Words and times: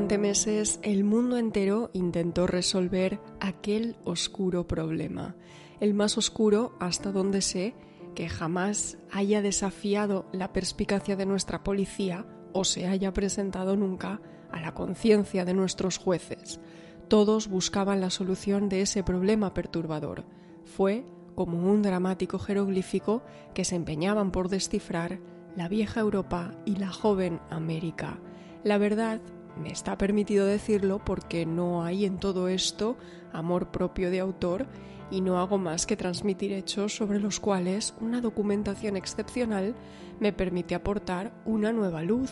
Durante 0.00 0.16
meses 0.16 0.80
el 0.82 1.04
mundo 1.04 1.36
entero 1.36 1.90
intentó 1.92 2.46
resolver 2.46 3.20
aquel 3.38 3.96
oscuro 4.02 4.66
problema, 4.66 5.36
el 5.78 5.92
más 5.92 6.16
oscuro 6.16 6.74
hasta 6.80 7.12
donde 7.12 7.42
sé 7.42 7.74
que 8.14 8.26
jamás 8.26 8.96
haya 9.12 9.42
desafiado 9.42 10.24
la 10.32 10.54
perspicacia 10.54 11.16
de 11.16 11.26
nuestra 11.26 11.62
policía 11.62 12.24
o 12.54 12.64
se 12.64 12.86
haya 12.86 13.12
presentado 13.12 13.76
nunca 13.76 14.22
a 14.50 14.62
la 14.62 14.72
conciencia 14.72 15.44
de 15.44 15.52
nuestros 15.52 15.98
jueces. 15.98 16.60
Todos 17.08 17.48
buscaban 17.48 18.00
la 18.00 18.08
solución 18.08 18.70
de 18.70 18.80
ese 18.80 19.02
problema 19.02 19.52
perturbador. 19.52 20.24
Fue 20.64 21.04
como 21.34 21.70
un 21.70 21.82
dramático 21.82 22.38
jeroglífico 22.38 23.22
que 23.52 23.66
se 23.66 23.76
empeñaban 23.76 24.30
por 24.30 24.48
descifrar 24.48 25.20
la 25.56 25.68
vieja 25.68 26.00
Europa 26.00 26.54
y 26.64 26.76
la 26.76 26.90
joven 26.90 27.38
América. 27.50 28.18
La 28.64 28.78
verdad 28.78 29.20
me 29.62 29.70
está 29.70 29.96
permitido 29.98 30.46
decirlo 30.46 31.00
porque 31.04 31.46
no 31.46 31.82
hay 31.82 32.04
en 32.04 32.18
todo 32.18 32.48
esto 32.48 32.96
amor 33.32 33.70
propio 33.70 34.10
de 34.10 34.20
autor 34.20 34.66
y 35.10 35.20
no 35.20 35.38
hago 35.38 35.58
más 35.58 35.86
que 35.86 35.96
transmitir 35.96 36.52
hechos 36.52 36.94
sobre 36.94 37.20
los 37.20 37.40
cuales 37.40 37.94
una 38.00 38.20
documentación 38.20 38.96
excepcional 38.96 39.74
me 40.20 40.32
permite 40.32 40.74
aportar 40.74 41.32
una 41.44 41.72
nueva 41.72 42.02
luz. 42.02 42.30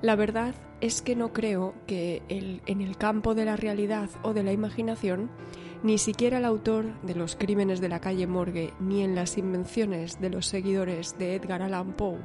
La 0.00 0.16
verdad 0.16 0.54
es 0.80 1.02
que 1.02 1.16
no 1.16 1.32
creo 1.32 1.74
que 1.86 2.22
en 2.28 2.80
el 2.80 2.96
campo 2.96 3.34
de 3.34 3.44
la 3.44 3.56
realidad 3.56 4.10
o 4.22 4.32
de 4.32 4.42
la 4.42 4.52
imaginación 4.52 5.30
ni 5.82 5.98
siquiera 5.98 6.38
el 6.38 6.46
autor 6.46 6.98
de 7.02 7.14
los 7.14 7.36
crímenes 7.36 7.80
de 7.82 7.90
la 7.90 8.00
calle 8.00 8.26
Morgue, 8.26 8.72
ni 8.80 9.02
en 9.02 9.14
las 9.14 9.36
invenciones 9.36 10.18
de 10.18 10.30
los 10.30 10.46
seguidores 10.46 11.18
de 11.18 11.34
Edgar 11.34 11.60
Allan 11.60 11.92
Poe, 11.92 12.16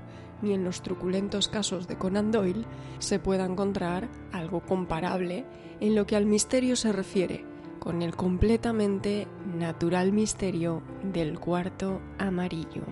ni 0.42 0.54
en 0.54 0.64
los 0.64 0.82
truculentos 0.82 1.48
casos 1.48 1.88
de 1.88 1.98
Conan 1.98 2.32
Doyle, 2.32 2.66
se 3.00 3.20
pueda 3.20 3.46
encontrar 3.46 4.10
algo 4.32 4.62
comparable 4.62 5.46
en 5.80 5.96
lo 5.96 6.06
que 6.06 6.16
al 6.16 6.26
misterio 6.26 6.76
se 6.76 6.92
refiere, 6.92 7.46
con 7.80 8.02
el 8.02 8.16
completamente 8.16 9.28
natural 9.58 10.12
misterio 10.12 10.82
del 11.04 11.40
cuarto 11.40 12.02
amarillo. 12.18 12.84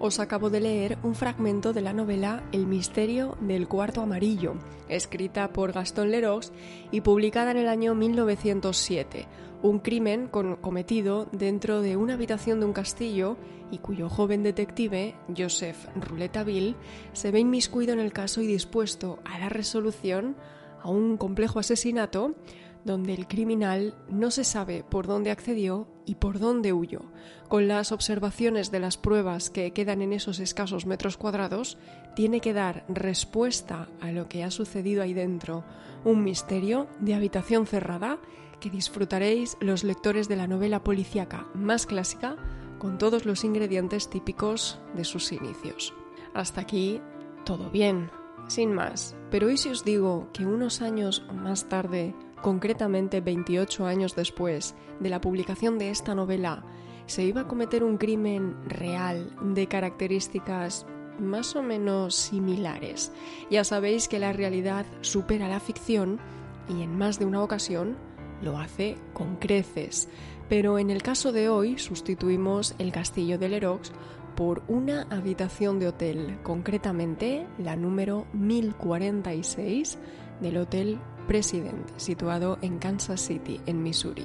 Os 0.00 0.20
acabo 0.20 0.48
de 0.48 0.60
leer 0.60 0.96
un 1.02 1.16
fragmento 1.16 1.72
de 1.72 1.80
la 1.80 1.92
novela 1.92 2.44
El 2.52 2.68
misterio 2.68 3.36
del 3.40 3.66
cuarto 3.66 4.00
amarillo, 4.00 4.54
escrita 4.88 5.52
por 5.52 5.72
Gaston 5.72 6.12
Leroux 6.12 6.52
y 6.92 7.00
publicada 7.00 7.50
en 7.50 7.56
el 7.56 7.68
año 7.68 7.96
1907, 7.96 9.26
un 9.62 9.80
crimen 9.80 10.28
cometido 10.28 11.26
dentro 11.32 11.82
de 11.82 11.96
una 11.96 12.14
habitación 12.14 12.60
de 12.60 12.66
un 12.66 12.72
castillo 12.72 13.36
y 13.70 13.78
cuyo 13.78 14.08
joven 14.08 14.42
detective, 14.42 15.14
Joseph 15.36 15.88
Rouletabille, 15.96 16.76
se 17.12 17.30
ve 17.30 17.40
inmiscuido 17.40 17.92
en 17.92 18.00
el 18.00 18.12
caso 18.12 18.40
y 18.40 18.46
dispuesto 18.46 19.18
a 19.24 19.38
dar 19.38 19.52
resolución 19.52 20.36
a 20.82 20.90
un 20.90 21.16
complejo 21.16 21.58
asesinato 21.58 22.36
donde 22.84 23.12
el 23.12 23.26
criminal 23.26 23.94
no 24.08 24.30
se 24.30 24.44
sabe 24.44 24.84
por 24.88 25.06
dónde 25.06 25.30
accedió 25.30 25.88
y 26.06 26.14
por 26.14 26.38
dónde 26.38 26.72
huyó. 26.72 27.00
Con 27.48 27.68
las 27.68 27.92
observaciones 27.92 28.70
de 28.70 28.80
las 28.80 28.96
pruebas 28.96 29.50
que 29.50 29.72
quedan 29.72 30.00
en 30.00 30.12
esos 30.12 30.38
escasos 30.38 30.86
metros 30.86 31.16
cuadrados, 31.16 31.76
tiene 32.14 32.40
que 32.40 32.52
dar 32.52 32.84
respuesta 32.88 33.88
a 34.00 34.12
lo 34.12 34.28
que 34.28 34.44
ha 34.44 34.50
sucedido 34.50 35.02
ahí 35.02 35.12
dentro. 35.12 35.64
Un 36.04 36.24
misterio 36.24 36.86
de 37.00 37.14
habitación 37.14 37.66
cerrada 37.66 38.18
que 38.60 38.70
disfrutaréis 38.70 39.56
los 39.60 39.84
lectores 39.84 40.28
de 40.28 40.36
la 40.36 40.46
novela 40.46 40.82
policíaca 40.82 41.46
más 41.54 41.86
clásica 41.86 42.36
con 42.78 42.98
todos 42.98 43.26
los 43.26 43.44
ingredientes 43.44 44.08
típicos 44.08 44.78
de 44.94 45.04
sus 45.04 45.32
inicios. 45.32 45.94
Hasta 46.34 46.60
aquí, 46.60 47.00
todo 47.44 47.70
bien, 47.70 48.10
sin 48.46 48.72
más. 48.72 49.16
Pero 49.30 49.50
¿y 49.50 49.56
si 49.56 49.68
os 49.68 49.84
digo 49.84 50.28
que 50.32 50.46
unos 50.46 50.80
años 50.82 51.24
más 51.32 51.68
tarde, 51.68 52.14
concretamente 52.42 53.20
28 53.20 53.86
años 53.86 54.14
después 54.14 54.74
de 55.00 55.08
la 55.08 55.20
publicación 55.20 55.78
de 55.78 55.90
esta 55.90 56.14
novela, 56.14 56.64
se 57.06 57.24
iba 57.24 57.42
a 57.42 57.48
cometer 57.48 57.82
un 57.82 57.96
crimen 57.96 58.56
real 58.68 59.34
de 59.40 59.66
características 59.66 60.86
más 61.18 61.56
o 61.56 61.62
menos 61.62 62.14
similares? 62.14 63.12
Ya 63.50 63.64
sabéis 63.64 64.08
que 64.08 64.18
la 64.18 64.32
realidad 64.32 64.86
supera 65.00 65.48
la 65.48 65.60
ficción 65.60 66.20
y 66.68 66.82
en 66.82 66.96
más 66.96 67.18
de 67.18 67.24
una 67.24 67.42
ocasión 67.42 67.96
lo 68.42 68.58
hace 68.58 68.96
con 69.12 69.36
creces. 69.36 70.08
Pero 70.48 70.78
en 70.78 70.90
el 70.90 71.02
caso 71.02 71.32
de 71.32 71.48
hoy 71.48 71.78
sustituimos 71.78 72.74
el 72.78 72.92
castillo 72.92 73.38
de 73.38 73.48
Lerox 73.48 73.92
por 74.34 74.62
una 74.68 75.02
habitación 75.10 75.78
de 75.78 75.88
hotel, 75.88 76.38
concretamente 76.42 77.46
la 77.58 77.76
número 77.76 78.26
1046 78.32 79.98
del 80.40 80.56
Hotel 80.58 80.98
President, 81.28 81.86
situado 81.98 82.58
en 82.62 82.78
Kansas 82.78 83.20
City, 83.20 83.60
en 83.66 83.82
Missouri. 83.82 84.24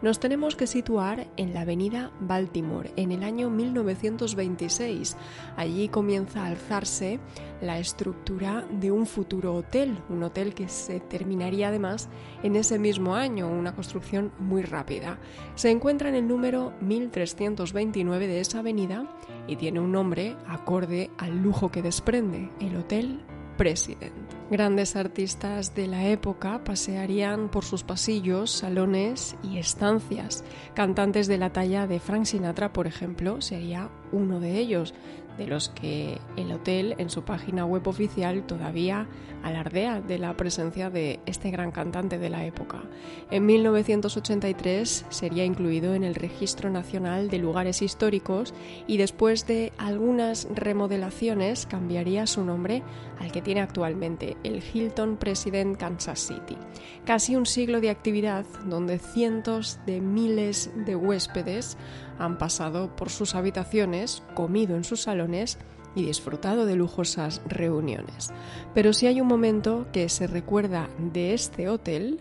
Nos 0.00 0.18
tenemos 0.18 0.56
que 0.56 0.66
situar 0.66 1.28
en 1.36 1.52
la 1.52 1.60
avenida 1.60 2.10
Baltimore, 2.20 2.90
en 2.96 3.12
el 3.12 3.22
año 3.22 3.50
1926. 3.50 5.16
Allí 5.56 5.88
comienza 5.88 6.42
a 6.42 6.46
alzarse 6.46 7.20
la 7.60 7.78
estructura 7.78 8.64
de 8.70 8.90
un 8.90 9.06
futuro 9.06 9.54
hotel, 9.54 9.98
un 10.08 10.22
hotel 10.22 10.54
que 10.54 10.68
se 10.68 11.00
terminaría 11.00 11.68
además 11.68 12.08
en 12.42 12.56
ese 12.56 12.78
mismo 12.78 13.14
año, 13.14 13.48
una 13.48 13.74
construcción 13.74 14.32
muy 14.38 14.62
rápida. 14.62 15.18
Se 15.54 15.70
encuentra 15.70 16.08
en 16.08 16.14
el 16.14 16.26
número 16.26 16.72
1329 16.80 18.26
de 18.26 18.40
esa 18.40 18.60
avenida 18.60 19.06
y 19.46 19.56
tiene 19.56 19.80
un 19.80 19.92
nombre 19.92 20.36
acorde 20.46 21.10
al 21.18 21.42
lujo 21.42 21.70
que 21.70 21.82
desprende, 21.82 22.50
el 22.60 22.76
Hotel 22.76 23.20
President. 23.58 24.14
Grandes 24.50 24.96
artistas 24.96 25.74
de 25.74 25.88
la 25.88 26.06
época 26.06 26.64
pasearían 26.64 27.50
por 27.50 27.64
sus 27.64 27.82
pasillos, 27.82 28.50
salones 28.50 29.36
y 29.42 29.58
estancias. 29.58 30.44
Cantantes 30.74 31.26
de 31.26 31.36
la 31.36 31.52
talla 31.52 31.86
de 31.86 32.00
Frank 32.00 32.24
Sinatra, 32.24 32.72
por 32.72 32.86
ejemplo, 32.86 33.42
sería 33.42 33.90
uno 34.12 34.40
de 34.40 34.58
ellos, 34.58 34.94
de 35.38 35.46
los 35.46 35.68
que 35.70 36.18
el 36.36 36.52
hotel 36.52 36.94
en 36.98 37.08
su 37.08 37.22
página 37.22 37.64
web 37.64 37.86
oficial 37.88 38.42
todavía 38.46 39.06
alardea 39.42 40.00
de 40.00 40.18
la 40.18 40.36
presencia 40.36 40.90
de 40.90 41.20
este 41.26 41.50
gran 41.50 41.70
cantante 41.70 42.18
de 42.18 42.28
la 42.28 42.44
época. 42.44 42.82
En 43.30 43.46
1983 43.46 45.06
sería 45.08 45.44
incluido 45.44 45.94
en 45.94 46.04
el 46.04 46.16
Registro 46.16 46.70
Nacional 46.70 47.30
de 47.30 47.38
Lugares 47.38 47.82
Históricos 47.82 48.52
y 48.86 48.96
después 48.96 49.46
de 49.46 49.72
algunas 49.78 50.48
remodelaciones 50.54 51.66
cambiaría 51.66 52.26
su 52.26 52.44
nombre 52.44 52.82
al 53.20 53.32
que 53.32 53.42
tiene 53.42 53.60
actualmente, 53.60 54.36
el 54.44 54.62
Hilton 54.62 55.16
President 55.16 55.76
Kansas 55.76 56.20
City. 56.20 56.56
Casi 57.04 57.36
un 57.36 57.46
siglo 57.46 57.80
de 57.80 57.90
actividad 57.90 58.44
donde 58.66 58.98
cientos 58.98 59.78
de 59.86 60.00
miles 60.00 60.70
de 60.86 60.96
huéspedes 60.96 61.76
han 62.18 62.38
pasado 62.38 62.94
por 62.96 63.10
sus 63.10 63.34
habitaciones, 63.34 64.22
comido 64.34 64.76
en 64.76 64.84
sus 64.84 65.02
salones 65.02 65.58
y 65.94 66.04
disfrutado 66.04 66.66
de 66.66 66.76
lujosas 66.76 67.40
reuniones. 67.46 68.30
Pero 68.74 68.92
si 68.92 69.06
hay 69.06 69.20
un 69.20 69.28
momento 69.28 69.86
que 69.92 70.08
se 70.08 70.26
recuerda 70.26 70.88
de 70.98 71.34
este 71.34 71.68
hotel, 71.68 72.20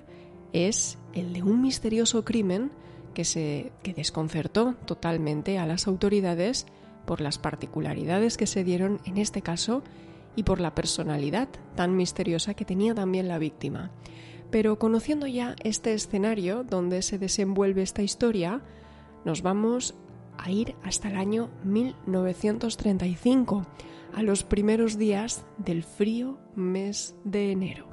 es 0.54 0.98
el 1.14 1.34
de 1.34 1.44
un 1.44 1.62
misterioso 1.62 2.24
crimen 2.24 2.72
que, 3.14 3.26
se, 3.26 3.72
que 3.84 3.94
desconcertó 3.94 4.76
totalmente 4.86 5.58
a 5.58 5.66
las 5.66 5.88
autoridades 5.88 6.66
por 7.06 7.22
las 7.22 7.38
particularidades 7.38 8.38
que 8.38 8.48
se 8.48 8.64
dieron 8.64 9.00
en 9.06 9.18
este 9.18 9.42
caso 9.42 9.84
y 10.36 10.44
por 10.44 10.60
la 10.60 10.76
personalidad 10.76 11.48
tan 11.76 11.96
misteriosa 11.96 12.54
que 12.54 12.66
tenía 12.66 12.94
también 12.94 13.28
la 13.28 13.40
víctima. 13.40 13.92
Pero 14.52 14.80
conociendo 14.80 15.28
ya 15.28 15.56
este 15.64 15.94
escenario 15.94 16.64
donde 16.64 17.02
se 17.02 17.18
desenvuelve 17.18 17.82
esta 17.82 18.02
historia, 18.02 18.62
nos 19.28 19.42
vamos 19.42 19.94
a 20.38 20.50
ir 20.50 20.76
hasta 20.84 21.10
el 21.10 21.18
año 21.18 21.50
1935, 21.66 23.68
a 24.16 24.24
los 24.24 24.46
primeros 24.46 24.98
días 24.98 25.46
del 25.58 25.84
frío 25.84 26.38
mes 26.56 27.14
de 27.26 27.52
enero. 27.52 27.88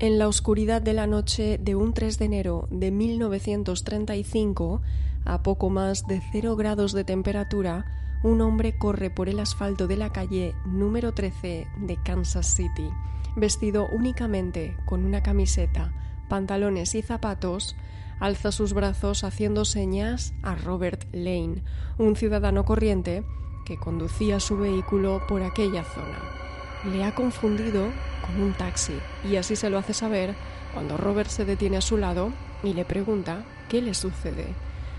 En 0.00 0.16
la 0.16 0.28
oscuridad 0.28 0.80
de 0.80 0.92
la 0.92 1.08
noche 1.08 1.58
de 1.58 1.74
un 1.74 1.92
3 1.92 2.20
de 2.20 2.24
enero 2.24 2.68
de 2.70 2.92
1935, 2.92 4.80
a 5.24 5.42
poco 5.42 5.70
más 5.70 6.06
de 6.06 6.22
cero 6.30 6.54
grados 6.54 6.92
de 6.92 7.02
temperatura, 7.02 7.84
un 8.22 8.40
hombre 8.40 8.78
corre 8.78 9.10
por 9.10 9.28
el 9.28 9.40
asfalto 9.40 9.88
de 9.88 9.96
la 9.96 10.12
calle 10.12 10.54
número 10.64 11.14
13 11.14 11.66
de 11.78 11.96
Kansas 12.04 12.46
City, 12.54 12.88
vestido 13.34 13.88
únicamente 13.90 14.76
con 14.86 15.04
una 15.04 15.24
camiseta, 15.24 15.92
pantalones 16.28 16.94
y 16.94 17.02
zapatos, 17.02 17.74
alza 18.20 18.52
sus 18.52 18.74
brazos 18.74 19.24
haciendo 19.24 19.64
señas 19.64 20.32
a 20.44 20.54
Robert 20.54 21.08
Lane, 21.12 21.64
un 21.98 22.14
ciudadano 22.14 22.64
corriente 22.64 23.24
que 23.66 23.76
conducía 23.76 24.38
su 24.38 24.58
vehículo 24.58 25.22
por 25.26 25.42
aquella 25.42 25.82
zona. 25.82 26.47
Le 26.84 27.04
ha 27.04 27.14
confundido 27.14 27.88
con 28.24 28.40
un 28.40 28.52
taxi 28.52 28.94
y 29.28 29.36
así 29.36 29.56
se 29.56 29.68
lo 29.68 29.78
hace 29.78 29.94
saber 29.94 30.34
cuando 30.72 30.96
Robert 30.96 31.28
se 31.28 31.44
detiene 31.44 31.76
a 31.76 31.80
su 31.80 31.96
lado 31.96 32.32
y 32.62 32.72
le 32.74 32.84
pregunta 32.84 33.44
qué 33.68 33.82
le 33.82 33.94
sucede. 33.94 34.46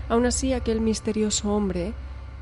Aún 0.08 0.26
así, 0.26 0.52
aquel 0.52 0.80
misterioso 0.80 1.54
hombre 1.54 1.94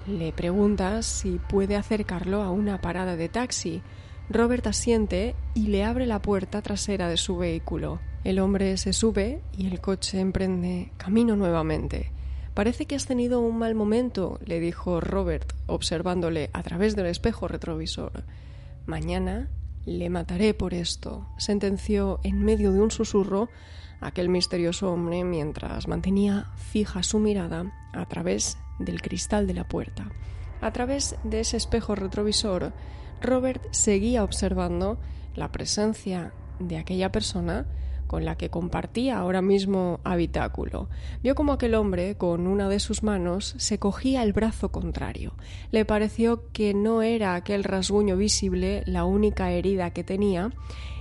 le 0.06 0.32
pregunta 0.32 1.02
si 1.02 1.38
puede 1.48 1.76
acercarlo 1.76 2.42
a 2.42 2.50
una 2.50 2.80
parada 2.80 3.14
de 3.14 3.28
taxi. 3.28 3.82
Robert 4.30 4.66
asiente 4.66 5.34
y 5.54 5.68
le 5.68 5.84
abre 5.84 6.06
la 6.06 6.20
puerta 6.20 6.62
trasera 6.62 7.08
de 7.08 7.16
su 7.16 7.36
vehículo. 7.36 8.00
El 8.24 8.40
hombre 8.40 8.76
se 8.76 8.92
sube 8.92 9.40
y 9.56 9.66
el 9.66 9.80
coche 9.80 10.18
emprende 10.18 10.90
camino 10.96 11.36
nuevamente. 11.36 12.10
Parece 12.54 12.86
que 12.86 12.96
has 12.96 13.06
tenido 13.06 13.40
un 13.40 13.58
mal 13.58 13.74
momento, 13.74 14.40
le 14.44 14.58
dijo 14.58 15.00
Robert, 15.00 15.52
observándole 15.66 16.50
a 16.52 16.62
través 16.62 16.96
del 16.96 17.06
espejo 17.06 17.46
retrovisor. 17.46 18.24
Mañana 18.88 19.50
le 19.84 20.08
mataré 20.08 20.54
por 20.54 20.72
esto, 20.72 21.28
sentenció 21.36 22.20
en 22.22 22.42
medio 22.42 22.72
de 22.72 22.80
un 22.80 22.90
susurro 22.90 23.50
aquel 24.00 24.30
misterioso 24.30 24.90
hombre 24.90 25.24
mientras 25.24 25.88
mantenía 25.88 26.50
fija 26.56 27.02
su 27.02 27.18
mirada 27.18 27.70
a 27.92 28.06
través 28.06 28.56
del 28.78 29.02
cristal 29.02 29.46
de 29.46 29.52
la 29.52 29.68
puerta. 29.68 30.10
A 30.62 30.72
través 30.72 31.16
de 31.22 31.40
ese 31.40 31.58
espejo 31.58 31.96
retrovisor, 31.96 32.72
Robert 33.20 33.62
seguía 33.72 34.24
observando 34.24 34.98
la 35.34 35.52
presencia 35.52 36.32
de 36.58 36.78
aquella 36.78 37.12
persona 37.12 37.66
con 38.08 38.24
la 38.24 38.36
que 38.36 38.50
compartía 38.50 39.18
ahora 39.18 39.40
mismo 39.40 40.00
habitáculo. 40.02 40.88
Vio 41.22 41.36
como 41.36 41.52
aquel 41.52 41.76
hombre, 41.76 42.16
con 42.16 42.48
una 42.48 42.68
de 42.68 42.80
sus 42.80 43.04
manos, 43.04 43.54
se 43.58 43.78
cogía 43.78 44.24
el 44.24 44.32
brazo 44.32 44.72
contrario. 44.72 45.34
Le 45.70 45.84
pareció 45.84 46.50
que 46.52 46.74
no 46.74 47.02
era 47.02 47.36
aquel 47.36 47.62
rasguño 47.62 48.16
visible 48.16 48.82
la 48.86 49.04
única 49.04 49.52
herida 49.52 49.92
que 49.92 50.02
tenía, 50.02 50.50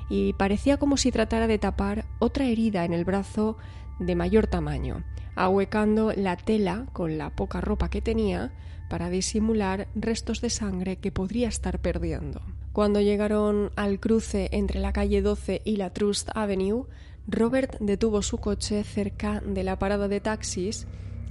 y 0.10 0.34
parecía 0.34 0.78
como 0.78 0.98
si 0.98 1.12
tratara 1.12 1.48
de 1.48 1.58
tapar 1.58 2.06
otra 2.20 2.46
herida 2.46 2.86
en 2.86 2.94
el 2.94 3.06
brazo 3.06 3.58
de 4.00 4.16
mayor 4.16 4.48
tamaño, 4.48 5.04
ahuecando 5.36 6.14
la 6.16 6.38
tela 6.38 6.86
con 6.94 7.18
la 7.18 7.32
poca 7.32 7.62
ropa 7.62 7.90
que 7.90 8.02
tenía 8.02 8.52
para 8.90 9.10
disimular 9.10 9.88
restos 9.96 10.42
de 10.42 10.50
sangre 10.50 10.98
que 10.98 11.12
podría 11.12 11.48
estar 11.48 11.80
perdiendo. 11.80 12.42
Cuando 12.78 13.02
llegaron 13.02 13.72
al 13.76 14.00
cruce 14.00 14.50
entre 14.52 14.80
la 14.80 14.94
calle 14.94 15.24
12 15.24 15.64
y 15.66 15.78
la 15.78 15.94
Trust 15.94 16.30
Avenue, 16.36 16.86
Robert 17.28 17.76
detuvo 17.80 18.22
su 18.22 18.38
coche 18.38 18.84
cerca 18.84 19.42
de 19.44 19.64
la 19.64 19.80
parada 19.80 20.08
de 20.08 20.20
taxis 20.20 20.86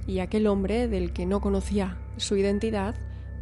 y 0.05 0.19
aquel 0.19 0.45
hombre, 0.45 0.89
del 0.89 1.13
que 1.13 1.25
no 1.25 1.39
conocía 1.39 1.99
su 2.17 2.35
identidad, 2.35 2.95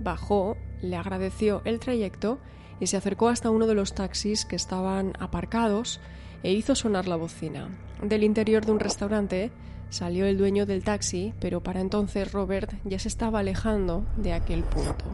bajó, 0.03 0.55
le 0.83 0.97
agradeció 0.97 1.63
el 1.65 1.79
trayecto 1.79 2.37
y 2.79 2.85
se 2.85 2.97
acercó 2.97 3.27
hasta 3.27 3.49
uno 3.49 3.65
de 3.65 3.73
los 3.73 3.95
taxis 3.95 4.45
que 4.45 4.55
estaban 4.55 5.13
aparcados 5.19 5.99
e 6.43 6.53
hizo 6.53 6.75
sonar 6.75 7.07
la 7.07 7.15
bocina. 7.15 7.75
Del 8.03 8.23
interior 8.23 8.67
de 8.67 8.71
un 8.71 8.79
restaurante 8.79 9.51
salió 9.89 10.27
el 10.27 10.37
dueño 10.37 10.67
del 10.67 10.83
taxi, 10.83 11.33
pero 11.39 11.63
para 11.63 11.81
entonces 11.81 12.31
Robert 12.31 12.71
ya 12.83 12.99
se 12.99 13.07
estaba 13.07 13.39
alejando 13.39 14.05
de 14.15 14.33
aquel 14.33 14.63
punto 14.63 15.05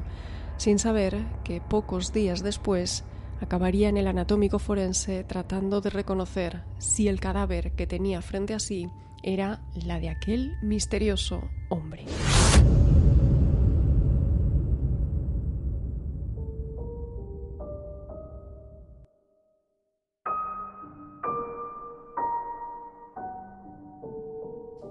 sin 0.62 0.78
saber 0.78 1.26
que 1.44 1.60
pocos 1.60 2.14
días 2.14 2.44
después 2.44 3.04
acabaría 3.42 3.90
en 3.90 3.98
el 3.98 4.06
anatómico 4.06 4.60
forense 4.60 5.24
tratando 5.24 5.82
de 5.82 5.90
reconocer 5.90 6.62
si 6.78 7.08
el 7.08 7.20
cadáver 7.20 7.72
que 7.72 7.88
tenía 7.88 8.22
frente 8.22 8.54
a 8.54 8.60
sí 8.60 8.88
era 9.24 9.64
la 9.74 10.00
de 10.00 10.10
aquel 10.10 10.52
misterioso 10.62 11.42
hombre. 11.70 12.06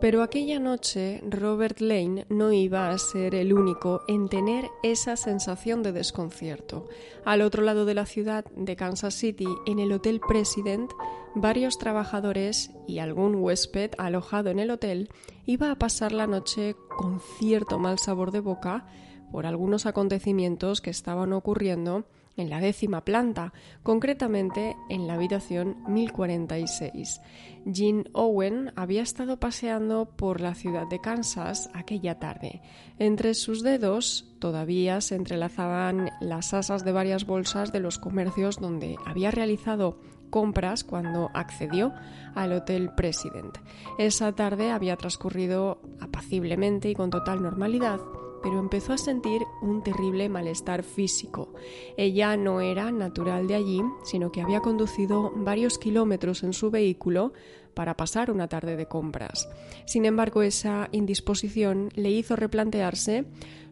Pero 0.00 0.22
aquella 0.22 0.58
noche 0.58 1.22
Robert 1.28 1.80
Lane 1.80 2.24
no 2.30 2.52
iba 2.52 2.88
a 2.88 2.96
ser 2.96 3.34
el 3.34 3.52
único 3.52 4.00
en 4.08 4.30
tener 4.30 4.70
esa 4.82 5.14
sensación 5.16 5.82
de 5.82 5.92
desconcierto. 5.92 6.88
Al 7.26 7.42
otro 7.42 7.62
lado 7.62 7.84
de 7.84 7.92
la 7.92 8.06
ciudad 8.06 8.46
de 8.56 8.76
Kansas 8.76 9.12
City, 9.12 9.48
en 9.66 9.78
el 9.78 9.92
Hotel 9.92 10.20
President, 10.26 10.90
varios 11.34 11.76
trabajadores 11.76 12.70
y 12.88 12.98
algún 12.98 13.34
huésped 13.34 13.90
alojado 13.98 14.48
en 14.48 14.58
el 14.58 14.70
hotel 14.70 15.10
iba 15.44 15.70
a 15.70 15.78
pasar 15.78 16.12
la 16.12 16.26
noche 16.26 16.76
con 16.88 17.20
cierto 17.38 17.78
mal 17.78 17.98
sabor 17.98 18.30
de 18.30 18.40
boca 18.40 18.86
por 19.30 19.44
algunos 19.44 19.84
acontecimientos 19.84 20.80
que 20.80 20.90
estaban 20.90 21.34
ocurriendo 21.34 22.06
en 22.40 22.50
la 22.50 22.60
décima 22.60 23.04
planta, 23.04 23.52
concretamente 23.82 24.76
en 24.88 25.06
la 25.06 25.14
habitación 25.14 25.76
1046. 25.86 27.20
Jean 27.66 28.08
Owen 28.12 28.72
había 28.76 29.02
estado 29.02 29.38
paseando 29.38 30.16
por 30.16 30.40
la 30.40 30.54
ciudad 30.54 30.86
de 30.88 31.00
Kansas 31.00 31.70
aquella 31.74 32.18
tarde. 32.18 32.62
Entre 32.98 33.34
sus 33.34 33.62
dedos 33.62 34.34
todavía 34.38 35.00
se 35.00 35.16
entrelazaban 35.16 36.10
las 36.20 36.54
asas 36.54 36.84
de 36.84 36.92
varias 36.92 37.26
bolsas 37.26 37.72
de 37.72 37.80
los 37.80 37.98
comercios 37.98 38.58
donde 38.58 38.96
había 39.04 39.30
realizado 39.30 40.00
compras 40.30 40.84
cuando 40.84 41.30
accedió 41.34 41.92
al 42.34 42.52
Hotel 42.52 42.90
President. 42.96 43.58
Esa 43.98 44.32
tarde 44.32 44.70
había 44.70 44.96
transcurrido 44.96 45.82
apaciblemente 46.00 46.88
y 46.88 46.94
con 46.94 47.10
total 47.10 47.42
normalidad 47.42 48.00
pero 48.42 48.58
empezó 48.58 48.92
a 48.92 48.98
sentir 48.98 49.42
un 49.62 49.82
terrible 49.82 50.28
malestar 50.28 50.82
físico. 50.82 51.52
Ella 51.96 52.36
no 52.36 52.60
era 52.60 52.90
natural 52.90 53.46
de 53.46 53.54
allí, 53.54 53.82
sino 54.04 54.32
que 54.32 54.42
había 54.42 54.60
conducido 54.60 55.32
varios 55.34 55.78
kilómetros 55.78 56.42
en 56.42 56.52
su 56.52 56.70
vehículo 56.70 57.32
para 57.74 57.96
pasar 57.96 58.30
una 58.30 58.48
tarde 58.48 58.76
de 58.76 58.86
compras. 58.86 59.48
Sin 59.86 60.04
embargo, 60.04 60.42
esa 60.42 60.88
indisposición 60.92 61.90
le 61.94 62.10
hizo 62.10 62.36
replantearse 62.36 63.24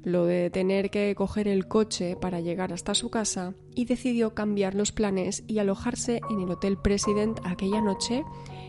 lo 0.05 0.25
de 0.25 0.51
tener 0.51 0.91
que 0.91 1.15
coger 1.15 1.49
el 1.49 1.67
coche 1.67 2.17
para 2.17 2.41
llegar 2.41 2.73
hasta 2.73 2.95
su 2.95 3.11
casa 3.11 3.55
y 3.75 3.85
decidió 3.85 4.35
cambiar 4.35 4.75
los 4.75 4.93
planes 4.93 5.45
y 5.47 5.59
alojarse 5.59 6.21
en 6.31 6.41
el 6.41 6.51
Hotel 6.51 6.79
President 6.79 7.41
aquella 7.45 7.81
noche 7.81 8.25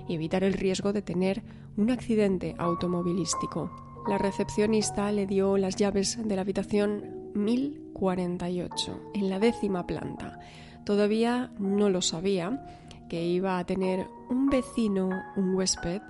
y 0.08 0.16
evitar 0.16 0.44
el 0.44 0.54
riesgo 0.54 0.92
de 0.92 1.02
tener 1.02 1.44
un 1.78 1.92
accidente 1.92 2.56
automovilístico. 2.58 3.89
La 4.10 4.18
recepcionista 4.18 5.12
le 5.12 5.28
dio 5.28 5.56
las 5.60 5.76
llaves 5.76 6.18
de 6.28 6.36
la 6.36 6.42
habitación 6.42 7.32
1048, 7.36 9.12
en 9.14 9.30
la 9.30 9.38
décima 9.38 9.86
planta. 9.86 10.40
Todavía 10.84 11.52
no 11.60 11.92
lo 11.92 12.02
sabía, 12.02 12.66
que 13.08 13.24
iba 13.24 13.60
a 13.60 13.66
tener 13.66 14.08
un 14.32 14.50
vecino, 14.50 15.12
un 15.36 15.54
huésped, 15.54 16.02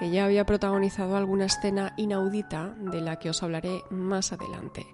que 0.00 0.10
ya 0.10 0.24
había 0.24 0.44
protagonizado 0.44 1.16
alguna 1.16 1.44
escena 1.44 1.94
inaudita 1.96 2.74
de 2.76 3.00
la 3.00 3.20
que 3.20 3.30
os 3.30 3.40
hablaré 3.44 3.84
más 3.88 4.32
adelante. 4.32 4.84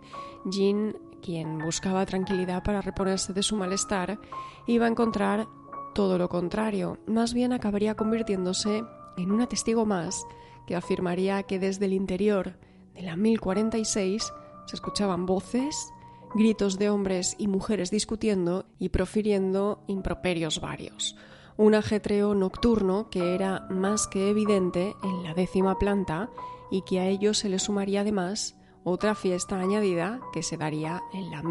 Jean 0.44 0.94
quien 1.22 1.56
buscaba 1.56 2.04
tranquilidad 2.04 2.62
para 2.62 2.82
reponerse 2.82 3.32
de 3.32 3.42
su 3.42 3.56
malestar, 3.56 4.18
iba 4.66 4.84
a 4.84 4.90
encontrar 4.90 5.48
todo 5.94 6.18
lo 6.18 6.28
contrario, 6.28 6.98
más 7.06 7.32
bien 7.32 7.54
acabaría 7.54 7.94
convirtiéndose 7.94 8.84
en 9.16 9.32
una 9.32 9.46
testigo 9.46 9.86
más 9.86 10.26
que 10.66 10.76
afirmaría 10.76 11.42
que 11.44 11.58
desde 11.58 11.86
el 11.86 11.92
interior 11.92 12.58
de 12.94 13.02
la 13.02 13.16
1046 13.16 14.32
se 14.66 14.76
escuchaban 14.76 15.26
voces, 15.26 15.92
gritos 16.34 16.78
de 16.78 16.90
hombres 16.90 17.34
y 17.38 17.48
mujeres 17.48 17.90
discutiendo 17.90 18.66
y 18.78 18.90
profiriendo 18.90 19.82
improperios 19.86 20.60
varios. 20.60 21.16
Un 21.56 21.74
ajetreo 21.74 22.34
nocturno 22.34 23.10
que 23.10 23.34
era 23.34 23.66
más 23.68 24.06
que 24.06 24.30
evidente 24.30 24.94
en 25.02 25.22
la 25.24 25.34
décima 25.34 25.78
planta 25.78 26.30
y 26.70 26.82
que 26.82 27.00
a 27.00 27.06
ello 27.06 27.34
se 27.34 27.48
le 27.48 27.58
sumaría 27.58 28.02
además 28.02 28.56
otra 28.84 29.14
fiesta 29.14 29.58
añadida 29.60 30.20
que 30.32 30.42
se 30.42 30.56
daría 30.56 31.02
en 31.12 31.30
la 31.30 31.42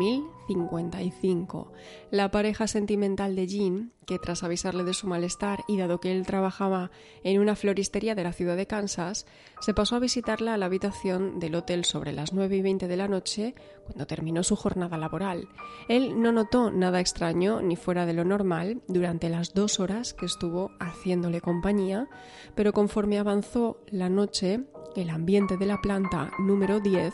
1055. 0.56 1.72
La 2.12 2.32
pareja 2.32 2.68
sentimental 2.68 3.36
de 3.36 3.48
Jean, 3.48 3.92
que 4.06 4.20
tras 4.20 4.44
avisarle 4.44 4.84
de 4.84 4.94
su 4.94 5.08
malestar 5.08 5.60
y 5.68 5.78
dado 5.78 6.00
que 6.00 6.12
él 6.12 6.26
trabajaba 6.26 6.92
en 7.24 7.40
una 7.40 7.56
floristería 7.56 8.16
de 8.16 8.24
la 8.24 8.34
ciudad 8.34 8.58
de 8.58 8.66
Kansas, 8.66 9.26
se 9.62 9.74
pasó 9.74 9.96
a 9.96 10.00
visitarla 10.00 10.54
a 10.54 10.58
la 10.58 10.66
habitación 10.66 11.40
del 11.40 11.56
hotel 11.56 11.86
sobre 11.86 12.12
las 12.12 12.34
9 12.34 12.58
y 12.58 12.62
20 12.62 12.88
de 12.88 12.98
la 12.98 13.08
noche 13.08 13.56
cuando 13.86 14.08
terminó 14.08 14.44
su 14.44 14.56
jornada 14.56 14.98
laboral. 14.98 15.48
Él 15.88 16.22
no 16.22 16.32
notó 16.32 16.72
nada 16.72 17.00
extraño 17.00 17.62
ni 17.62 17.76
fuera 17.76 18.06
de 18.06 18.14
lo 18.14 18.26
normal 18.26 18.82
durante 18.88 19.30
las 19.30 19.54
dos 19.54 19.80
horas 19.80 20.14
que 20.14 20.26
estuvo 20.26 20.72
haciéndole 20.80 21.42
compañía, 21.42 22.08
pero 22.56 22.74
conforme 22.74 23.20
avanzó 23.20 23.82
la 23.88 24.10
noche 24.10 24.64
el 24.96 25.10
ambiente 25.12 25.58
de 25.58 25.66
la 25.66 25.82
planta 25.82 26.32
número 26.40 26.80
10 26.80 27.14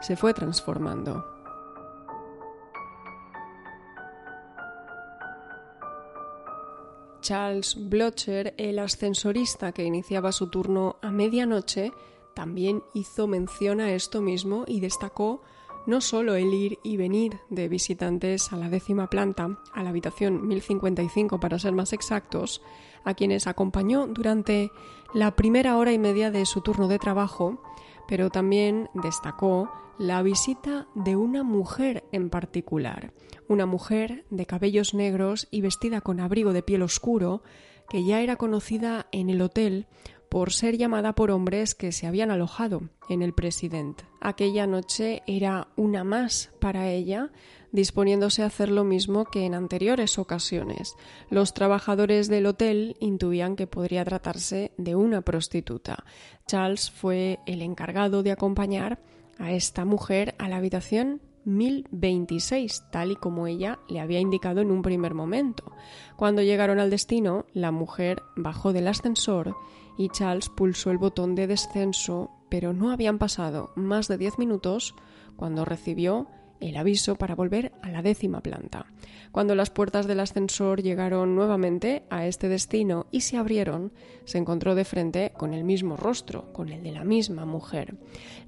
se 0.00 0.16
fue 0.16 0.32
transformando. 0.34 1.35
Charles 7.26 7.76
Blocher, 7.76 8.54
el 8.56 8.78
ascensorista 8.78 9.72
que 9.72 9.82
iniciaba 9.82 10.30
su 10.30 10.46
turno 10.46 10.94
a 11.02 11.10
medianoche, 11.10 11.90
también 12.36 12.84
hizo 12.94 13.26
mención 13.26 13.80
a 13.80 13.90
esto 13.90 14.22
mismo 14.22 14.62
y 14.64 14.78
destacó 14.78 15.42
no 15.86 16.00
solo 16.00 16.36
el 16.36 16.54
ir 16.54 16.78
y 16.84 16.96
venir 16.96 17.40
de 17.50 17.66
visitantes 17.66 18.52
a 18.52 18.56
la 18.56 18.68
décima 18.68 19.10
planta, 19.10 19.58
a 19.72 19.82
la 19.82 19.90
habitación 19.90 20.46
1055 20.46 21.40
para 21.40 21.58
ser 21.58 21.72
más 21.72 21.92
exactos, 21.92 22.62
a 23.02 23.14
quienes 23.14 23.48
acompañó 23.48 24.06
durante 24.06 24.70
la 25.12 25.34
primera 25.34 25.78
hora 25.78 25.92
y 25.92 25.98
media 25.98 26.30
de 26.30 26.46
su 26.46 26.60
turno 26.60 26.86
de 26.86 27.00
trabajo, 27.00 27.60
pero 28.08 28.30
también 28.30 28.88
destacó 28.94 29.70
la 29.98 30.22
visita 30.22 30.86
de 30.94 31.16
una 31.16 31.42
mujer 31.42 32.04
en 32.12 32.28
particular, 32.30 33.12
una 33.48 33.66
mujer 33.66 34.24
de 34.30 34.46
cabellos 34.46 34.94
negros 34.94 35.48
y 35.50 35.62
vestida 35.62 36.00
con 36.00 36.20
abrigo 36.20 36.52
de 36.52 36.62
piel 36.62 36.82
oscuro, 36.82 37.42
que 37.88 38.04
ya 38.04 38.20
era 38.20 38.36
conocida 38.36 39.06
en 39.12 39.30
el 39.30 39.40
hotel 39.40 39.86
por 40.28 40.52
ser 40.52 40.76
llamada 40.76 41.14
por 41.14 41.30
hombres 41.30 41.74
que 41.74 41.92
se 41.92 42.06
habían 42.06 42.30
alojado 42.30 42.82
en 43.08 43.22
el 43.22 43.32
President. 43.32 44.02
Aquella 44.20 44.66
noche 44.66 45.22
era 45.26 45.68
una 45.76 46.04
más 46.04 46.50
para 46.60 46.90
ella, 46.90 47.30
disponiéndose 47.72 48.42
a 48.42 48.46
hacer 48.46 48.70
lo 48.70 48.84
mismo 48.84 49.24
que 49.24 49.44
en 49.44 49.54
anteriores 49.54 50.18
ocasiones. 50.18 50.96
Los 51.30 51.54
trabajadores 51.54 52.28
del 52.28 52.46
hotel 52.46 52.96
intuían 53.00 53.56
que 53.56 53.66
podría 53.66 54.04
tratarse 54.04 54.72
de 54.78 54.94
una 54.94 55.22
prostituta. 55.22 56.04
Charles 56.46 56.90
fue 56.90 57.38
el 57.46 57.62
encargado 57.62 58.22
de 58.22 58.32
acompañar 58.32 58.98
a 59.38 59.52
esta 59.52 59.84
mujer 59.84 60.34
a 60.38 60.48
la 60.48 60.56
habitación 60.56 61.20
1026, 61.46 62.86
tal 62.90 63.12
y 63.12 63.16
como 63.16 63.46
ella 63.46 63.78
le 63.88 64.00
había 64.00 64.20
indicado 64.20 64.60
en 64.60 64.70
un 64.70 64.82
primer 64.82 65.14
momento. 65.14 65.72
Cuando 66.16 66.42
llegaron 66.42 66.80
al 66.80 66.90
destino, 66.90 67.46
la 67.52 67.70
mujer 67.70 68.22
bajó 68.34 68.72
del 68.72 68.88
ascensor 68.88 69.56
y 69.96 70.08
Charles 70.10 70.48
pulsó 70.48 70.90
el 70.90 70.98
botón 70.98 71.34
de 71.34 71.46
descenso, 71.46 72.30
pero 72.48 72.72
no 72.72 72.90
habían 72.90 73.18
pasado 73.18 73.72
más 73.76 74.08
de 74.08 74.18
diez 74.18 74.38
minutos 74.38 74.94
cuando 75.36 75.64
recibió 75.64 76.28
el 76.60 76.76
aviso 76.76 77.16
para 77.16 77.34
volver 77.34 77.72
a 77.82 77.90
la 77.90 78.02
décima 78.02 78.40
planta. 78.40 78.86
Cuando 79.32 79.54
las 79.54 79.70
puertas 79.70 80.06
del 80.06 80.20
ascensor 80.20 80.82
llegaron 80.82 81.34
nuevamente 81.34 82.04
a 82.08 82.26
este 82.26 82.48
destino 82.48 83.06
y 83.10 83.20
se 83.20 83.36
abrieron, 83.36 83.92
se 84.24 84.38
encontró 84.38 84.74
de 84.74 84.84
frente 84.84 85.32
con 85.36 85.52
el 85.52 85.64
mismo 85.64 85.96
rostro, 85.96 86.52
con 86.52 86.70
el 86.70 86.82
de 86.82 86.92
la 86.92 87.04
misma 87.04 87.44
mujer. 87.44 87.96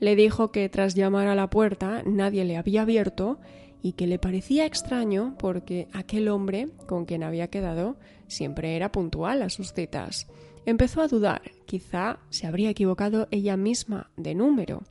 Le 0.01 0.17
dijo 0.17 0.51
que 0.51 0.69
tras 0.69 0.95
llamar 0.95 1.27
a 1.27 1.35
la 1.35 1.51
puerta 1.51 2.03
nadie 2.07 2.45
le 2.45 2.57
había 2.57 2.83
abierto 2.83 3.39
y 3.83 3.93
que 3.93 4.07
le 4.07 4.19
parecía 4.19 4.67
extraño 4.67 5.37
porque 5.39 5.89
aquel 5.93 6.29
hombre 6.29 6.69
con 6.87 7.05
quien 7.05 7.23
había 7.23 7.49
quedado 7.49 7.97
siempre 8.27 8.75
era 8.75 8.91
puntual 8.91 9.43
a 9.43 9.51
sus 9.51 9.73
citas. 9.73 10.27
Empezó 10.67 11.03
a 11.03 11.09
dudar, 11.09 11.43
quizá 11.67 12.19
se 12.31 12.47
habría 12.47 12.71
equivocado 12.71 13.29
ella 13.31 13.57
misma 13.57 14.11
de 14.17 14.35
número. 14.35 14.83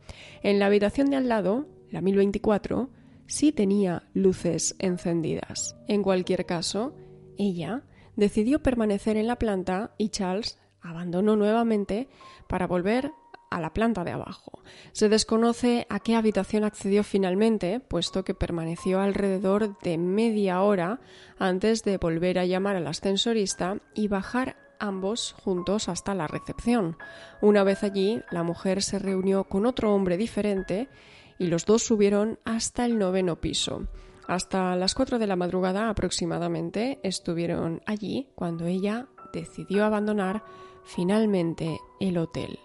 En 0.44 0.60
la 0.60 0.68
habitación 0.68 1.10
de 1.10 1.18
al 1.18 1.28
lado, 1.28 1.68
la 1.92 2.02
1024, 2.02 2.90
sí 3.28 3.52
tenía 3.52 4.04
luces 4.14 4.76
encendidas. 4.80 5.76
En 5.88 6.04
cualquier 6.04 6.46
caso, 6.46 6.96
ella 7.38 7.84
decidió 8.16 8.64
permanecer 8.64 9.18
en 9.18 9.28
la 9.28 9.38
planta 9.38 9.94
y 9.98 10.10
Charles 10.10 10.60
abandonó 10.82 11.36
nuevamente 11.36 12.08
para 12.48 12.68
volver 12.68 13.12
a 13.50 13.62
la 13.62 13.74
planta 13.74 14.04
de 14.04 14.12
abajo. 14.12 14.62
Se 14.92 15.10
desconoce 15.10 15.88
a 15.90 16.00
qué 16.00 16.16
habitación 16.16 16.64
accedió 16.64 17.04
finalmente, 17.04 17.80
puesto 17.80 18.24
que 18.24 18.34
permaneció 18.34 19.00
alrededor 19.00 19.78
de 19.80 19.98
media 19.98 20.62
hora 20.62 21.00
antes 21.40 21.84
de 21.84 21.98
volver 21.98 22.40
a 22.40 22.46
llamar 22.46 22.76
al 22.76 22.88
ascensorista 22.88 23.80
y 23.96 24.08
bajar 24.08 24.58
ambos 24.80 25.36
juntos 25.44 25.90
hasta 25.90 26.16
la 26.16 26.28
recepción. 26.28 26.98
Una 27.42 27.64
vez 27.64 27.84
allí, 27.84 28.22
la 28.32 28.44
mujer 28.44 28.82
se 28.84 29.00
reunió 29.00 29.46
con 29.46 29.66
otro 29.66 29.94
hombre 29.94 30.18
diferente 30.18 30.90
y 31.40 31.48
los 31.48 31.66
dos 31.66 31.84
subieron 31.84 32.40
hasta 32.46 32.86
el 32.86 32.98
noveno 32.98 33.40
piso. 33.42 33.88
Hasta 34.28 34.76
las 34.76 34.94
cuatro 34.94 35.20
de 35.20 35.28
la 35.28 35.36
madrugada 35.36 35.90
aproximadamente 35.90 37.00
estuvieron 37.04 37.82
allí 37.86 38.30
cuando 38.36 38.66
ella 38.66 39.08
decidió 39.32 39.86
abandonar 39.86 40.44
finalmente 40.84 41.80
el 42.00 42.18
hotel. 42.18 42.60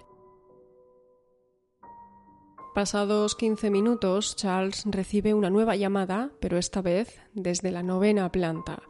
Pasados 2.75 3.35
15 3.35 3.71
minutos, 3.71 4.35
Charles 4.35 4.85
recibe 4.87 5.35
una 5.35 5.51
nueva 5.51 5.77
llamada, 5.77 6.31
pero 6.41 6.57
esta 6.57 6.81
vez 6.81 7.21
desde 7.35 7.71
la 7.71 7.83
novena 7.83 8.33
planta. 8.33 8.83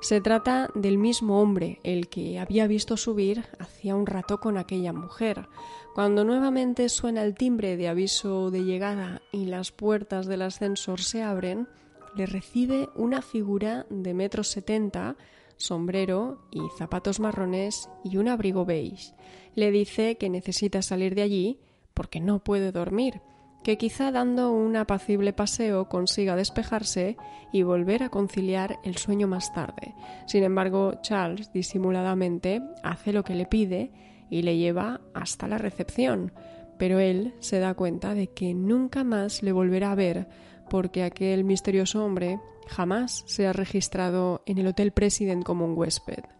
Se 0.00 0.22
trata 0.22 0.70
del 0.74 0.96
mismo 0.96 1.42
hombre, 1.42 1.78
el 1.82 2.08
que 2.08 2.38
había 2.38 2.66
visto 2.66 2.96
subir 2.96 3.44
hacía 3.58 3.94
un 3.94 4.06
rato 4.06 4.40
con 4.40 4.56
aquella 4.56 4.94
mujer. 4.94 5.46
Cuando 5.94 6.24
nuevamente 6.24 6.88
suena 6.88 7.22
el 7.22 7.34
timbre 7.34 7.76
de 7.76 7.88
aviso 7.88 8.50
de 8.50 8.64
llegada 8.64 9.20
y 9.30 9.44
las 9.44 9.72
puertas 9.72 10.26
del 10.26 10.40
ascensor 10.40 11.02
se 11.02 11.22
abren, 11.22 11.68
le 12.16 12.24
recibe 12.24 12.88
una 12.94 13.20
figura 13.20 13.86
de 13.90 14.14
metro 14.14 14.42
setenta, 14.42 15.16
sombrero 15.58 16.40
y 16.50 16.60
zapatos 16.78 17.20
marrones 17.20 17.90
y 18.02 18.16
un 18.16 18.28
abrigo 18.28 18.64
beige. 18.64 19.12
Le 19.54 19.70
dice 19.70 20.16
que 20.16 20.30
necesita 20.30 20.80
salir 20.80 21.14
de 21.14 21.22
allí 21.22 21.60
porque 21.92 22.20
no 22.20 22.38
puede 22.38 22.72
dormir 22.72 23.20
que 23.62 23.76
quizá 23.76 24.10
dando 24.10 24.52
un 24.52 24.76
apacible 24.76 25.32
paseo 25.32 25.88
consiga 25.88 26.36
despejarse 26.36 27.16
y 27.52 27.62
volver 27.62 28.02
a 28.02 28.08
conciliar 28.08 28.78
el 28.84 28.96
sueño 28.96 29.26
más 29.26 29.52
tarde. 29.52 29.94
Sin 30.26 30.44
embargo, 30.44 30.94
Charles 31.02 31.52
disimuladamente 31.52 32.62
hace 32.82 33.12
lo 33.12 33.22
que 33.24 33.34
le 33.34 33.46
pide 33.46 33.92
y 34.30 34.42
le 34.42 34.56
lleva 34.56 35.00
hasta 35.12 35.48
la 35.48 35.58
recepción, 35.58 36.32
pero 36.78 36.98
él 36.98 37.34
se 37.40 37.58
da 37.58 37.74
cuenta 37.74 38.14
de 38.14 38.28
que 38.28 38.54
nunca 38.54 39.04
más 39.04 39.42
le 39.42 39.52
volverá 39.52 39.92
a 39.92 39.96
ver 39.96 40.28
porque 40.70 41.02
aquel 41.02 41.44
misterioso 41.44 42.04
hombre 42.04 42.38
jamás 42.68 43.24
se 43.26 43.46
ha 43.46 43.52
registrado 43.52 44.42
en 44.46 44.58
el 44.58 44.68
Hotel 44.68 44.92
President 44.92 45.44
como 45.44 45.66
un 45.66 45.76
huésped. 45.76 46.39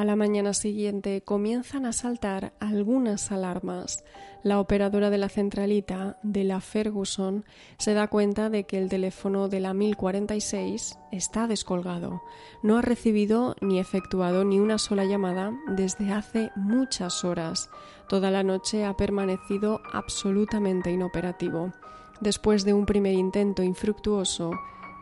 A 0.00 0.04
la 0.06 0.16
mañana 0.16 0.54
siguiente 0.54 1.20
comienzan 1.20 1.84
a 1.84 1.92
saltar 1.92 2.54
algunas 2.58 3.30
alarmas. 3.32 4.02
La 4.42 4.58
operadora 4.58 5.10
de 5.10 5.18
la 5.18 5.28
centralita 5.28 6.16
de 6.22 6.42
la 6.44 6.62
Ferguson 6.62 7.44
se 7.76 7.92
da 7.92 8.08
cuenta 8.08 8.48
de 8.48 8.64
que 8.64 8.78
el 8.78 8.88
teléfono 8.88 9.50
de 9.50 9.60
la 9.60 9.74
1046 9.74 10.96
está 11.12 11.46
descolgado. 11.46 12.22
No 12.62 12.78
ha 12.78 12.80
recibido 12.80 13.56
ni 13.60 13.78
efectuado 13.78 14.42
ni 14.42 14.58
una 14.58 14.78
sola 14.78 15.04
llamada 15.04 15.52
desde 15.68 16.14
hace 16.14 16.50
muchas 16.56 17.22
horas. 17.22 17.68
Toda 18.08 18.30
la 18.30 18.42
noche 18.42 18.86
ha 18.86 18.96
permanecido 18.96 19.82
absolutamente 19.92 20.90
inoperativo. 20.90 21.74
Después 22.22 22.64
de 22.64 22.72
un 22.72 22.86
primer 22.86 23.12
intento 23.12 23.62
infructuoso, 23.62 24.52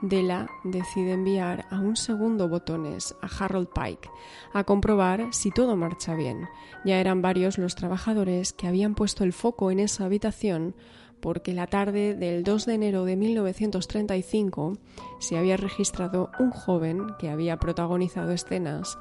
Della 0.01 0.49
decide 0.65 1.13
enviar 1.13 1.67
a 1.71 1.81
un 1.81 1.97
segundo 1.97 2.49
botones, 2.49 3.17
a 3.21 3.27
Harold 3.27 3.69
Pike, 3.69 4.09
a 4.53 4.65
comprobar 4.65 5.29
si 5.33 5.51
todo 5.51 5.77
marcha 5.77 6.15
bien. 6.15 6.49
Ya 6.85 7.01
eran 7.01 7.23
varios 7.23 7.59
los 7.59 7.75
trabajadores 7.75 8.53
que 8.53 8.69
habían 8.69 8.95
puesto 8.95 9.25
el 9.25 9.33
foco 9.33 9.71
en 9.71 9.81
esa 9.81 10.05
habitación 10.05 10.75
porque 11.21 11.53
la 11.53 11.67
tarde 11.67 12.15
del 12.15 12.45
2 12.45 12.67
de 12.67 12.75
enero 12.75 13.05
de 13.05 13.17
1935 13.17 14.79
se 15.19 15.37
había 15.37 15.57
registrado 15.57 16.31
un 16.39 16.51
joven 16.51 17.09
que 17.19 17.29
había 17.29 17.59
protagonizado 17.59 18.33
escenas 18.33 18.99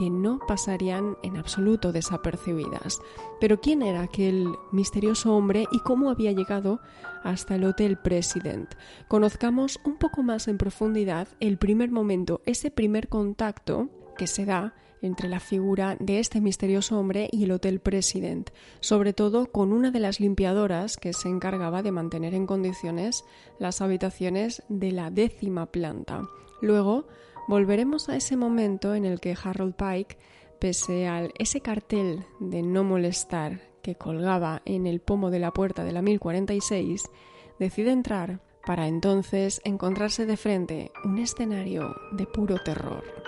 que 0.00 0.08
no 0.08 0.38
pasarían 0.48 1.18
en 1.22 1.36
absoluto 1.36 1.92
desapercibidas. 1.92 3.02
Pero 3.38 3.60
¿quién 3.60 3.82
era 3.82 4.00
aquel 4.00 4.48
misterioso 4.72 5.36
hombre 5.36 5.66
y 5.72 5.80
cómo 5.80 6.08
había 6.08 6.32
llegado 6.32 6.80
hasta 7.22 7.56
el 7.56 7.64
Hotel 7.64 7.98
President? 7.98 8.74
Conozcamos 9.08 9.78
un 9.84 9.98
poco 9.98 10.22
más 10.22 10.48
en 10.48 10.56
profundidad 10.56 11.28
el 11.38 11.58
primer 11.58 11.90
momento, 11.90 12.40
ese 12.46 12.70
primer 12.70 13.08
contacto 13.08 13.90
que 14.16 14.26
se 14.26 14.46
da 14.46 14.74
entre 15.02 15.28
la 15.28 15.38
figura 15.38 15.98
de 16.00 16.18
este 16.18 16.40
misterioso 16.40 16.98
hombre 16.98 17.28
y 17.30 17.44
el 17.44 17.52
Hotel 17.52 17.78
President, 17.80 18.48
sobre 18.80 19.12
todo 19.12 19.52
con 19.52 19.70
una 19.70 19.90
de 19.90 20.00
las 20.00 20.18
limpiadoras 20.18 20.96
que 20.96 21.12
se 21.12 21.28
encargaba 21.28 21.82
de 21.82 21.92
mantener 21.92 22.32
en 22.32 22.46
condiciones 22.46 23.22
las 23.58 23.82
habitaciones 23.82 24.62
de 24.70 24.92
la 24.92 25.10
décima 25.10 25.66
planta. 25.66 26.26
Luego 26.62 27.06
volveremos 27.50 28.08
a 28.08 28.14
ese 28.14 28.36
momento 28.36 28.94
en 28.94 29.04
el 29.04 29.18
que 29.18 29.36
Harold 29.42 29.74
Pike, 29.74 30.16
pese 30.60 31.08
a 31.08 31.28
ese 31.36 31.60
cartel 31.60 32.24
de 32.38 32.62
no 32.62 32.84
molestar 32.84 33.60
que 33.82 33.96
colgaba 33.96 34.62
en 34.64 34.86
el 34.86 35.00
pomo 35.00 35.30
de 35.30 35.40
la 35.40 35.50
puerta 35.50 35.82
de 35.82 35.90
la 35.90 36.00
1046, 36.00 37.10
decide 37.58 37.90
entrar 37.90 38.40
para 38.64 38.86
entonces 38.86 39.60
encontrarse 39.64 40.26
de 40.26 40.36
frente 40.36 40.92
un 41.04 41.18
escenario 41.18 41.92
de 42.12 42.26
puro 42.26 42.56
terror. 42.62 43.19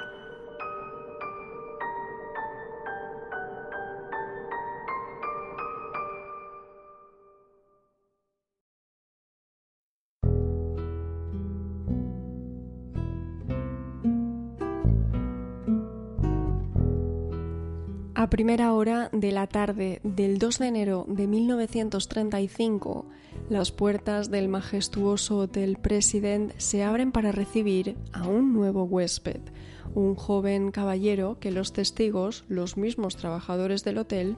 A 18.22 18.30
primera 18.30 18.72
hora 18.72 19.10
de 19.12 19.32
la 19.32 19.48
tarde 19.48 20.00
del 20.04 20.38
2 20.38 20.60
de 20.60 20.68
enero 20.68 21.04
de 21.08 21.26
1935, 21.26 23.06
las 23.50 23.72
puertas 23.72 24.30
del 24.30 24.48
majestuoso 24.48 25.38
Hotel 25.38 25.76
President 25.76 26.52
se 26.56 26.84
abren 26.84 27.10
para 27.10 27.32
recibir 27.32 27.96
a 28.12 28.28
un 28.28 28.52
nuevo 28.52 28.84
huésped, 28.84 29.40
un 29.96 30.14
joven 30.14 30.70
caballero 30.70 31.40
que 31.40 31.50
los 31.50 31.72
testigos, 31.72 32.44
los 32.46 32.76
mismos 32.76 33.16
trabajadores 33.16 33.82
del 33.82 33.98
hotel, 33.98 34.36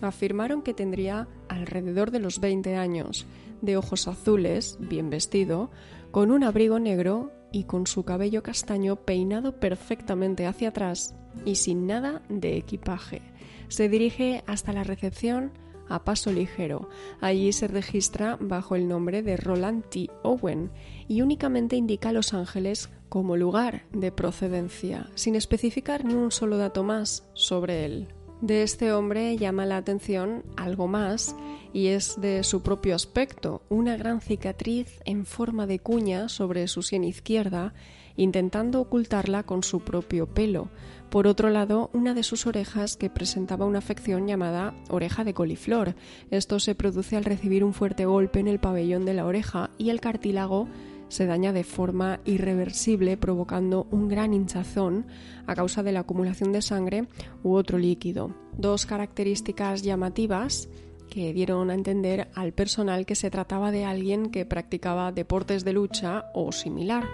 afirmaron 0.00 0.62
que 0.62 0.72
tendría 0.72 1.28
alrededor 1.50 2.12
de 2.12 2.20
los 2.20 2.40
20 2.40 2.74
años, 2.76 3.26
de 3.60 3.76
ojos 3.76 4.08
azules, 4.08 4.78
bien 4.80 5.10
vestido, 5.10 5.70
con 6.10 6.30
un 6.30 6.42
abrigo 6.42 6.78
negro 6.78 7.32
y 7.52 7.64
con 7.64 7.86
su 7.86 8.02
cabello 8.02 8.42
castaño 8.42 8.96
peinado 8.96 9.60
perfectamente 9.60 10.46
hacia 10.46 10.70
atrás 10.70 11.14
y 11.44 11.56
sin 11.56 11.86
nada 11.86 12.22
de 12.28 12.56
equipaje. 12.56 13.22
Se 13.68 13.88
dirige 13.88 14.42
hasta 14.46 14.72
la 14.72 14.84
recepción 14.84 15.52
a 15.88 16.04
paso 16.04 16.32
ligero. 16.32 16.88
Allí 17.20 17.52
se 17.52 17.68
registra 17.68 18.36
bajo 18.40 18.76
el 18.76 18.88
nombre 18.88 19.22
de 19.22 19.36
Roland 19.36 19.84
T. 19.88 20.08
Owen 20.22 20.70
y 21.08 21.22
únicamente 21.22 21.76
indica 21.76 22.12
Los 22.12 22.34
Ángeles 22.34 22.90
como 23.08 23.36
lugar 23.36 23.84
de 23.92 24.10
procedencia, 24.10 25.08
sin 25.14 25.36
especificar 25.36 26.04
ni 26.04 26.14
un 26.14 26.32
solo 26.32 26.56
dato 26.58 26.82
más 26.82 27.28
sobre 27.34 27.84
él. 27.84 28.08
De 28.40 28.62
este 28.62 28.92
hombre 28.92 29.38
llama 29.38 29.64
la 29.64 29.78
atención 29.78 30.44
algo 30.56 30.88
más 30.88 31.34
y 31.72 31.88
es 31.88 32.20
de 32.20 32.44
su 32.44 32.62
propio 32.62 32.94
aspecto, 32.94 33.62
una 33.70 33.96
gran 33.96 34.20
cicatriz 34.20 35.00
en 35.06 35.24
forma 35.24 35.66
de 35.66 35.78
cuña 35.78 36.28
sobre 36.28 36.68
su 36.68 36.82
sien 36.82 37.02
izquierda, 37.04 37.72
intentando 38.16 38.80
ocultarla 38.80 39.44
con 39.44 39.62
su 39.62 39.80
propio 39.80 40.26
pelo. 40.26 40.68
Por 41.10 41.26
otro 41.26 41.50
lado, 41.50 41.90
una 41.92 42.14
de 42.14 42.22
sus 42.22 42.46
orejas 42.46 42.96
que 42.96 43.10
presentaba 43.10 43.64
una 43.64 43.78
afección 43.78 44.26
llamada 44.26 44.74
oreja 44.90 45.24
de 45.24 45.34
coliflor. 45.34 45.94
Esto 46.30 46.58
se 46.58 46.74
produce 46.74 47.16
al 47.16 47.24
recibir 47.24 47.64
un 47.64 47.72
fuerte 47.72 48.04
golpe 48.04 48.40
en 48.40 48.48
el 48.48 48.58
pabellón 48.58 49.04
de 49.04 49.14
la 49.14 49.24
oreja 49.24 49.70
y 49.78 49.90
el 49.90 50.00
cartílago 50.00 50.68
se 51.08 51.26
daña 51.26 51.52
de 51.52 51.64
forma 51.64 52.20
irreversible 52.24 53.16
provocando 53.16 53.86
un 53.90 54.08
gran 54.08 54.34
hinchazón 54.34 55.06
a 55.46 55.54
causa 55.54 55.82
de 55.82 55.92
la 55.92 56.00
acumulación 56.00 56.52
de 56.52 56.62
sangre 56.62 57.06
u 57.42 57.54
otro 57.54 57.78
líquido. 57.78 58.34
Dos 58.58 58.86
características 58.86 59.82
llamativas 59.82 60.68
que 61.08 61.32
dieron 61.32 61.70
a 61.70 61.74
entender 61.74 62.28
al 62.34 62.52
personal 62.52 63.06
que 63.06 63.14
se 63.14 63.30
trataba 63.30 63.70
de 63.70 63.84
alguien 63.84 64.30
que 64.30 64.44
practicaba 64.44 65.12
deportes 65.12 65.64
de 65.64 65.72
lucha 65.72 66.26
o 66.34 66.50
similar. 66.50 67.04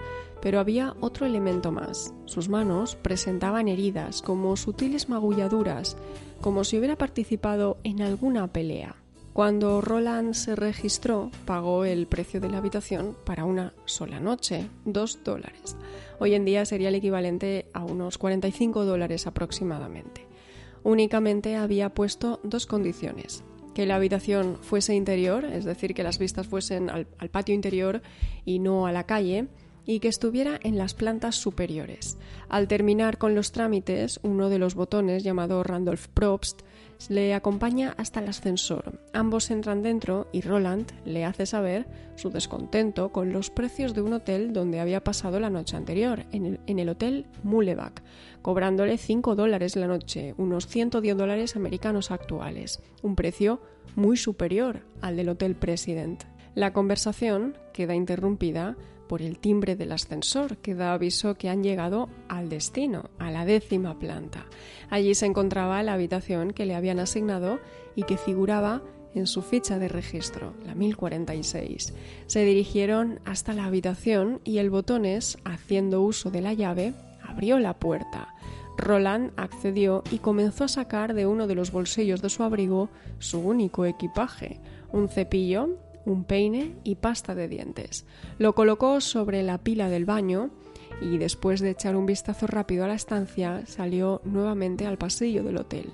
Pero 0.43 0.59
había 0.59 0.93
otro 0.99 1.25
elemento 1.25 1.71
más. 1.71 2.13
Sus 2.25 2.49
manos 2.49 2.97
presentaban 2.97 3.69
heridas 3.69 4.21
como 4.21 4.57
sutiles 4.57 5.07
magulladuras, 5.07 5.95
como 6.41 6.65
si 6.65 6.77
hubiera 6.77 6.97
participado 6.97 7.77
en 7.85 8.01
alguna 8.01 8.51
pelea. 8.51 8.97
Cuando 9.31 9.79
Roland 9.79 10.33
se 10.33 10.57
registró, 10.57 11.31
pagó 11.45 11.85
el 11.85 12.07
precio 12.07 12.41
de 12.41 12.49
la 12.49 12.57
habitación 12.57 13.15
para 13.25 13.45
una 13.45 13.73
sola 13.85 14.19
noche, 14.19 14.67
dos 14.83 15.23
dólares. 15.23 15.77
Hoy 16.19 16.33
en 16.33 16.43
día 16.43 16.65
sería 16.65 16.89
el 16.89 16.95
equivalente 16.95 17.67
a 17.73 17.85
unos 17.85 18.17
45 18.17 18.83
dólares 18.83 19.25
aproximadamente. 19.25 20.27
Únicamente 20.83 21.55
había 21.55 21.93
puesto 21.93 22.41
dos 22.43 22.65
condiciones. 22.65 23.45
Que 23.73 23.85
la 23.85 23.95
habitación 23.95 24.57
fuese 24.61 24.93
interior, 24.93 25.45
es 25.45 25.63
decir, 25.63 25.93
que 25.93 26.03
las 26.03 26.19
vistas 26.19 26.47
fuesen 26.47 26.89
al, 26.89 27.07
patio 27.31 27.55
interior 27.55 28.01
y 28.43 28.59
no 28.59 28.87
a 28.87 28.91
la 28.91 29.05
calle, 29.05 29.47
y 29.85 29.99
que 29.99 30.07
estuviera 30.07 30.59
en 30.63 30.77
las 30.77 30.93
plantas 30.93 31.35
superiores. 31.35 32.17
Al 32.49 32.67
terminar 32.67 33.17
con 33.17 33.35
los 33.35 33.51
trámites, 33.51 34.19
uno 34.23 34.49
de 34.49 34.59
los 34.59 34.75
botones, 34.75 35.23
llamado 35.23 35.63
Randolph 35.63 36.07
Probst, 36.13 36.61
le 37.09 37.33
acompaña 37.33 37.93
hasta 37.97 38.21
el 38.21 38.29
ascensor. 38.29 38.99
Ambos 39.13 39.51
entran 39.51 39.81
dentro 39.81 40.27
y 40.31 40.41
Roland 40.41 40.91
le 41.05 41.25
hace 41.25 41.45
saber 41.45 41.85
su 42.15 42.29
descontento 42.29 43.11
con 43.11 43.33
los 43.33 43.49
precios 43.49 43.93
de 43.93 44.01
un 44.01 44.13
hotel 44.13 44.53
donde 44.53 44.79
había 44.79 45.03
pasado 45.03 45.39
la 45.39 45.49
noche 45.49 45.75
anterior, 45.75 46.25
en 46.31 46.79
el, 46.79 46.89
Hotel 46.89 47.25
Mulevac, 47.43 48.03
cobrándole 48.41 48.97
5 48.97 49.35
dólares 49.35 49.75
la 49.75 49.87
noche, 49.87 50.33
unos 50.37 50.67
110 50.67 51.17
dólares 51.17 51.55
americanos 51.55 52.11
actuales, 52.11 52.81
un 53.01 53.15
precio 53.15 53.61
muy 53.95 54.15
superior 54.15 54.81
al 55.01 55.17
del 55.17 55.29
Hotel 55.29 55.55
President. 55.55 56.23
La 56.55 56.71
conversación 56.71 57.57
queda 57.73 57.95
interrumpida 57.95 58.77
por 59.07 59.21
el 59.21 59.37
timbre 59.37 59.75
del 59.75 59.91
ascensor 59.91 60.57
que 60.57 60.75
da 60.75 60.93
aviso 60.93 61.35
que 61.35 61.49
han 61.49 61.63
llegado 61.63 62.09
al 62.27 62.49
destino, 62.49 63.09
a 63.19 63.31
la 63.31 63.45
décima 63.45 63.99
planta. 63.99 64.45
Allí 64.89 65.15
se 65.15 65.25
encontraba 65.25 65.83
la 65.83 65.93
habitación 65.93 66.51
que 66.51 66.65
le 66.65 66.75
habían 66.75 66.99
asignado 66.99 67.59
y 67.95 68.03
que 68.03 68.17
figuraba 68.17 68.81
en 69.15 69.27
su 69.27 69.41
ficha 69.41 69.79
de 69.79 69.87
registro, 69.87 70.53
la 70.65 70.75
1046. 70.75 71.93
Se 72.25 72.43
dirigieron 72.43 73.19
hasta 73.25 73.53
la 73.53 73.65
habitación 73.65 74.41
y 74.43 74.57
el 74.57 74.69
botones, 74.69 75.37
haciendo 75.45 76.01
uso 76.01 76.31
de 76.31 76.41
la 76.41 76.53
llave, 76.53 76.93
abrió 77.21 77.59
la 77.59 77.75
puerta. 77.75 78.33
Roland 78.77 79.31
accedió 79.37 80.03
y 80.11 80.17
comenzó 80.17 80.63
a 80.63 80.67
sacar 80.67 81.13
de 81.13 81.27
uno 81.27 81.47
de 81.47 81.55
los 81.55 81.71
bolsillos 81.71 82.21
de 82.21 82.29
su 82.29 82.43
abrigo 82.43 82.89
su 83.19 83.39
único 83.39 83.85
equipaje, 83.85 84.59
un 84.91 85.09
cepillo, 85.09 85.77
un 86.05 86.23
peine 86.23 86.75
y 86.83 86.95
pasta 86.95 87.35
de 87.35 87.47
dientes. 87.47 88.05
Lo 88.37 88.55
colocó 88.55 89.01
sobre 89.01 89.43
la 89.43 89.57
pila 89.57 89.89
del 89.89 90.05
baño 90.05 90.51
y 91.01 91.17
después 91.17 91.59
de 91.59 91.71
echar 91.71 91.95
un 91.95 92.05
vistazo 92.05 92.47
rápido 92.47 92.85
a 92.85 92.87
la 92.87 92.93
estancia 92.93 93.65
salió 93.65 94.21
nuevamente 94.23 94.85
al 94.85 94.97
pasillo 94.97 95.43
del 95.43 95.57
hotel. 95.57 95.91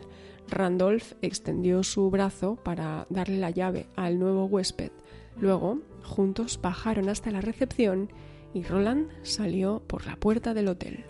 Randolph 0.49 1.13
extendió 1.21 1.83
su 1.83 2.09
brazo 2.09 2.55
para 2.55 3.05
darle 3.09 3.37
la 3.37 3.51
llave 3.51 3.85
al 3.95 4.19
nuevo 4.19 4.45
huésped. 4.45 4.91
Luego, 5.39 5.79
juntos 6.03 6.59
bajaron 6.61 7.07
hasta 7.09 7.31
la 7.31 7.41
recepción 7.41 8.09
y 8.53 8.63
Roland 8.63 9.09
salió 9.21 9.81
por 9.85 10.05
la 10.05 10.15
puerta 10.15 10.53
del 10.53 10.69
hotel. 10.69 11.05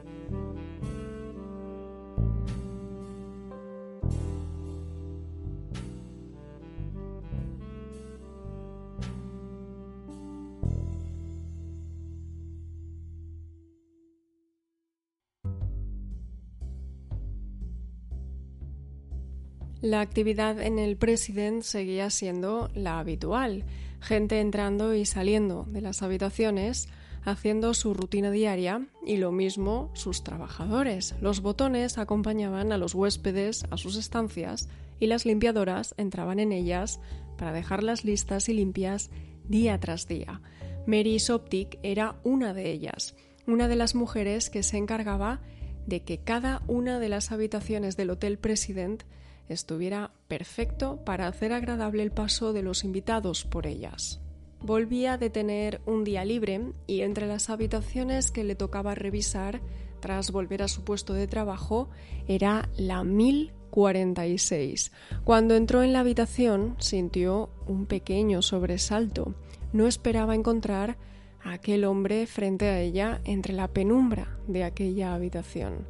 La 19.82 20.02
actividad 20.02 20.62
en 20.62 20.78
el 20.78 20.98
President 20.98 21.63
seguía 21.63 22.10
siendo 22.10 22.70
la 22.76 23.00
habitual, 23.00 23.63
gente 24.02 24.42
entrando 24.42 24.94
y 24.94 25.06
saliendo 25.06 25.65
de 25.70 25.80
las 25.80 26.02
habitaciones, 26.02 26.89
haciendo 27.24 27.74
su 27.74 27.94
rutina 27.94 28.30
diaria 28.30 28.88
y 29.06 29.18
lo 29.18 29.32
mismo 29.32 29.89
sus 29.94 30.22
trabajadores. 30.22 31.15
Los 31.22 31.42
botones 31.42 31.98
acompañaban 31.98 32.74
a 32.74 32.78
los 32.78 32.94
huéspedes 32.94 33.63
a 33.72 33.78
sus 33.78 33.96
estancias 33.96 34.68
y 35.00 35.08
las 35.08 35.26
limpiadoras 35.26 35.96
entraban 35.98 36.39
en 36.39 36.52
ellas 36.52 37.00
para 37.38 37.54
dejarlas 37.54 38.04
listas 38.04 38.50
y 38.50 38.54
limpias 38.54 39.12
día 39.48 39.80
tras 39.80 40.08
día. 40.08 40.42
Mary 40.88 41.20
Soptic 41.20 41.80
era 41.84 42.20
una 42.26 42.54
de 42.54 42.70
ellas, 42.70 43.15
una 43.48 43.70
de 43.70 43.78
las 43.78 43.96
mujeres 43.96 44.50
que 44.50 44.62
se 44.62 44.76
encargaba 44.76 45.39
de 45.88 46.02
que 46.02 46.18
cada 46.18 46.63
una 46.68 47.00
de 47.00 47.08
las 47.08 47.32
habitaciones 47.32 47.96
del 47.96 48.10
Hotel 48.10 48.38
President 48.38 49.04
estuviera 49.50 50.12
perfecto 50.28 51.04
para 51.04 51.28
hacer 51.28 51.52
agradable 51.52 52.04
el 52.04 52.12
paso 52.12 52.54
de 52.54 52.64
los 52.64 52.84
invitados 52.84 53.44
por 53.44 53.68
ellas. 53.68 54.22
Volvía 54.62 55.18
de 55.18 55.30
tener 55.30 55.82
un 55.86 56.04
día 56.04 56.24
libre 56.26 56.74
y 56.86 57.02
entre 57.02 57.28
las 57.28 57.50
habitaciones 57.50 58.32
que 58.32 58.44
le 58.44 58.56
tocaba 58.56 58.94
revisar 58.94 59.62
tras 60.00 60.32
volver 60.32 60.64
a 60.64 60.68
su 60.68 60.84
puesto 60.84 61.14
de 61.14 61.28
trabajo 61.28 61.90
era 62.28 62.70
la 62.78 63.04
1046. 63.04 64.92
Cuando 65.24 65.56
entró 65.56 65.84
en 65.84 65.94
la 65.94 66.02
habitación 66.02 66.76
sintió 66.80 67.50
un 67.68 67.86
pequeño 67.86 68.42
sobresalto. 68.42 69.36
No 69.74 69.88
esperaba 69.88 70.36
encontrar 70.36 70.98
a 71.42 71.54
aquel 71.54 71.86
hombre 71.86 72.28
frente 72.28 72.68
a 72.68 72.82
ella 72.82 73.22
entre 73.24 73.54
la 73.54 73.70
penumbra 73.70 74.38
de 74.48 74.64
aquella 74.64 75.14
habitación. 75.14 75.86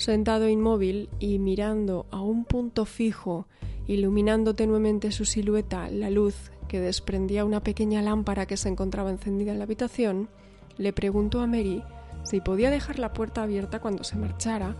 Sentado 0.00 0.48
inmóvil 0.48 1.10
y 1.18 1.38
mirando 1.38 2.06
a 2.10 2.22
un 2.22 2.46
punto 2.46 2.86
fijo, 2.86 3.46
iluminando 3.86 4.54
tenuemente 4.54 5.12
su 5.12 5.26
silueta 5.26 5.90
la 5.90 6.08
luz 6.08 6.52
que 6.68 6.80
desprendía 6.80 7.44
una 7.44 7.62
pequeña 7.62 8.00
lámpara 8.00 8.46
que 8.46 8.56
se 8.56 8.70
encontraba 8.70 9.10
encendida 9.10 9.52
en 9.52 9.58
la 9.58 9.64
habitación, 9.64 10.30
le 10.78 10.94
preguntó 10.94 11.42
a 11.42 11.46
Mary 11.46 11.84
si 12.22 12.40
podía 12.40 12.70
dejar 12.70 12.98
la 12.98 13.12
puerta 13.12 13.42
abierta 13.42 13.80
cuando 13.80 14.02
se 14.02 14.16
marchara, 14.16 14.74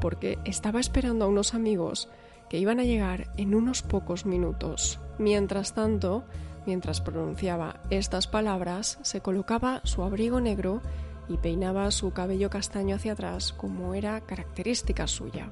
porque 0.00 0.38
estaba 0.46 0.80
esperando 0.80 1.26
a 1.26 1.28
unos 1.28 1.52
amigos 1.52 2.08
que 2.48 2.58
iban 2.58 2.80
a 2.80 2.84
llegar 2.84 3.30
en 3.36 3.54
unos 3.54 3.82
pocos 3.82 4.24
minutos. 4.24 5.00
Mientras 5.18 5.74
tanto, 5.74 6.24
mientras 6.64 7.02
pronunciaba 7.02 7.82
estas 7.90 8.26
palabras, 8.26 8.98
se 9.02 9.20
colocaba 9.20 9.82
su 9.84 10.02
abrigo 10.02 10.40
negro 10.40 10.80
y 11.28 11.36
peinaba 11.36 11.90
su 11.90 12.12
cabello 12.12 12.50
castaño 12.50 12.96
hacia 12.96 13.12
atrás 13.12 13.52
como 13.52 13.94
era 13.94 14.20
característica 14.20 15.06
suya. 15.06 15.50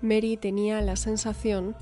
Mary 0.00 0.36
tenía 0.36 0.80
la 0.80 0.96
sensación 0.96 1.74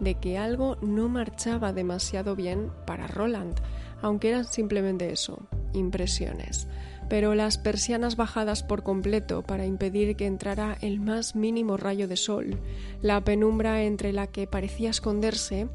de 0.00 0.14
que 0.14 0.38
algo 0.38 0.76
no 0.80 1.08
marchaba 1.08 1.72
demasiado 1.72 2.34
bien 2.34 2.70
para 2.86 3.06
Roland, 3.06 3.54
aunque 4.02 4.30
eran 4.30 4.44
simplemente 4.44 5.12
eso, 5.12 5.46
impresiones. 5.72 6.66
Pero 7.08 7.34
las 7.34 7.58
persianas 7.58 8.16
bajadas 8.16 8.62
por 8.62 8.82
completo 8.82 9.42
para 9.42 9.66
impedir 9.66 10.16
que 10.16 10.26
entrara 10.26 10.78
el 10.80 11.00
más 11.00 11.34
mínimo 11.36 11.76
rayo 11.76 12.08
de 12.08 12.16
sol, 12.16 12.58
la 13.02 13.22
penumbra 13.22 13.82
entre 13.82 14.12
la 14.12 14.26
que 14.28 14.46
parecía 14.46 14.90
esconderse, 14.90 15.68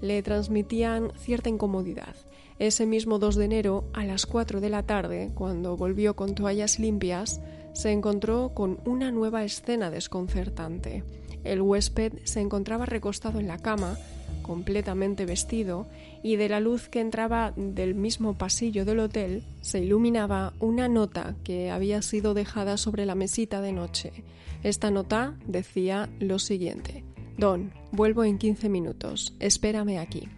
le 0.00 0.22
transmitían 0.22 1.12
cierta 1.16 1.48
incomodidad. 1.48 2.14
Ese 2.58 2.86
mismo 2.86 3.18
2 3.18 3.36
de 3.36 3.44
enero, 3.44 3.84
a 3.92 4.04
las 4.04 4.24
4 4.24 4.60
de 4.62 4.70
la 4.70 4.82
tarde, 4.82 5.30
cuando 5.34 5.76
volvió 5.76 6.16
con 6.16 6.34
toallas 6.34 6.78
limpias, 6.78 7.42
se 7.74 7.92
encontró 7.92 8.52
con 8.54 8.80
una 8.86 9.10
nueva 9.10 9.44
escena 9.44 9.90
desconcertante. 9.90 11.04
El 11.44 11.60
huésped 11.60 12.14
se 12.24 12.40
encontraba 12.40 12.86
recostado 12.86 13.40
en 13.40 13.46
la 13.46 13.58
cama, 13.58 13.98
completamente 14.40 15.26
vestido, 15.26 15.86
y 16.22 16.36
de 16.36 16.48
la 16.48 16.60
luz 16.60 16.88
que 16.88 17.00
entraba 17.00 17.52
del 17.56 17.94
mismo 17.94 18.38
pasillo 18.38 18.86
del 18.86 19.00
hotel 19.00 19.44
se 19.60 19.80
iluminaba 19.80 20.54
una 20.58 20.88
nota 20.88 21.36
que 21.44 21.70
había 21.70 22.00
sido 22.00 22.32
dejada 22.32 22.78
sobre 22.78 23.04
la 23.04 23.14
mesita 23.14 23.60
de 23.60 23.72
noche. 23.72 24.24
Esta 24.62 24.90
nota 24.90 25.36
decía 25.46 26.08
lo 26.20 26.38
siguiente: 26.38 27.04
Don, 27.36 27.72
vuelvo 27.92 28.24
en 28.24 28.38
15 28.38 28.70
minutos, 28.70 29.36
espérame 29.40 29.98
aquí. 29.98 30.28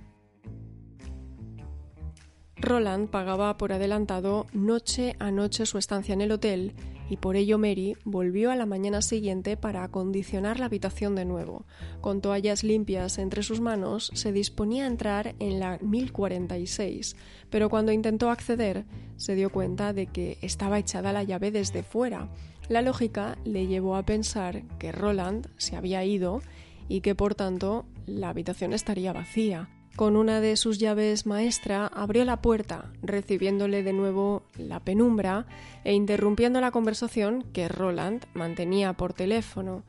Roland 2.60 3.08
pagaba 3.08 3.56
por 3.56 3.72
adelantado 3.72 4.46
noche 4.52 5.14
a 5.20 5.30
noche 5.30 5.64
su 5.64 5.78
estancia 5.78 6.12
en 6.12 6.20
el 6.20 6.32
hotel 6.32 6.74
y 7.08 7.16
por 7.16 7.36
ello 7.36 7.56
Mary 7.58 7.96
volvió 8.04 8.50
a 8.50 8.56
la 8.56 8.66
mañana 8.66 9.00
siguiente 9.00 9.56
para 9.56 9.82
acondicionar 9.82 10.58
la 10.58 10.66
habitación 10.66 11.14
de 11.14 11.24
nuevo. 11.24 11.64
Con 12.00 12.20
toallas 12.20 12.64
limpias 12.64 13.18
entre 13.18 13.42
sus 13.42 13.60
manos, 13.60 14.10
se 14.14 14.32
disponía 14.32 14.84
a 14.84 14.88
entrar 14.88 15.34
en 15.38 15.60
la 15.60 15.78
1046, 15.80 17.16
pero 17.48 17.70
cuando 17.70 17.92
intentó 17.92 18.30
acceder, 18.30 18.84
se 19.16 19.34
dio 19.34 19.50
cuenta 19.50 19.92
de 19.92 20.06
que 20.06 20.38
estaba 20.42 20.78
echada 20.78 21.12
la 21.12 21.22
llave 21.22 21.50
desde 21.50 21.82
fuera. 21.82 22.28
La 22.68 22.82
lógica 22.82 23.38
le 23.44 23.66
llevó 23.66 23.96
a 23.96 24.04
pensar 24.04 24.64
que 24.78 24.92
Roland 24.92 25.48
se 25.56 25.76
había 25.76 26.04
ido 26.04 26.42
y 26.88 27.00
que 27.00 27.14
por 27.14 27.34
tanto 27.34 27.86
la 28.06 28.28
habitación 28.28 28.72
estaría 28.72 29.12
vacía. 29.12 29.70
Con 29.98 30.14
una 30.14 30.40
de 30.40 30.54
sus 30.54 30.78
llaves 30.78 31.26
maestra 31.26 31.88
abrió 31.88 32.24
la 32.24 32.40
puerta, 32.40 32.92
recibiéndole 33.02 33.82
de 33.82 33.92
nuevo 33.92 34.44
la 34.56 34.78
penumbra 34.78 35.44
e 35.82 35.92
interrumpiendo 35.92 36.60
la 36.60 36.70
conversación 36.70 37.42
que 37.52 37.66
Roland 37.66 38.24
mantenía 38.32 38.92
por 38.92 39.12
teléfono. 39.12 39.82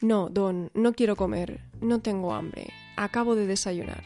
No, 0.00 0.28
Don, 0.28 0.70
no 0.74 0.92
quiero 0.92 1.16
comer, 1.16 1.62
no 1.80 1.98
tengo 1.98 2.32
hambre, 2.32 2.68
acabo 2.96 3.34
de 3.34 3.48
desayunar. 3.48 4.04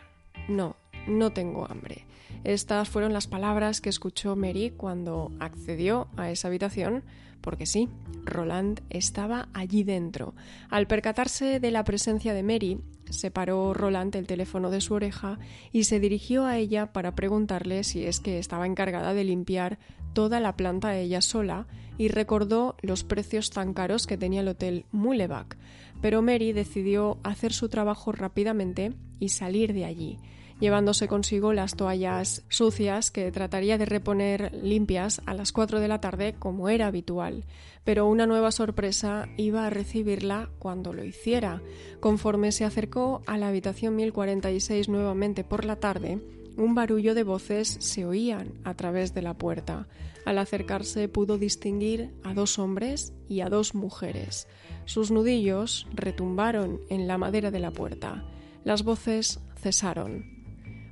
No, 0.49 0.77
no 1.07 1.31
tengo 1.35 1.70
hambre. 1.70 2.07
Estas 2.42 2.88
fueron 2.88 3.12
las 3.12 3.27
palabras 3.27 3.83
que 3.83 3.90
escuchó 3.90 4.37
Mary 4.37 4.73
cuando 4.75 5.31
accedió 5.40 6.09
a 6.16 6.31
esa 6.31 6.49
habitación, 6.49 7.05
porque 7.40 7.66
sí, 7.66 7.88
Roland 8.24 8.81
estaba 8.90 9.48
allí 9.53 9.83
dentro. 9.85 10.35
Al 10.68 10.87
percatarse 10.87 11.61
de 11.61 11.70
la 11.70 11.85
presencia 11.85 12.35
de 12.35 12.42
Mary, 12.42 12.81
separó 13.11 13.74
Roland 13.74 14.14
el 14.16 14.26
teléfono 14.26 14.70
de 14.70 14.81
su 14.81 14.94
oreja 14.94 15.38
y 15.72 15.85
se 15.85 16.00
dirigió 16.00 16.44
a 16.44 16.59
ella 16.59 16.92
para 16.92 17.14
preguntarle 17.14 17.85
si 17.85 18.05
es 18.05 18.20
que 18.20 18.38
estaba 18.38 18.66
encargada 18.66 19.14
de 19.14 19.24
limpiar 19.24 19.79
toda 20.12 20.40
la 20.40 20.57
planta 20.57 20.96
ella 20.96 21.20
sola 21.20 21.66
y 21.98 22.09
recordó 22.09 22.76
los 22.83 23.05
precios 23.05 23.50
tan 23.50 23.74
caros 23.74 24.07
que 24.07 24.16
tenía 24.16 24.40
el 24.40 24.48
hotel 24.48 24.87
Mulevac. 24.92 25.57
Pero 26.00 26.22
Mary 26.22 26.53
decidió 26.53 27.18
hacer 27.22 27.53
su 27.53 27.68
trabajo 27.68 28.12
rápidamente 28.12 28.92
y 29.18 29.29
salir 29.29 29.74
de 29.74 29.85
allí 29.85 30.18
llevándose 30.61 31.09
consigo 31.09 31.53
las 31.53 31.75
toallas 31.75 32.44
sucias 32.49 33.11
que 33.11 33.33
trataría 33.33 33.79
de 33.79 33.87
reponer 33.87 34.53
limpias 34.62 35.23
a 35.27 35.35
las 35.35 35.53
4 35.53 35.81
de 35.81 35.88
la 35.88 36.01
tarde 36.01 36.35
como 36.38 36.68
era 36.68 36.87
habitual. 36.87 37.44
Pero 37.85 38.07
una 38.07 38.27
nueva 38.27 38.53
sorpresa 38.53 39.29
iba 39.37 39.66
a 39.66 39.70
recibirla 39.70 40.51
cuando 40.59 40.92
lo 40.92 41.05
hiciera. 41.05 41.62
Conforme 41.99 42.53
se 42.53 42.64
acercó 42.64 43.23
a 43.27 43.38
la 43.38 43.49
habitación 43.49 43.96
1046 43.96 44.88
nuevamente 44.88 45.44
por 45.44 45.64
la 45.64 45.77
tarde, 45.77 46.20
un 46.57 46.75
barullo 46.75 47.14
de 47.14 47.23
voces 47.23 47.77
se 47.81 48.05
oían 48.05 48.53
a 48.64 48.75
través 48.75 49.14
de 49.14 49.23
la 49.23 49.35
puerta. 49.35 49.88
Al 50.27 50.38
acercarse 50.38 51.09
pudo 51.09 51.38
distinguir 51.38 52.11
a 52.23 52.35
dos 52.35 52.59
hombres 52.59 53.14
y 53.29 53.40
a 53.40 53.49
dos 53.49 53.75
mujeres. 53.75 54.46
Sus 54.85 55.11
nudillos 55.11 55.87
retumbaron 55.94 56.81
en 56.90 57.09
la 57.09 57.16
madera 57.16 57.51
de 57.51 57.61
la 57.61 57.70
puerta. 57.70 58.25
Las 58.64 58.85
voces 58.85 59.40
cesaron. 59.57 60.39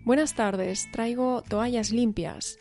Buenas 0.05 0.35
tardes, 0.35 0.89
traigo 0.91 1.43
toallas 1.43 1.91
limpias. 1.91 2.59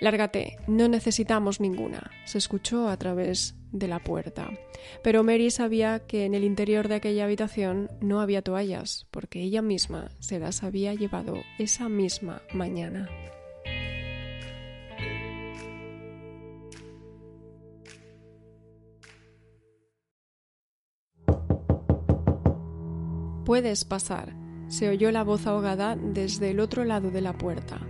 Lárgate, 0.00 0.56
no 0.66 0.88
necesitamos 0.88 1.60
ninguna, 1.60 2.10
se 2.24 2.38
escuchó 2.38 2.88
a 2.88 2.96
través 2.96 3.54
de 3.70 3.86
la 3.86 4.00
puerta. 4.00 4.50
Pero 5.02 5.22
Mary 5.22 5.50
sabía 5.50 6.00
que 6.00 6.24
en 6.24 6.34
el 6.34 6.42
interior 6.42 6.88
de 6.88 6.96
aquella 6.96 7.24
habitación 7.24 7.90
no 8.00 8.20
había 8.20 8.42
toallas, 8.42 9.06
porque 9.10 9.42
ella 9.42 9.62
misma 9.62 10.10
se 10.18 10.38
las 10.38 10.62
había 10.62 10.94
llevado 10.94 11.34
esa 11.58 11.88
misma 11.88 12.42
mañana. 12.52 13.08
Puedes 23.44 23.84
pasar, 23.84 24.39
se 24.70 24.88
oyó 24.88 25.10
la 25.10 25.24
voz 25.24 25.46
ahogada 25.46 25.96
desde 25.96 26.50
el 26.50 26.60
otro 26.60 26.84
lado 26.84 27.10
de 27.10 27.20
la 27.20 27.36
puerta. 27.36 27.80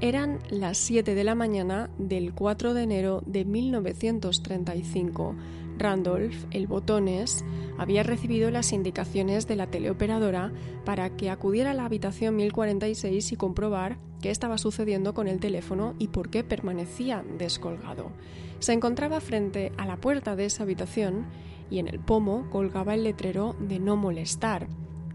Eran 0.00 0.38
las 0.48 0.78
7 0.78 1.16
de 1.16 1.24
la 1.24 1.34
mañana 1.34 1.90
del 1.98 2.32
4 2.32 2.72
de 2.72 2.82
enero 2.84 3.22
de 3.26 3.44
1935. 3.44 5.34
Randolph, 5.76 6.44
el 6.52 6.68
botones, 6.68 7.44
había 7.76 8.04
recibido 8.04 8.52
las 8.52 8.72
indicaciones 8.72 9.48
de 9.48 9.56
la 9.56 9.66
teleoperadora 9.66 10.52
para 10.84 11.16
que 11.16 11.30
acudiera 11.30 11.72
a 11.72 11.74
la 11.74 11.84
habitación 11.84 12.36
1046 12.36 13.32
y 13.32 13.36
comprobar 13.36 13.98
qué 14.22 14.30
estaba 14.30 14.58
sucediendo 14.58 15.14
con 15.14 15.26
el 15.26 15.40
teléfono 15.40 15.94
y 15.98 16.08
por 16.08 16.30
qué 16.30 16.44
permanecía 16.44 17.24
descolgado. 17.36 18.12
Se 18.60 18.72
encontraba 18.72 19.20
frente 19.20 19.72
a 19.76 19.86
la 19.86 19.96
puerta 19.96 20.36
de 20.36 20.44
esa 20.44 20.62
habitación 20.62 21.26
y 21.70 21.80
en 21.80 21.88
el 21.88 21.98
pomo 21.98 22.48
colgaba 22.50 22.94
el 22.94 23.02
letrero 23.02 23.56
de 23.58 23.80
no 23.80 23.96
molestar 23.96 24.68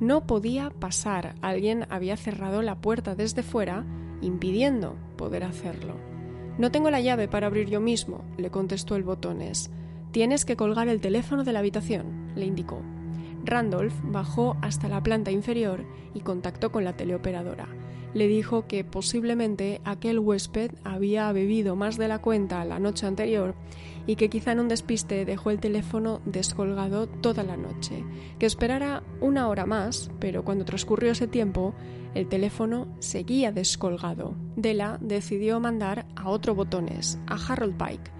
no 0.03 0.27
podía 0.27 0.69
pasar. 0.69 1.35
Alguien 1.41 1.87
había 1.89 2.17
cerrado 2.17 2.61
la 2.61 2.81
puerta 2.81 3.15
desde 3.15 3.41
fuera, 3.41 3.85
impidiendo 4.21 4.97
poder 5.17 5.43
hacerlo. 5.43 5.95
No 6.57 6.71
tengo 6.71 6.91
la 6.91 7.01
llave 7.01 7.27
para 7.27 7.47
abrir 7.47 7.69
yo 7.69 7.79
mismo, 7.79 8.23
le 8.37 8.51
contestó 8.51 8.95
el 8.95 9.03
botones. 9.03 9.71
Tienes 10.11 10.45
que 10.45 10.55
colgar 10.55 10.87
el 10.89 11.01
teléfono 11.01 11.43
de 11.43 11.53
la 11.53 11.59
habitación, 11.59 12.31
le 12.35 12.45
indicó. 12.45 12.81
Randolph 13.45 13.95
bajó 14.03 14.57
hasta 14.61 14.87
la 14.87 15.01
planta 15.01 15.31
inferior 15.31 15.85
y 16.13 16.19
contactó 16.19 16.71
con 16.71 16.83
la 16.83 16.95
teleoperadora. 16.95 17.67
Le 18.13 18.27
dijo 18.27 18.67
que 18.67 18.83
posiblemente 18.83 19.81
aquel 19.85 20.19
huésped 20.19 20.71
había 20.83 21.31
bebido 21.31 21.75
más 21.75 21.97
de 21.97 22.07
la 22.07 22.19
cuenta 22.19 22.63
la 22.63 22.77
noche 22.77 23.07
anterior 23.07 23.55
y 24.05 24.15
que 24.15 24.29
quizá 24.29 24.51
en 24.51 24.59
un 24.59 24.67
despiste 24.67 25.25
dejó 25.25 25.49
el 25.49 25.59
teléfono 25.59 26.21
descolgado 26.25 27.07
toda 27.07 27.43
la 27.43 27.57
noche, 27.57 28.03
que 28.39 28.45
esperara 28.45 29.03
una 29.21 29.47
hora 29.47 29.65
más, 29.65 30.11
pero 30.19 30.43
cuando 30.43 30.65
transcurrió 30.65 31.11
ese 31.11 31.27
tiempo, 31.27 31.73
el 32.13 32.27
teléfono 32.27 32.87
seguía 32.99 33.51
descolgado. 33.51 34.35
Della 34.55 34.97
decidió 35.01 35.59
mandar 35.59 36.05
a 36.15 36.29
otro 36.29 36.53
botones, 36.53 37.19
a 37.27 37.35
Harold 37.35 37.77
Pike. 37.77 38.11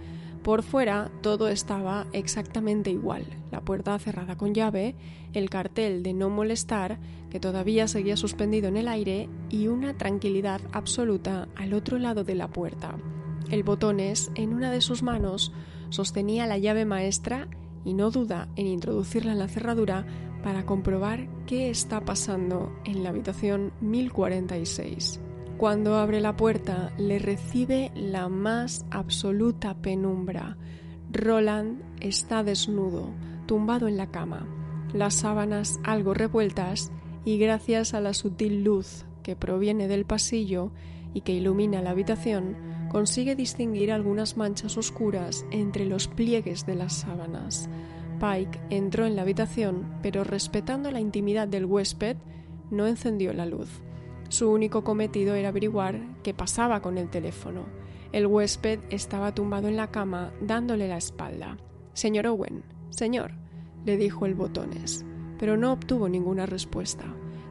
Por 0.42 0.64
fuera 0.64 1.10
todo 1.22 1.48
estaba 1.48 2.08
exactamente 2.12 2.92
igual, 2.92 3.26
la 3.50 3.62
puerta 3.62 3.98
cerrada 3.98 4.36
con 4.36 4.54
llave, 4.54 4.96
el 5.34 5.50
cartel 5.50 6.04
de 6.04 6.14
no 6.14 6.30
molestar, 6.30 7.00
que 7.30 7.40
todavía 7.40 7.88
seguía 7.88 8.18
suspendido 8.18 8.68
en 8.68 8.76
el 8.76 8.90
aire, 8.90 9.30
y 9.50 9.68
una 9.68 9.98
tranquilidad 9.98 10.60
absoluta 10.74 11.48
al 11.56 11.74
otro 11.74 11.98
lado 11.98 12.26
de 12.26 12.36
la 12.36 12.50
puerta. 12.50 12.98
El 13.50 13.64
botones, 13.64 14.32
en 14.36 14.54
una 14.54 14.70
de 14.72 14.82
sus 14.82 15.02
manos, 15.02 15.54
sostenía 15.94 16.48
la 16.48 16.58
llave 16.58 16.86
maestra 16.86 17.48
y 17.86 17.94
no 17.94 18.10
duda 18.10 18.48
en 18.56 18.66
introducirla 18.66 19.34
en 19.34 19.40
la 19.40 19.48
cerradura 19.48 20.08
para 20.42 20.66
comprobar 20.66 21.28
qué 21.46 21.70
está 21.70 22.02
pasando 22.02 22.74
en 22.84 23.04
la 23.04 23.10
habitación 23.10 23.72
1046. 23.82 25.22
Cuando 25.58 25.96
abre 25.98 26.20
la 26.20 26.36
puerta 26.36 26.92
le 26.98 27.20
recibe 27.20 27.92
la 27.94 28.28
más 28.28 28.88
absoluta 28.90 29.76
penumbra. 29.76 30.58
Roland 31.12 31.80
está 32.02 32.44
desnudo, 32.44 33.12
tumbado 33.46 33.88
en 33.88 33.96
la 33.96 34.08
cama, 34.08 34.48
las 34.94 35.14
sábanas 35.14 35.80
algo 35.84 36.16
revueltas 36.16 36.92
y 37.24 37.38
gracias 37.38 37.94
a 37.94 38.02
la 38.02 38.16
sutil 38.16 38.64
luz 38.64 39.06
que 39.22 39.36
proviene 39.36 39.88
del 39.88 40.06
pasillo 40.06 40.72
y 41.14 41.22
que 41.22 41.34
ilumina 41.34 41.84
la 41.84 41.92
habitación, 41.92 42.73
consigue 42.94 43.36
distinguir 43.36 43.92
algunas 43.92 44.38
manchas 44.38 44.78
oscuras 44.78 45.48
entre 45.50 45.86
los 45.86 46.08
pliegues 46.08 46.68
de 46.68 46.76
las 46.76 46.94
sábanas. 46.94 47.68
Pike 48.20 48.62
entró 48.70 49.08
en 49.08 49.16
la 49.16 49.24
habitación, 49.24 49.98
pero 50.04 50.24
respetando 50.24 50.92
la 50.92 51.00
intimidad 51.00 51.48
del 51.48 51.66
huésped, 51.66 52.18
no 52.70 52.86
encendió 52.86 53.34
la 53.34 53.48
luz. 53.48 53.82
Su 54.30 54.52
único 54.52 54.84
cometido 54.84 55.34
era 55.34 55.50
averiguar 55.50 56.02
qué 56.22 56.36
pasaba 56.36 56.84
con 56.84 57.00
el 57.00 57.10
teléfono. 57.10 57.66
El 58.12 58.28
huésped 58.28 58.80
estaba 58.92 59.34
tumbado 59.34 59.68
en 59.68 59.76
la 59.76 59.90
cama, 59.90 60.32
dándole 60.40 60.88
la 60.88 60.98
espalda. 60.98 61.58
Señor 61.94 62.28
Owen, 62.28 62.64
señor, 62.92 63.32
le 63.86 63.98
dijo 63.98 64.28
el 64.28 64.36
botones, 64.36 65.04
pero 65.40 65.58
no 65.58 65.74
obtuvo 65.74 66.10
ninguna 66.10 66.46
respuesta. 66.46 67.06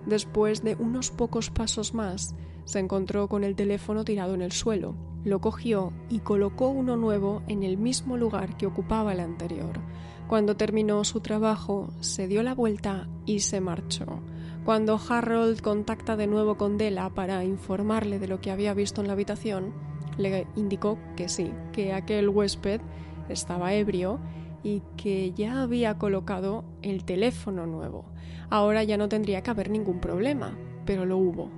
Después 0.07 0.62
de 0.62 0.76
unos 0.76 1.11
pocos 1.11 1.50
pasos 1.50 1.94
más, 1.94 2.37
se 2.64 2.79
encontró 2.79 3.29
con 3.29 3.44
el 3.44 3.55
teléfono 3.55 4.05
tirado 4.05 4.35
en 4.35 4.42
el 4.42 4.53
suelo. 4.53 4.94
Lo 5.25 5.40
cogió 5.40 5.92
y 6.09 6.20
colocó 6.20 6.68
uno 6.68 6.96
nuevo 6.96 7.42
en 7.48 7.62
el 7.62 7.77
mismo 7.77 8.16
lugar 8.16 8.57
que 8.57 8.66
ocupaba 8.66 9.12
el 9.12 9.20
anterior. 9.20 9.81
Cuando 10.29 10.57
terminó 10.57 11.05
su 11.05 11.20
trabajo, 11.20 11.90
se 12.01 12.27
dio 12.27 12.42
la 12.42 12.55
vuelta 12.55 13.09
y 13.27 13.40
se 13.40 13.61
marchó. 13.61 14.20
Cuando 14.64 15.01
Harold 15.09 15.61
contacta 15.61 16.16
de 16.16 16.27
nuevo 16.27 16.57
con 16.57 16.79
Della 16.79 17.11
para 17.11 17.44
informarle 17.44 18.18
de 18.18 18.29
lo 18.29 18.40
que 18.40 18.51
había 18.51 18.75
visto 18.75 19.01
en 19.01 19.09
la 19.09 19.12
habitación, 19.14 19.72
le 20.16 20.46
indicó 20.57 20.98
que 21.16 21.29
sí, 21.29 21.53
que 21.72 21.92
aquel 21.92 22.29
huésped 22.29 22.81
estaba 23.29 23.75
ebrio 23.75 24.20
y 24.62 24.83
que 24.96 25.33
ya 25.33 25.62
había 25.62 25.98
colocado 25.98 26.64
el 26.83 27.05
teléfono 27.05 27.66
nuevo. 27.66 28.05
Ahora 28.51 28.85
ya 28.85 28.96
no 28.96 29.09
tendría 29.09 29.42
que 29.42 29.51
haber 29.51 29.70
ningún 29.70 30.01
problema, 30.01 30.57
pero 30.85 31.05
lo 31.05 31.18
hubo. 31.18 31.51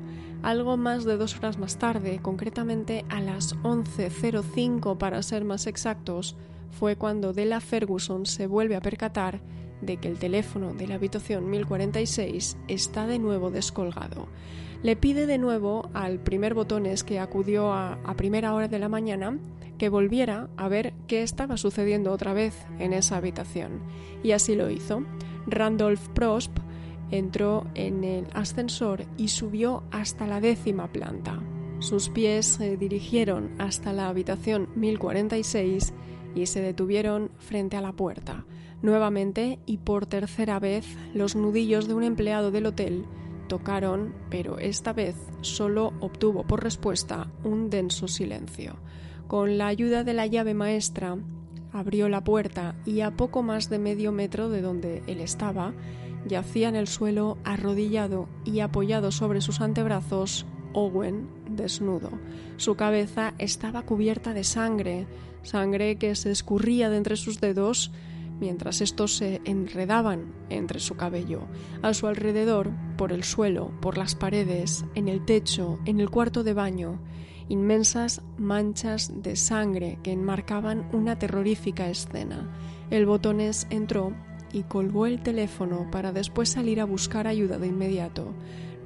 Algo 0.45 0.77
más 0.77 1.05
de 1.05 1.17
dos 1.17 1.39
horas 1.39 1.57
más 1.57 1.79
tarde, 1.79 2.19
concretamente 2.21 3.07
a 3.09 3.23
las 3.23 3.57
11.05 3.63 4.99
para 4.99 5.23
ser 5.23 5.43
más 5.43 5.67
exactos, 5.67 6.37
fue 6.71 6.97
cuando 6.97 7.33
Della 7.33 7.63
Ferguson 7.63 8.27
se 8.27 8.47
vuelve 8.47 8.77
a 8.77 8.83
percatar 8.83 9.41
de 9.81 9.97
que 9.97 10.09
el 10.09 10.19
teléfono 10.19 10.75
de 10.75 10.87
la 10.87 10.97
habitación 10.97 11.49
1046 11.49 12.59
está 12.69 13.07
de 13.07 13.19
nuevo 13.19 13.51
descolgado. 13.51 14.29
Le 14.83 14.97
pide 14.97 15.25
de 15.25 15.39
nuevo 15.39 15.89
al 15.95 16.19
primer 16.19 16.53
botones 16.53 17.05
que 17.05 17.21
acudió 17.21 17.73
a, 17.73 17.95
a 18.05 18.15
primera 18.15 18.53
hora 18.53 18.69
de 18.69 18.79
la 18.79 18.91
mañana 18.91 19.39
que 19.79 19.89
volviera 19.89 20.51
a 20.59 20.69
ver 20.69 20.93
qué 21.09 21.23
estaba 21.23 21.57
sucediendo 21.57 22.13
otra 22.13 22.35
vez 22.35 22.55
en 22.79 22.93
esa 22.93 23.17
habitación. 23.17 23.81
Y 24.23 24.33
así 24.33 24.55
lo 24.57 24.69
hizo. 24.69 25.05
Randolph 25.47 26.07
Prosp 26.09 26.59
entró 27.11 27.67
en 27.75 28.05
el 28.05 28.27
ascensor 28.35 29.05
y 29.17 29.29
subió 29.29 29.83
hasta 29.91 30.27
la 30.27 30.41
décima 30.41 30.93
planta. 30.93 31.41
Sus 31.79 32.09
pies 32.09 32.47
se 32.47 32.77
dirigieron 32.77 33.51
hasta 33.59 33.93
la 33.93 34.09
habitación 34.09 34.69
1046 34.77 35.93
y 36.35 36.47
se 36.47 36.61
detuvieron 36.61 37.31
frente 37.39 37.77
a 37.77 37.81
la 37.81 37.93
puerta. 37.93 38.45
Nuevamente 38.83 39.59
y 39.67 39.79
por 39.79 40.07
tercera 40.07 40.59
vez 40.59 40.87
los 41.15 41.37
nudillos 41.37 41.89
de 41.89 41.95
un 41.95 42.05
empleado 42.05 42.51
del 42.51 42.67
hotel 42.67 43.05
tocaron, 43.49 44.15
pero 44.31 44.59
esta 44.59 44.93
vez 44.93 45.17
solo 45.43 45.93
obtuvo 46.01 46.45
por 46.45 46.63
respuesta 46.63 47.31
un 47.45 47.71
denso 47.71 48.09
silencio. 48.09 48.77
Con 49.27 49.59
la 49.59 49.69
ayuda 49.69 50.05
de 50.05 50.15
la 50.15 50.27
llave 50.27 50.55
maestra, 50.55 51.17
abrió 51.73 52.09
la 52.09 52.23
puerta 52.23 52.75
y 52.85 53.01
a 53.01 53.11
poco 53.11 53.43
más 53.43 53.69
de 53.69 53.79
medio 53.79 54.13
metro 54.13 54.49
de 54.49 54.63
donde 54.63 55.03
él 55.07 55.21
estaba, 55.21 55.75
yacía 56.27 56.69
en 56.69 56.77
el 56.77 56.87
suelo 56.87 57.39
arrodillado 57.45 58.29
y 58.45 58.61
apoyado 58.61 59.13
sobre 59.13 59.41
sus 59.41 59.61
antebrazos 59.61 60.47
Owen 60.73 61.29
desnudo. 61.49 62.11
Su 62.57 62.75
cabeza 62.75 63.35
estaba 63.39 63.83
cubierta 63.83 64.35
de 64.35 64.45
sangre, 64.45 65.07
sangre 65.43 65.97
que 65.97 66.15
se 66.15 66.31
escurría 66.31 66.91
de 66.91 66.97
entre 66.97 67.17
sus 67.17 67.41
dedos 67.41 67.93
mientras 68.41 68.81
estos 68.81 69.17
se 69.17 69.41
enredaban 69.45 70.33
entre 70.51 70.81
su 70.81 70.97
cabello. 70.97 71.43
A 71.83 71.95
su 71.95 72.07
alrededor, 72.07 72.71
por 72.97 73.13
el 73.13 73.25
suelo, 73.25 73.71
por 73.81 73.97
las 73.97 74.15
paredes, 74.15 74.85
en 74.95 75.09
el 75.09 75.25
techo, 75.25 75.79
en 75.85 76.01
el 76.01 76.11
cuarto 76.11 76.43
de 76.43 76.55
baño, 76.55 77.01
inmensas 77.49 78.23
manchas 78.39 79.23
de 79.23 79.37
sangre 79.37 79.99
que 80.03 80.13
enmarcaban 80.13 80.89
una 80.93 81.19
terrorífica 81.19 81.89
escena. 81.89 82.51
El 82.91 83.07
botones 83.07 83.67
entró 83.71 84.13
y 84.55 84.63
colgó 84.63 85.07
el 85.07 85.21
teléfono 85.21 85.89
para 85.91 86.13
después 86.13 86.49
salir 86.49 86.81
a 86.81 86.85
buscar 86.85 87.27
ayuda 87.27 87.59
de 87.59 87.67
inmediato. 87.67 88.33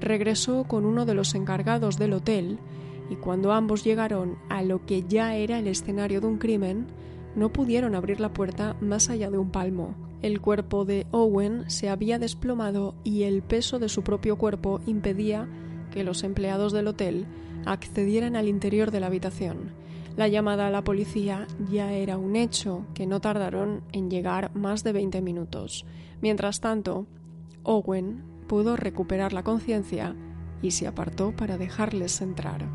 Regresó 0.00 0.64
con 0.64 0.86
uno 0.86 1.04
de 1.04 1.14
los 1.14 1.34
encargados 1.34 1.98
del 1.98 2.14
hotel 2.14 2.58
y 3.10 3.16
cuando 3.16 3.52
ambos 3.52 3.84
llegaron 3.84 4.36
a 4.48 4.62
lo 4.62 4.86
que 4.86 5.04
ya 5.06 5.36
era 5.36 5.58
el 5.58 5.66
escenario 5.68 6.20
de 6.20 6.26
un 6.26 6.38
crimen, 6.38 6.86
no 7.36 7.52
pudieron 7.52 7.94
abrir 7.94 8.18
la 8.18 8.32
puerta 8.32 8.76
más 8.80 9.10
allá 9.10 9.30
de 9.30 9.38
un 9.38 9.50
palmo. 9.50 9.94
El 10.22 10.40
cuerpo 10.40 10.84
de 10.84 11.06
Owen 11.10 11.70
se 11.70 11.88
había 11.88 12.18
desplomado 12.18 12.94
y 13.04 13.24
el 13.24 13.42
peso 13.42 13.78
de 13.78 13.88
su 13.88 14.02
propio 14.02 14.36
cuerpo 14.36 14.80
impedía 14.86 15.48
que 15.92 16.02
los 16.02 16.24
empleados 16.24 16.72
del 16.72 16.88
hotel 16.88 17.26
accedieran 17.66 18.36
al 18.36 18.48
interior 18.48 18.90
de 18.90 19.00
la 19.00 19.06
habitación. 19.06 19.77
La 20.18 20.26
llamada 20.26 20.66
a 20.66 20.70
la 20.70 20.82
policía 20.82 21.46
ya 21.70 21.92
era 21.92 22.18
un 22.18 22.34
hecho 22.34 22.84
que 22.92 23.06
no 23.06 23.20
tardaron 23.20 23.84
en 23.92 24.10
llegar 24.10 24.52
más 24.52 24.82
de 24.82 24.90
20 24.90 25.22
minutos. 25.22 25.86
Mientras 26.20 26.58
tanto, 26.58 27.06
Owen 27.62 28.24
pudo 28.48 28.74
recuperar 28.74 29.32
la 29.32 29.44
conciencia 29.44 30.16
y 30.60 30.72
se 30.72 30.88
apartó 30.88 31.30
para 31.36 31.56
dejarles 31.56 32.20
entrar. 32.20 32.66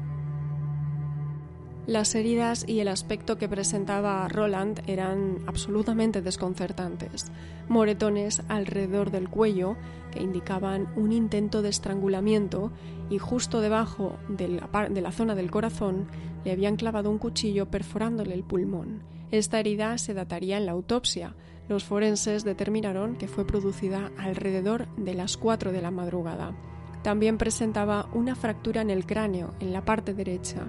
Las 1.86 2.16
heridas 2.16 2.64
y 2.66 2.80
el 2.80 2.88
aspecto 2.88 3.38
que 3.38 3.50
presentaba 3.50 4.26
Roland 4.30 4.80
eran 4.88 5.40
absolutamente 5.46 6.22
desconcertantes. 6.22 7.30
Moretones 7.68 8.42
alrededor 8.48 9.12
del 9.12 9.28
cuello 9.28 9.76
que 10.12 10.24
indicaban 10.24 10.88
un 10.96 11.12
intento 11.12 11.62
de 11.62 11.68
estrangulamiento 11.68 12.72
y 13.14 13.20
justo 13.20 13.62
debajo 13.62 14.18
de 14.28 14.48
la, 14.48 15.12
zona 15.12 15.36
del 15.36 15.52
corazón 15.52 16.08
le 16.44 16.52
habían 16.52 16.78
clavado 16.78 17.12
un 17.12 17.20
cuchillo 17.20 17.70
perforándole 17.70 18.34
el 18.34 18.44
pulmón. 18.44 19.04
Esta 19.30 19.60
herida 19.60 20.00
se 20.00 20.16
dataría 20.16 20.58
en 20.58 20.66
la 20.66 20.72
autopsia. 20.72 21.36
Los 21.70 21.84
forenses 21.84 22.44
determinaron 22.44 23.16
que 23.16 23.28
fue 23.28 23.46
producida 23.46 24.12
alrededor 24.18 24.88
de 24.96 25.14
las 25.14 25.38
4 25.38 25.72
de 25.72 25.84
la 25.84 25.92
madrugada. 25.92 26.56
También 27.04 27.38
presentaba 27.38 28.10
una 28.16 28.34
fractura 28.34 28.82
en 28.82 28.90
el 28.90 29.06
cráneo, 29.06 29.54
en 29.60 29.74
la 29.74 29.86
parte 29.86 30.16
derecha. 30.16 30.66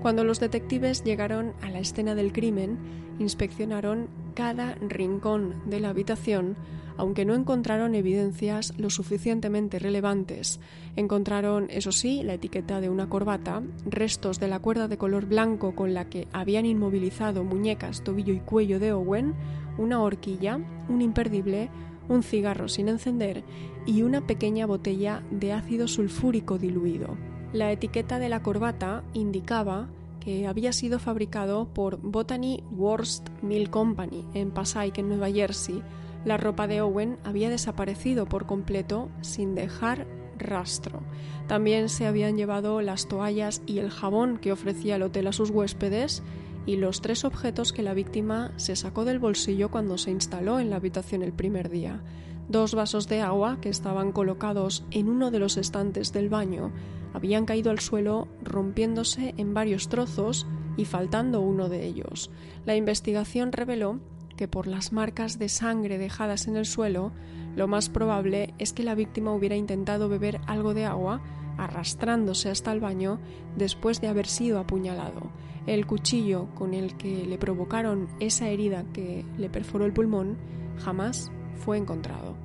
Cuando 0.00 0.22
los 0.22 0.38
detectives 0.38 1.02
llegaron 1.02 1.54
a 1.62 1.70
la 1.70 1.80
escena 1.80 2.14
del 2.14 2.32
crimen, 2.32 2.78
inspeccionaron 3.18 4.08
cada 4.34 4.76
rincón 4.76 5.68
de 5.68 5.80
la 5.80 5.88
habitación, 5.88 6.54
aunque 6.98 7.24
no 7.24 7.34
encontraron 7.34 7.94
evidencias 7.94 8.74
lo 8.76 8.90
suficientemente 8.90 9.78
relevantes. 9.78 10.60
Encontraron, 10.96 11.68
eso 11.70 11.92
sí, 11.92 12.22
la 12.22 12.34
etiqueta 12.34 12.80
de 12.80 12.90
una 12.90 13.08
corbata, 13.08 13.62
restos 13.86 14.38
de 14.38 14.48
la 14.48 14.58
cuerda 14.58 14.88
de 14.88 14.98
color 14.98 15.24
blanco 15.24 15.74
con 15.74 15.94
la 15.94 16.10
que 16.10 16.28
habían 16.32 16.66
inmovilizado 16.66 17.44
muñecas, 17.44 18.04
tobillo 18.04 18.34
y 18.34 18.40
cuello 18.40 18.78
de 18.78 18.92
Owen, 18.92 19.34
una 19.78 20.02
horquilla, 20.02 20.60
un 20.88 21.00
imperdible, 21.00 21.70
un 22.08 22.22
cigarro 22.22 22.68
sin 22.68 22.88
encender 22.88 23.44
y 23.86 24.02
una 24.02 24.26
pequeña 24.26 24.66
botella 24.66 25.22
de 25.30 25.52
ácido 25.52 25.88
sulfúrico 25.88 26.58
diluido. 26.58 27.16
La 27.52 27.72
etiqueta 27.72 28.18
de 28.18 28.28
la 28.28 28.42
corbata 28.42 29.04
indicaba 29.14 29.88
que 30.20 30.46
había 30.46 30.72
sido 30.72 30.98
fabricado 30.98 31.68
por 31.72 31.98
Botany 32.02 32.62
Worst 32.70 33.28
Mill 33.40 33.70
Company 33.70 34.26
en 34.34 34.50
Passaic, 34.50 34.98
en 34.98 35.08
Nueva 35.08 35.30
Jersey. 35.30 35.82
La 36.24 36.36
ropa 36.36 36.66
de 36.66 36.80
Owen 36.80 37.18
había 37.24 37.50
desaparecido 37.50 38.26
por 38.26 38.46
completo 38.46 39.08
sin 39.20 39.54
dejar 39.54 40.06
rastro. 40.38 41.02
También 41.46 41.88
se 41.88 42.06
habían 42.06 42.36
llevado 42.36 42.80
las 42.80 43.08
toallas 43.08 43.62
y 43.66 43.78
el 43.78 43.90
jabón 43.90 44.38
que 44.38 44.52
ofrecía 44.52 44.96
el 44.96 45.02
hotel 45.02 45.26
a 45.26 45.32
sus 45.32 45.50
huéspedes 45.50 46.22
y 46.66 46.76
los 46.76 47.00
tres 47.00 47.24
objetos 47.24 47.72
que 47.72 47.82
la 47.82 47.94
víctima 47.94 48.52
se 48.56 48.76
sacó 48.76 49.04
del 49.04 49.18
bolsillo 49.18 49.70
cuando 49.70 49.96
se 49.96 50.10
instaló 50.10 50.60
en 50.60 50.70
la 50.70 50.76
habitación 50.76 51.22
el 51.22 51.32
primer 51.32 51.70
día. 51.70 52.02
Dos 52.48 52.74
vasos 52.74 53.08
de 53.08 53.20
agua 53.20 53.58
que 53.60 53.68
estaban 53.68 54.12
colocados 54.12 54.84
en 54.90 55.08
uno 55.08 55.30
de 55.30 55.38
los 55.38 55.56
estantes 55.56 56.12
del 56.12 56.28
baño 56.28 56.72
habían 57.12 57.46
caído 57.46 57.70
al 57.70 57.78
suelo 57.78 58.28
rompiéndose 58.42 59.34
en 59.36 59.54
varios 59.54 59.88
trozos 59.88 60.46
y 60.76 60.84
faltando 60.84 61.40
uno 61.40 61.68
de 61.68 61.84
ellos. 61.84 62.30
La 62.64 62.76
investigación 62.76 63.52
reveló 63.52 64.00
que 64.38 64.48
por 64.48 64.68
las 64.68 64.92
marcas 64.92 65.40
de 65.40 65.48
sangre 65.48 65.98
dejadas 65.98 66.46
en 66.46 66.56
el 66.56 66.64
suelo, 66.64 67.10
lo 67.56 67.66
más 67.66 67.88
probable 67.88 68.54
es 68.58 68.72
que 68.72 68.84
la 68.84 68.94
víctima 68.94 69.34
hubiera 69.34 69.56
intentado 69.56 70.08
beber 70.08 70.40
algo 70.46 70.74
de 70.74 70.86
agua 70.86 71.20
arrastrándose 71.58 72.48
hasta 72.48 72.70
el 72.70 72.78
baño 72.78 73.18
después 73.56 74.00
de 74.00 74.06
haber 74.06 74.28
sido 74.28 74.60
apuñalado. 74.60 75.32
El 75.66 75.86
cuchillo 75.86 76.46
con 76.54 76.72
el 76.72 76.96
que 76.96 77.26
le 77.26 77.36
provocaron 77.36 78.08
esa 78.20 78.48
herida 78.48 78.84
que 78.92 79.24
le 79.36 79.50
perforó 79.50 79.84
el 79.84 79.92
pulmón 79.92 80.38
jamás 80.78 81.32
fue 81.56 81.76
encontrado. 81.76 82.36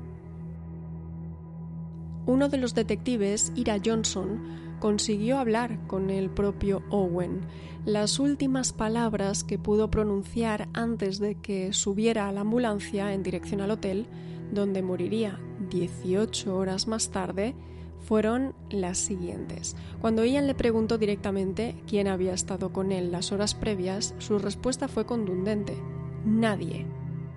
Uno 2.26 2.50
de 2.50 2.58
los 2.58 2.74
detectives, 2.74 3.52
Ira 3.56 3.78
Johnson, 3.86 4.63
consiguió 4.84 5.38
hablar 5.38 5.80
con 5.88 6.10
el 6.10 6.30
propio 6.30 6.84
Owen. 6.90 7.40
Las 7.86 8.20
últimas 8.20 8.74
palabras 8.74 9.46
que 9.46 9.58
pudo 9.58 9.90
pronunciar 9.90 10.68
antes 10.74 11.20
de 11.20 11.36
que 11.36 11.72
subiera 11.72 12.28
a 12.28 12.34
la 12.34 12.42
ambulancia 12.42 13.14
en 13.14 13.24
dirección 13.24 13.62
al 13.62 13.72
hotel, 13.72 14.08
donde 14.52 14.82
moriría 14.82 15.40
18 15.70 16.54
horas 16.54 16.90
más 16.90 17.12
tarde, 17.12 17.56
fueron 18.02 18.56
las 18.70 18.98
siguientes. 18.98 19.78
Cuando 20.02 20.26
Ian 20.26 20.48
le 20.48 20.54
preguntó 20.54 20.98
directamente 20.98 21.82
quién 21.88 22.10
había 22.10 22.34
estado 22.34 22.74
con 22.74 22.92
él 22.92 23.10
las 23.10 23.32
horas 23.32 23.56
previas, 23.56 24.14
su 24.18 24.38
respuesta 24.38 24.90
fue 24.90 25.06
contundente. 25.06 25.78
Nadie. 26.26 26.86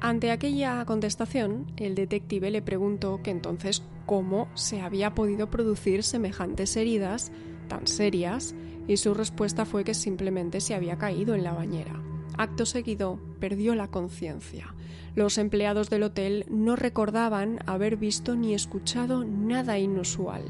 Ante 0.01 0.31
aquella 0.31 0.85
contestación, 0.85 1.67
el 1.77 1.95
detective 1.95 2.51
le 2.51 2.63
preguntó 2.63 3.23
que 3.23 3.31
entonces 3.31 3.83
cómo 4.05 4.49
se 4.55 4.81
había 4.81 5.15
podido 5.15 5.51
producir 5.51 6.03
semejantes 6.03 6.77
heridas 6.77 7.33
tan 7.69 7.87
serias 7.87 8.55
y 8.87 8.99
su 8.99 9.15
respuesta 9.15 9.65
fue 9.65 9.85
que 9.85 9.95
simplemente 9.95 10.61
se 10.61 10.75
había 10.75 10.99
caído 10.99 11.35
en 11.35 11.43
la 11.45 11.53
bañera. 11.53 12.01
Acto 12.39 12.67
seguido, 12.67 13.19
perdió 13.41 13.75
la 13.75 13.89
conciencia. 13.89 14.75
Los 15.15 15.39
empleados 15.39 15.89
del 15.89 16.03
hotel 16.03 16.45
no 16.51 16.77
recordaban 16.77 17.59
haber 17.67 17.97
visto 17.97 18.37
ni 18.37 18.55
escuchado 18.55 19.25
nada 19.25 19.79
inusual, 19.79 20.43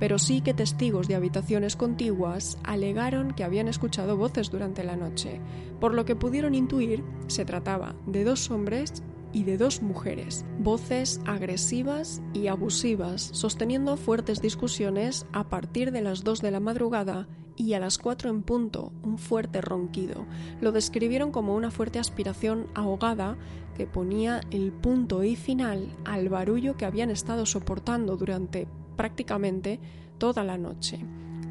pero 0.00 0.18
sí 0.18 0.40
que 0.40 0.54
testigos 0.54 1.06
de 1.06 1.14
habitaciones 1.14 1.76
contiguas 1.76 2.58
alegaron 2.64 3.32
que 3.32 3.44
habían 3.44 3.68
escuchado 3.68 4.16
voces 4.16 4.50
durante 4.50 4.82
la 4.82 4.96
noche, 4.96 5.40
por 5.78 5.94
lo 5.94 6.04
que 6.04 6.16
pudieron 6.16 6.56
intuir 6.56 7.04
se 7.28 7.44
trataba 7.44 7.94
de 8.06 8.24
dos 8.24 8.50
hombres 8.50 9.04
y 9.32 9.44
de 9.44 9.58
dos 9.58 9.82
mujeres, 9.82 10.44
voces 10.58 11.20
agresivas 11.26 12.20
y 12.32 12.48
abusivas, 12.48 13.22
sosteniendo 13.32 13.96
fuertes 13.96 14.40
discusiones 14.40 15.26
a 15.32 15.48
partir 15.48 15.92
de 15.92 16.00
las 16.00 16.24
dos 16.24 16.40
de 16.40 16.50
la 16.50 16.58
madrugada 16.58 17.28
y 17.54 17.74
a 17.74 17.78
las 17.78 17.98
cuatro 17.98 18.30
en 18.30 18.42
punto 18.42 18.92
un 19.02 19.18
fuerte 19.18 19.60
ronquido. 19.60 20.26
Lo 20.60 20.72
describieron 20.72 21.30
como 21.30 21.54
una 21.54 21.70
fuerte 21.70 21.98
aspiración 21.98 22.68
ahogada 22.74 23.36
que 23.76 23.86
ponía 23.86 24.40
el 24.50 24.72
punto 24.72 25.22
y 25.24 25.36
final 25.36 25.94
al 26.04 26.28
barullo 26.28 26.76
que 26.76 26.86
habían 26.86 27.10
estado 27.10 27.44
soportando 27.46 28.16
durante 28.16 28.66
prácticamente 29.00 29.80
toda 30.18 30.44
la 30.44 30.58
noche. 30.58 30.98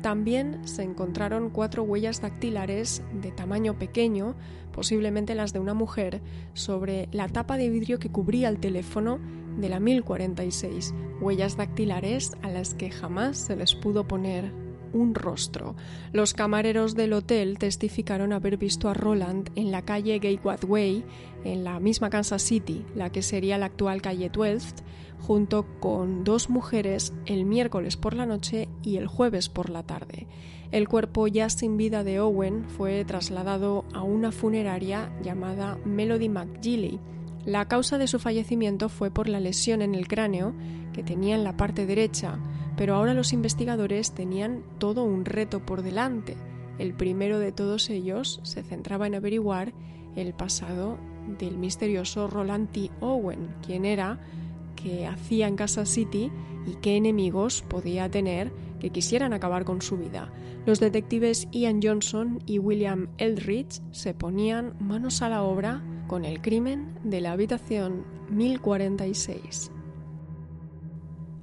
También 0.03 0.67
se 0.67 0.83
encontraron 0.83 1.49
cuatro 1.49 1.81
huellas 1.81 2.21
dactilares 2.21 3.01
de 3.11 3.31
tamaño 3.31 3.79
pequeño, 3.79 4.35
posiblemente 4.71 5.33
las 5.33 5.51
de 5.51 5.57
una 5.57 5.73
mujer, 5.73 6.21
sobre 6.53 7.09
la 7.11 7.27
tapa 7.27 7.57
de 7.57 7.71
vidrio 7.71 7.97
que 7.97 8.11
cubría 8.11 8.49
el 8.49 8.59
teléfono 8.59 9.19
de 9.57 9.67
la 9.67 9.79
1046, 9.79 10.93
huellas 11.21 11.57
dactilares 11.57 12.33
a 12.43 12.49
las 12.51 12.75
que 12.75 12.91
jamás 12.91 13.39
se 13.39 13.55
les 13.55 13.73
pudo 13.73 14.07
poner 14.07 14.53
un 14.93 15.15
rostro. 15.15 15.75
Los 16.13 16.35
camareros 16.35 16.93
del 16.93 17.13
hotel 17.13 17.57
testificaron 17.57 18.31
haber 18.31 18.57
visto 18.57 18.89
a 18.89 18.93
Roland 18.93 19.49
en 19.55 19.71
la 19.71 19.81
calle 19.81 20.19
Gateway 20.19 20.57
Way, 20.67 21.05
en 21.45 21.63
la 21.63 21.79
misma 21.79 22.11
Kansas 22.11 22.43
City, 22.43 22.85
la 22.93 23.11
que 23.11 23.23
sería 23.23 23.57
la 23.57 23.67
actual 23.67 24.03
calle 24.03 24.29
12, 24.29 24.83
junto 25.19 25.65
con 25.79 26.23
dos 26.23 26.49
mujeres 26.49 27.13
el 27.25 27.45
miércoles 27.45 27.97
por 27.97 28.13
la 28.13 28.25
noche 28.25 28.67
y 28.83 28.97
el 28.97 29.07
jueves 29.07 29.49
por 29.49 29.69
la 29.69 29.83
tarde. 29.83 30.27
El 30.71 30.87
cuerpo 30.87 31.27
ya 31.27 31.49
sin 31.49 31.77
vida 31.77 32.03
de 32.03 32.19
Owen 32.19 32.65
fue 32.69 33.03
trasladado 33.03 33.85
a 33.93 34.03
una 34.03 34.31
funeraria 34.31 35.11
llamada 35.23 35.77
Melody 35.83 36.29
McGilly. 36.29 36.99
La 37.45 37.67
causa 37.67 37.97
de 37.97 38.07
su 38.07 38.19
fallecimiento 38.19 38.89
fue 38.89 39.09
por 39.09 39.27
la 39.29 39.39
lesión 39.39 39.81
en 39.81 39.95
el 39.95 40.07
cráneo 40.07 40.53
que 40.93 41.03
tenía 41.03 41.35
en 41.35 41.43
la 41.43 41.57
parte 41.57 41.85
derecha, 41.85 42.39
pero 42.77 42.95
ahora 42.95 43.13
los 43.13 43.33
investigadores 43.33 44.11
tenían 44.11 44.63
todo 44.77 45.03
un 45.03 45.25
reto 45.25 45.65
por 45.65 45.81
delante. 45.81 46.37
El 46.77 46.93
primero 46.93 47.39
de 47.39 47.51
todos 47.51 47.89
ellos 47.89 48.39
se 48.43 48.63
centraba 48.63 49.07
en 49.07 49.15
averiguar 49.15 49.73
el 50.15 50.33
pasado 50.33 50.97
del 51.39 51.57
misterioso 51.57 52.27
Roland 52.27 52.71
T. 52.71 52.91
Owen, 52.99 53.55
quién 53.65 53.85
era, 53.85 54.19
qué 54.81 55.07
hacía 55.07 55.47
en 55.47 55.55
Casa 55.55 55.85
City 55.85 56.31
y 56.65 56.75
qué 56.75 56.95
enemigos 56.95 57.63
podía 57.67 58.09
tener 58.09 58.51
que 58.79 58.91
quisieran 58.91 59.33
acabar 59.33 59.65
con 59.65 59.81
su 59.81 59.97
vida. 59.97 60.31
Los 60.65 60.79
detectives 60.79 61.47
Ian 61.51 61.81
Johnson 61.81 62.39
y 62.45 62.59
William 62.59 63.09
Eldridge 63.17 63.81
se 63.91 64.13
ponían 64.13 64.75
manos 64.79 65.21
a 65.21 65.29
la 65.29 65.43
obra 65.43 65.83
con 66.07 66.25
el 66.25 66.41
crimen 66.41 66.97
de 67.03 67.21
la 67.21 67.33
habitación 67.33 68.05
1046. 68.29 69.71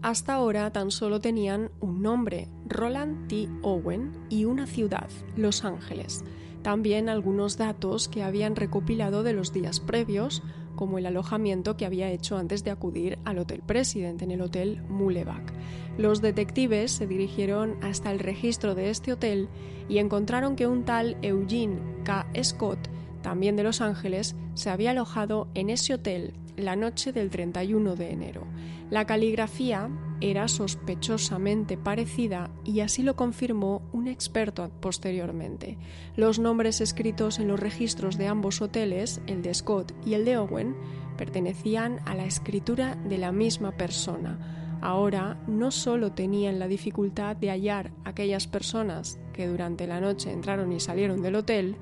Hasta 0.03 0.35
ahora 0.35 0.71
tan 0.73 0.91
solo 0.91 1.21
tenían 1.21 1.71
un 1.81 2.03
nombre, 2.03 2.49
Roland 2.69 3.27
T. 3.29 3.49
Owen, 3.63 4.13
y 4.29 4.45
una 4.45 4.67
ciudad, 4.67 5.09
Los 5.37 5.65
Ángeles. 5.65 6.25
También 6.63 7.09
algunos 7.09 7.57
datos 7.59 8.09
que 8.09 8.23
habían 8.23 8.57
recopilado 8.57 9.23
de 9.23 9.33
los 9.33 9.53
días 9.53 9.81
previos, 9.81 10.43
como 10.77 10.99
el 10.99 11.07
alojamiento 11.07 11.77
que 11.77 11.87
había 11.87 12.11
hecho 12.11 12.37
antes 12.37 12.63
de 12.63 12.71
acudir 12.71 13.19
al 13.25 13.39
Hotel 13.39 13.63
President 13.67 14.23
en 14.23 14.31
el 14.31 14.41
Hotel 14.41 14.83
Mulevac. 14.89 15.53
Los 15.99 16.21
detectives 16.21 16.93
se 16.93 17.07
dirigieron 17.07 17.77
hasta 17.83 18.13
el 18.13 18.21
registro 18.21 18.75
de 18.75 18.91
este 18.91 19.13
hotel 19.13 19.49
y 19.89 19.99
encontraron 19.99 20.55
que 20.55 20.67
un 20.67 20.85
tal 20.85 21.17
Eugene 21.23 21.81
K. 22.05 22.27
Scott, 22.43 22.79
también 23.23 23.57
de 23.57 23.65
Los 23.65 23.81
Ángeles, 23.81 24.37
se 24.55 24.71
había 24.71 24.93
alojado 24.93 25.49
en 25.55 25.71
ese 25.71 25.95
hotel 25.95 26.35
la 26.57 26.77
noche 26.77 27.13
del 27.13 27.31
31 27.31 27.97
de 27.97 28.11
enero. 28.11 28.47
La 28.91 29.07
caligrafía 29.07 29.91
era 30.21 30.49
sospechosamente 30.49 31.77
parecida 31.77 32.51
y 32.65 32.81
así 32.81 33.03
lo 33.03 33.17
confirmó 33.17 33.83
un 33.93 34.09
experto 34.09 34.71
posteriormente. 34.81 35.79
Los 36.17 36.39
nombres 36.39 36.81
escritos 36.81 37.39
en 37.39 37.49
los 37.49 37.61
registros 37.61 38.17
de 38.17 38.29
ambos 38.29 38.63
hoteles, 38.63 39.21
el 39.27 39.43
de 39.43 39.55
Scott 39.55 39.93
y 40.05 40.15
el 40.15 40.25
de 40.25 40.39
Owen, 40.39 40.77
pertenecían 41.17 42.01
a 42.07 42.15
la 42.15 42.25
escritura 42.25 42.95
de 42.95 43.19
la 43.19 43.33
misma 43.33 43.73
persona. 43.73 44.79
Ahora 44.81 45.39
no 45.47 45.71
solo 45.71 46.13
tenían 46.13 46.59
la 46.59 46.69
dificultad 46.69 47.37
de 47.37 47.51
hallar 47.51 47.93
aquellas 48.05 48.47
personas 48.47 49.19
que 49.33 49.47
durante 49.47 49.87
la 49.87 50.01
noche 50.01 50.33
entraron 50.33 50.73
y 50.73 50.81
salieron 50.81 51.23
del 51.23 51.37
hotel, 51.37 51.77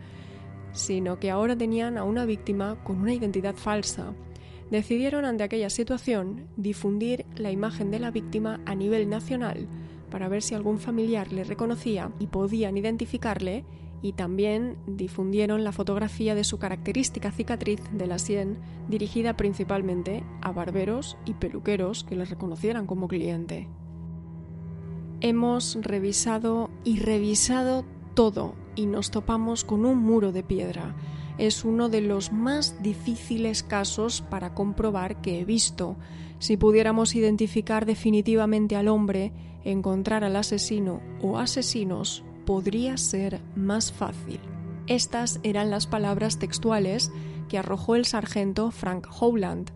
sino 0.72 1.18
que 1.18 1.30
ahora 1.30 1.56
tenían 1.56 1.98
a 1.98 2.04
una 2.04 2.24
víctima 2.24 2.76
con 2.84 3.00
una 3.00 3.12
identidad 3.12 3.54
falsa 3.54 4.12
decidieron 4.70 5.24
ante 5.24 5.44
aquella 5.44 5.70
situación 5.70 6.48
difundir 6.56 7.26
la 7.36 7.50
imagen 7.50 7.90
de 7.90 7.98
la 7.98 8.10
víctima 8.10 8.60
a 8.66 8.74
nivel 8.74 9.08
nacional 9.08 9.68
para 10.10 10.28
ver 10.28 10.42
si 10.42 10.54
algún 10.54 10.78
familiar 10.78 11.32
le 11.32 11.44
reconocía 11.44 12.12
y 12.18 12.28
podían 12.28 12.76
identificarle 12.76 13.64
y 14.04 14.12
también 14.12 14.76
difundieron 14.86 15.64
la 15.64 15.72
fotografía 15.72 16.34
de 16.34 16.44
su 16.44 16.58
característica 16.58 17.32
cicatriz 17.32 17.80
de 17.90 18.06
la 18.06 18.18
sien, 18.18 18.58
dirigida 18.86 19.34
principalmente 19.34 20.22
a 20.42 20.52
barberos 20.52 21.16
y 21.24 21.32
peluqueros 21.32 22.04
que 22.04 22.14
le 22.14 22.26
reconocieran 22.26 22.86
como 22.86 23.08
cliente. 23.08 23.66
Hemos 25.20 25.78
revisado 25.80 26.70
y 26.84 26.98
revisado 26.98 27.86
todo 28.12 28.54
y 28.76 28.84
nos 28.84 29.10
topamos 29.10 29.64
con 29.64 29.86
un 29.86 29.98
muro 29.98 30.32
de 30.32 30.42
piedra. 30.42 30.94
Es 31.38 31.64
uno 31.64 31.88
de 31.88 32.00
los 32.00 32.32
más 32.32 32.82
difíciles 32.82 33.62
casos 33.62 34.22
para 34.22 34.54
comprobar 34.54 35.20
que 35.20 35.40
he 35.40 35.44
visto. 35.44 35.96
Si 36.38 36.56
pudiéramos 36.56 37.14
identificar 37.14 37.86
definitivamente 37.86 38.76
al 38.76 38.88
hombre, 38.88 39.32
encontrar 39.64 40.24
al 40.24 40.36
asesino 40.36 41.00
o 41.22 41.38
asesinos 41.38 42.22
podría 42.44 42.96
ser 42.96 43.40
más 43.56 43.92
fácil. 43.92 44.40
Estas 44.86 45.40
eran 45.42 45.70
las 45.70 45.86
palabras 45.86 46.38
textuales 46.38 47.10
que 47.48 47.58
arrojó 47.58 47.96
el 47.96 48.04
sargento 48.04 48.70
Frank 48.70 49.06
Howland. 49.18 49.70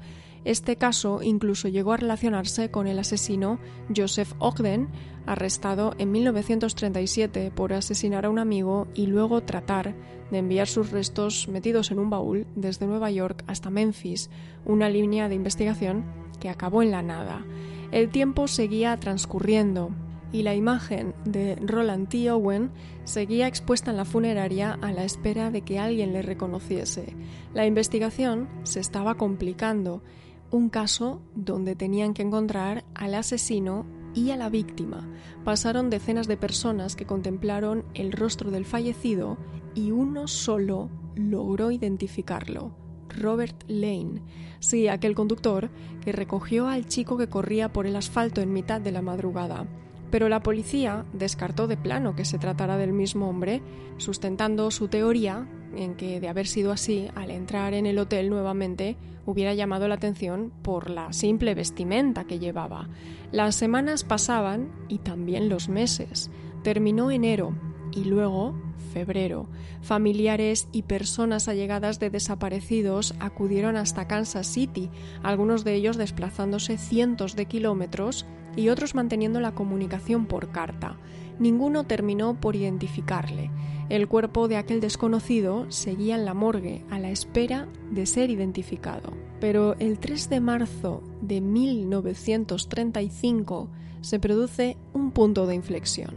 Este 0.44 0.76
caso 0.76 1.20
incluso 1.22 1.68
llegó 1.68 1.92
a 1.92 1.96
relacionarse 1.96 2.70
con 2.70 2.86
el 2.86 2.98
asesino 2.98 3.58
Joseph 3.94 4.32
Ogden, 4.38 4.88
arrestado 5.26 5.94
en 5.98 6.10
1937 6.12 7.50
por 7.54 7.72
asesinar 7.72 8.24
a 8.24 8.30
un 8.30 8.38
amigo 8.38 8.88
y 8.94 9.06
luego 9.06 9.42
tratar 9.42 9.94
de 10.30 10.38
enviar 10.38 10.68
sus 10.68 10.90
restos 10.90 11.48
metidos 11.48 11.90
en 11.90 11.98
un 11.98 12.10
baúl 12.10 12.46
desde 12.54 12.86
Nueva 12.86 13.10
York 13.10 13.44
hasta 13.46 13.70
Memphis, 13.70 14.30
una 14.64 14.88
línea 14.88 15.28
de 15.28 15.34
investigación 15.34 16.04
que 16.40 16.48
acabó 16.48 16.82
en 16.82 16.90
la 16.90 17.02
nada. 17.02 17.44
El 17.90 18.10
tiempo 18.10 18.48
seguía 18.48 18.96
transcurriendo 18.98 19.90
y 20.32 20.42
la 20.42 20.54
imagen 20.54 21.14
de 21.24 21.56
Roland 21.56 22.08
T. 22.08 22.30
Owen 22.30 22.70
seguía 23.04 23.46
expuesta 23.46 23.90
en 23.90 23.96
la 23.96 24.04
funeraria 24.04 24.78
a 24.82 24.92
la 24.92 25.04
espera 25.04 25.50
de 25.50 25.62
que 25.62 25.78
alguien 25.78 26.12
le 26.12 26.22
reconociese. 26.22 27.14
La 27.54 27.66
investigación 27.66 28.48
se 28.62 28.80
estaba 28.80 29.14
complicando, 29.14 30.02
un 30.50 30.68
caso 30.68 31.20
donde 31.34 31.76
tenían 31.76 32.14
que 32.14 32.22
encontrar 32.22 32.84
al 32.94 33.14
asesino 33.14 33.86
y 34.14 34.30
a 34.30 34.36
la 34.36 34.48
víctima. 34.48 35.08
Pasaron 35.44 35.90
decenas 35.90 36.26
de 36.26 36.36
personas 36.36 36.96
que 36.96 37.06
contemplaron 37.06 37.84
el 37.94 38.12
rostro 38.12 38.50
del 38.50 38.64
fallecido 38.64 39.36
y 39.74 39.90
uno 39.90 40.28
solo 40.28 40.90
logró 41.14 41.70
identificarlo. 41.70 42.72
Robert 43.08 43.64
Lane, 43.68 44.22
sí, 44.60 44.88
aquel 44.88 45.14
conductor 45.14 45.70
que 46.00 46.12
recogió 46.12 46.68
al 46.68 46.86
chico 46.86 47.16
que 47.16 47.28
corría 47.28 47.72
por 47.72 47.86
el 47.86 47.96
asfalto 47.96 48.40
en 48.40 48.52
mitad 48.52 48.80
de 48.80 48.92
la 48.92 49.02
madrugada 49.02 49.66
pero 50.10 50.28
la 50.28 50.42
policía 50.42 51.04
descartó 51.12 51.66
de 51.66 51.76
plano 51.76 52.16
que 52.16 52.24
se 52.24 52.38
tratara 52.38 52.76
del 52.76 52.92
mismo 52.92 53.28
hombre, 53.28 53.62
sustentando 53.96 54.70
su 54.70 54.88
teoría 54.88 55.46
en 55.76 55.94
que, 55.94 56.20
de 56.20 56.28
haber 56.28 56.46
sido 56.46 56.72
así, 56.72 57.08
al 57.14 57.30
entrar 57.30 57.74
en 57.74 57.86
el 57.86 57.98
hotel 57.98 58.30
nuevamente, 58.30 58.96
hubiera 59.26 59.54
llamado 59.54 59.88
la 59.88 59.96
atención 59.96 60.52
por 60.62 60.90
la 60.90 61.12
simple 61.12 61.54
vestimenta 61.54 62.24
que 62.24 62.38
llevaba. 62.38 62.88
Las 63.32 63.56
semanas 63.56 64.04
pasaban 64.04 64.70
y 64.88 64.98
también 64.98 65.48
los 65.48 65.68
meses. 65.68 66.30
Terminó 66.62 67.10
enero 67.10 67.54
y 67.92 68.04
luego 68.04 68.54
febrero. 68.94 69.46
Familiares 69.82 70.68
y 70.72 70.82
personas 70.82 71.48
allegadas 71.48 72.00
de 72.00 72.10
desaparecidos 72.10 73.14
acudieron 73.20 73.76
hasta 73.76 74.08
Kansas 74.08 74.46
City, 74.46 74.90
algunos 75.22 75.62
de 75.62 75.74
ellos 75.74 75.96
desplazándose 75.96 76.78
cientos 76.78 77.36
de 77.36 77.46
kilómetros 77.46 78.26
y 78.58 78.68
otros 78.70 78.96
manteniendo 78.96 79.40
la 79.40 79.54
comunicación 79.54 80.26
por 80.26 80.50
carta. 80.50 80.96
Ninguno 81.38 81.84
terminó 81.84 82.40
por 82.40 82.56
identificarle. 82.56 83.52
El 83.88 84.08
cuerpo 84.08 84.48
de 84.48 84.56
aquel 84.56 84.80
desconocido 84.80 85.70
seguía 85.70 86.16
en 86.16 86.24
la 86.24 86.34
morgue 86.34 86.84
a 86.90 86.98
la 86.98 87.10
espera 87.10 87.68
de 87.92 88.04
ser 88.04 88.30
identificado. 88.30 89.12
Pero 89.40 89.76
el 89.78 90.00
3 90.00 90.28
de 90.28 90.40
marzo 90.40 91.04
de 91.22 91.40
1935 91.40 93.68
se 94.00 94.18
produce 94.18 94.76
un 94.92 95.12
punto 95.12 95.46
de 95.46 95.54
inflexión. 95.54 96.16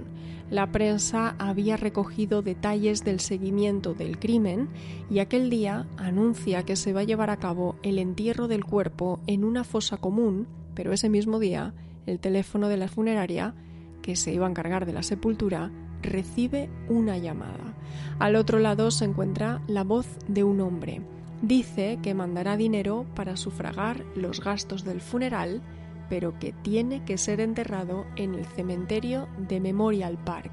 La 0.50 0.72
prensa 0.72 1.36
había 1.38 1.78
recogido 1.78 2.42
detalles 2.42 3.04
del 3.06 3.20
seguimiento 3.20 3.94
del 3.94 4.18
crimen 4.18 4.68
y 5.10 5.20
aquel 5.20 5.52
día 5.52 5.86
anuncia 5.96 6.64
que 6.64 6.76
se 6.76 6.92
va 6.92 7.02
a 7.02 7.06
llevar 7.06 7.30
a 7.30 7.38
cabo 7.38 7.76
el 7.84 8.00
entierro 8.00 8.48
del 8.48 8.66
cuerpo 8.66 9.20
en 9.28 9.44
una 9.44 9.64
fosa 9.64 9.98
común, 9.98 10.48
pero 10.74 10.92
ese 10.92 11.08
mismo 11.08 11.38
día 11.40 11.76
el 12.06 12.20
teléfono 12.20 12.68
de 12.68 12.78
la 12.78 12.88
funeraria, 12.88 13.54
que 14.02 14.16
se 14.16 14.34
iba 14.34 14.48
a 14.48 14.50
encargar 14.50 14.86
de 14.86 14.94
la 14.94 15.04
sepultura, 15.04 15.72
recibe 16.02 16.70
una 16.90 17.18
llamada. 17.18 17.76
Al 18.20 18.36
otro 18.36 18.60
lado 18.60 18.92
se 18.92 19.06
encuentra 19.06 19.62
la 19.68 19.84
voz 19.84 20.08
de 20.28 20.44
un 20.44 20.62
hombre. 20.62 21.02
Dice 21.42 22.00
que 22.04 22.14
mandará 22.14 22.58
dinero 22.58 23.06
para 23.16 23.38
sufragar 23.38 24.04
los 24.16 24.42
gastos 24.42 24.84
del 24.84 25.02
funeral, 25.02 25.62
pero 26.10 26.38
que 26.40 26.52
tiene 26.52 27.04
que 27.04 27.18
ser 27.18 27.40
enterrado 27.40 28.06
en 28.16 28.36
el 28.36 28.46
cementerio 28.46 29.28
de 29.38 29.60
Memorial 29.60 30.18
Park. 30.24 30.52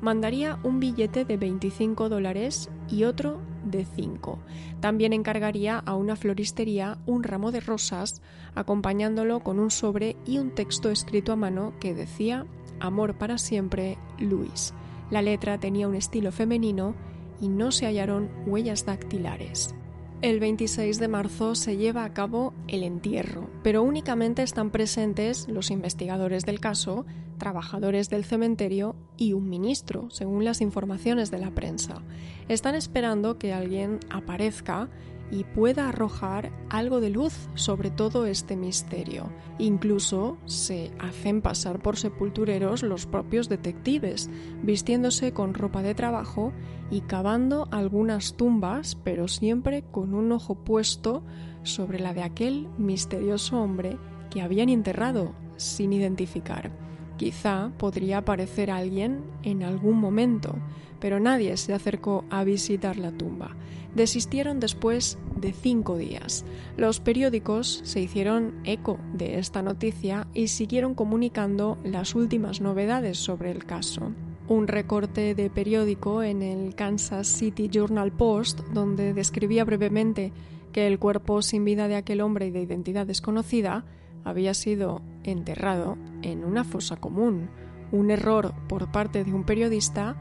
Mandaría 0.00 0.58
un 0.62 0.78
billete 0.78 1.24
de 1.24 1.36
25 1.36 2.08
dólares 2.08 2.70
y 2.88 3.04
otro 3.04 3.40
de 3.64 3.84
5. 3.84 4.38
También 4.80 5.12
encargaría 5.12 5.78
a 5.78 5.94
una 5.94 6.16
floristería 6.16 6.98
un 7.06 7.22
ramo 7.22 7.52
de 7.52 7.60
rosas, 7.60 8.22
acompañándolo 8.54 9.40
con 9.40 9.58
un 9.58 9.70
sobre 9.70 10.16
y 10.26 10.38
un 10.38 10.50
texto 10.50 10.90
escrito 10.90 11.32
a 11.32 11.36
mano 11.36 11.72
que 11.80 11.94
decía 11.94 12.46
Amor 12.80 13.14
para 13.18 13.38
siempre, 13.38 13.98
Luis. 14.18 14.74
La 15.10 15.22
letra 15.22 15.58
tenía 15.58 15.88
un 15.88 15.94
estilo 15.94 16.32
femenino 16.32 16.94
y 17.40 17.48
no 17.48 17.72
se 17.72 17.86
hallaron 17.86 18.28
huellas 18.46 18.84
dactilares. 18.84 19.74
El 20.20 20.40
26 20.40 20.98
de 20.98 21.06
marzo 21.06 21.54
se 21.54 21.76
lleva 21.76 22.02
a 22.02 22.12
cabo 22.12 22.52
el 22.66 22.82
entierro, 22.82 23.48
pero 23.62 23.84
únicamente 23.84 24.42
están 24.42 24.70
presentes 24.70 25.46
los 25.46 25.70
investigadores 25.70 26.44
del 26.44 26.58
caso, 26.58 27.06
trabajadores 27.38 28.10
del 28.10 28.24
cementerio 28.24 28.96
y 29.16 29.32
un 29.32 29.48
ministro, 29.48 30.10
según 30.10 30.44
las 30.44 30.60
informaciones 30.60 31.30
de 31.30 31.38
la 31.38 31.52
prensa. 31.52 32.02
Están 32.48 32.74
esperando 32.74 33.38
que 33.38 33.52
alguien 33.52 34.00
aparezca 34.10 34.88
y 35.30 35.44
pueda 35.44 35.88
arrojar 35.88 36.52
algo 36.70 37.00
de 37.00 37.10
luz 37.10 37.48
sobre 37.54 37.90
todo 37.90 38.26
este 38.26 38.56
misterio. 38.56 39.30
Incluso 39.58 40.38
se 40.46 40.90
hacen 40.98 41.42
pasar 41.42 41.80
por 41.80 41.96
sepultureros 41.96 42.82
los 42.82 43.06
propios 43.06 43.48
detectives, 43.48 44.30
vistiéndose 44.62 45.32
con 45.32 45.54
ropa 45.54 45.82
de 45.82 45.94
trabajo 45.94 46.52
y 46.90 47.02
cavando 47.02 47.68
algunas 47.70 48.34
tumbas, 48.36 48.96
pero 48.96 49.28
siempre 49.28 49.84
con 49.90 50.14
un 50.14 50.32
ojo 50.32 50.54
puesto 50.54 51.22
sobre 51.62 52.00
la 52.00 52.14
de 52.14 52.22
aquel 52.22 52.68
misterioso 52.78 53.60
hombre 53.60 53.98
que 54.30 54.42
habían 54.42 54.68
enterrado 54.68 55.34
sin 55.56 55.92
identificar. 55.92 56.70
Quizá 57.18 57.72
podría 57.78 58.18
aparecer 58.18 58.70
alguien 58.70 59.24
en 59.42 59.64
algún 59.64 59.98
momento, 59.98 60.54
pero 61.00 61.20
nadie 61.20 61.56
se 61.56 61.74
acercó 61.74 62.24
a 62.30 62.44
visitar 62.44 62.96
la 62.96 63.12
tumba. 63.12 63.56
Desistieron 63.94 64.60
después 64.60 65.18
de 65.36 65.52
cinco 65.52 65.96
días. 65.96 66.44
Los 66.76 67.00
periódicos 67.00 67.80
se 67.84 68.00
hicieron 68.00 68.54
eco 68.64 68.98
de 69.14 69.38
esta 69.38 69.62
noticia 69.62 70.26
y 70.34 70.48
siguieron 70.48 70.94
comunicando 70.94 71.78
las 71.84 72.14
últimas 72.14 72.60
novedades 72.60 73.18
sobre 73.18 73.50
el 73.50 73.64
caso. 73.64 74.12
Un 74.48 74.66
recorte 74.66 75.34
de 75.34 75.50
periódico 75.50 76.22
en 76.22 76.42
el 76.42 76.74
Kansas 76.74 77.26
City 77.26 77.68
Journal 77.68 78.12
Post, 78.12 78.60
donde 78.72 79.12
describía 79.14 79.64
brevemente 79.64 80.32
que 80.72 80.86
el 80.86 80.98
cuerpo 80.98 81.42
sin 81.42 81.64
vida 81.64 81.88
de 81.88 81.96
aquel 81.96 82.20
hombre 82.20 82.50
de 82.50 82.62
identidad 82.62 83.06
desconocida 83.06 83.84
había 84.24 84.54
sido 84.54 85.02
enterrado 85.24 85.96
en 86.22 86.44
una 86.44 86.64
fosa 86.64 86.96
común, 86.96 87.48
un 87.92 88.10
error 88.10 88.54
por 88.68 88.90
parte 88.90 89.24
de 89.24 89.32
un 89.32 89.44
periodista 89.44 90.16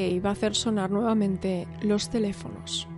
que 0.00 0.08
iba 0.08 0.30
a 0.30 0.32
hacer 0.32 0.54
sonar 0.54 0.90
nuevamente 0.90 1.68
los 1.82 2.08
teléfonos. 2.08 2.88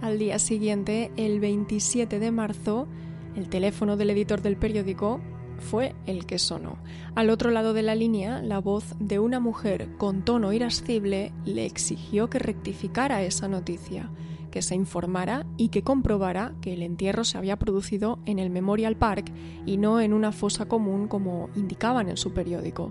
Al 0.00 0.18
día 0.18 0.38
siguiente, 0.38 1.12
el 1.18 1.40
27 1.40 2.18
de 2.18 2.30
marzo, 2.30 2.88
el 3.36 3.50
teléfono 3.50 3.98
del 3.98 4.08
editor 4.08 4.40
del 4.40 4.56
periódico 4.56 5.20
fue 5.58 5.94
el 6.06 6.24
que 6.24 6.38
sonó. 6.38 6.78
Al 7.14 7.28
otro 7.28 7.50
lado 7.50 7.74
de 7.74 7.82
la 7.82 7.94
línea, 7.94 8.40
la 8.40 8.60
voz 8.60 8.94
de 8.98 9.18
una 9.18 9.40
mujer 9.40 9.90
con 9.98 10.24
tono 10.24 10.54
irascible 10.54 11.34
le 11.44 11.66
exigió 11.66 12.30
que 12.30 12.38
rectificara 12.38 13.22
esa 13.22 13.46
noticia 13.46 14.10
que 14.50 14.62
se 14.62 14.74
informara 14.74 15.44
y 15.58 15.68
que 15.68 15.82
comprobara 15.82 16.54
que 16.62 16.72
el 16.72 16.82
entierro 16.82 17.24
se 17.24 17.36
había 17.36 17.58
producido 17.58 18.20
en 18.24 18.38
el 18.38 18.48
Memorial 18.48 18.96
Park 18.96 19.30
y 19.66 19.76
no 19.76 20.00
en 20.00 20.14
una 20.14 20.32
fosa 20.32 20.64
común 20.64 21.08
como 21.08 21.50
indicaban 21.54 22.08
en 22.08 22.16
su 22.16 22.32
periódico. 22.32 22.90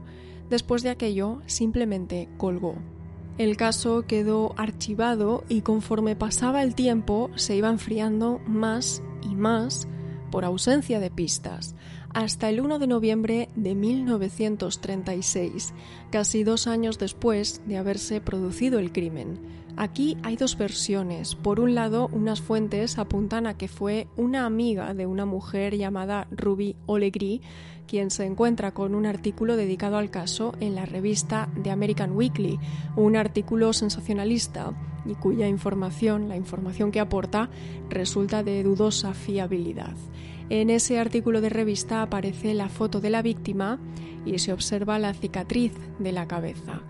Después 0.52 0.84
de 0.84 0.92
aquello, 0.92 1.42
simplemente 1.48 2.30
colgó. 2.38 2.76
El 3.40 3.56
caso 3.56 4.04
quedó 4.06 4.54
archivado 4.58 5.46
y 5.48 5.62
conforme 5.62 6.18
pasaba 6.18 6.62
el 6.62 6.76
tiempo 6.76 7.32
se 7.36 7.56
iba 7.56 7.70
enfriando 7.70 8.42
más 8.46 9.02
y 9.24 9.34
más 9.34 9.88
por 10.30 10.44
ausencia 10.44 11.00
de 11.00 11.10
pistas. 11.10 11.74
hasta 12.14 12.50
el 12.50 12.60
1 12.60 12.80
de 12.80 12.88
noviembre 12.88 13.48
de 13.56 13.76
1936, 13.76 15.74
casi 16.10 16.44
dos 16.44 16.68
años 16.68 16.98
después 16.98 17.62
de 17.66 17.78
haberse 17.78 18.20
producido 18.20 18.80
el 18.80 18.92
crimen. 18.92 19.40
Aquí 19.78 20.18
hay 20.24 20.36
dos 20.36 20.58
versiones. 20.58 21.36
Por 21.36 21.62
un 21.62 21.76
lado, 21.76 22.10
unas 22.12 22.42
fuentes 22.42 22.98
apuntan 22.98 23.48
a 23.48 23.58
que 23.58 23.70
fue 23.70 24.08
una 24.18 24.46
amiga 24.46 24.94
de 24.94 25.06
una 25.06 25.26
mujer 25.26 25.78
llamada 25.78 26.28
Ruby 26.32 26.76
Olegri 26.88 27.42
quien 27.90 28.12
se 28.12 28.26
encuentra 28.26 28.72
con 28.72 28.94
un 28.94 29.08
artículo 29.08 29.58
dedicado 29.58 29.98
al 29.98 30.12
caso 30.12 30.54
en 30.60 30.76
la 30.76 30.86
revista 30.86 31.50
The 31.64 31.72
American 31.72 32.12
Weekly, 32.16 32.60
un 32.96 33.16
artículo 33.16 33.74
sensacionalista 33.74 34.74
y 35.06 35.16
cuya 35.16 35.48
información, 35.48 36.30
la 36.30 36.38
información 36.38 36.92
que 36.92 37.00
aporta, 37.00 37.50
resulta 37.90 38.44
de 38.44 38.62
dudosa 38.62 39.16
fiabilidad. 39.16 39.96
En 40.50 40.70
ese 40.70 41.00
artículo 41.00 41.42
de 41.42 41.50
revista 41.50 42.04
aparece 42.04 42.54
la 42.54 42.70
foto 42.70 43.02
de 43.02 43.10
la 43.10 43.24
víctima 43.24 43.80
y 44.24 44.38
se 44.38 44.54
observa 44.54 45.00
la 45.00 45.16
cicatriz 45.16 45.74
de 45.98 46.12
la 46.12 46.28
cabeza. 46.28 46.84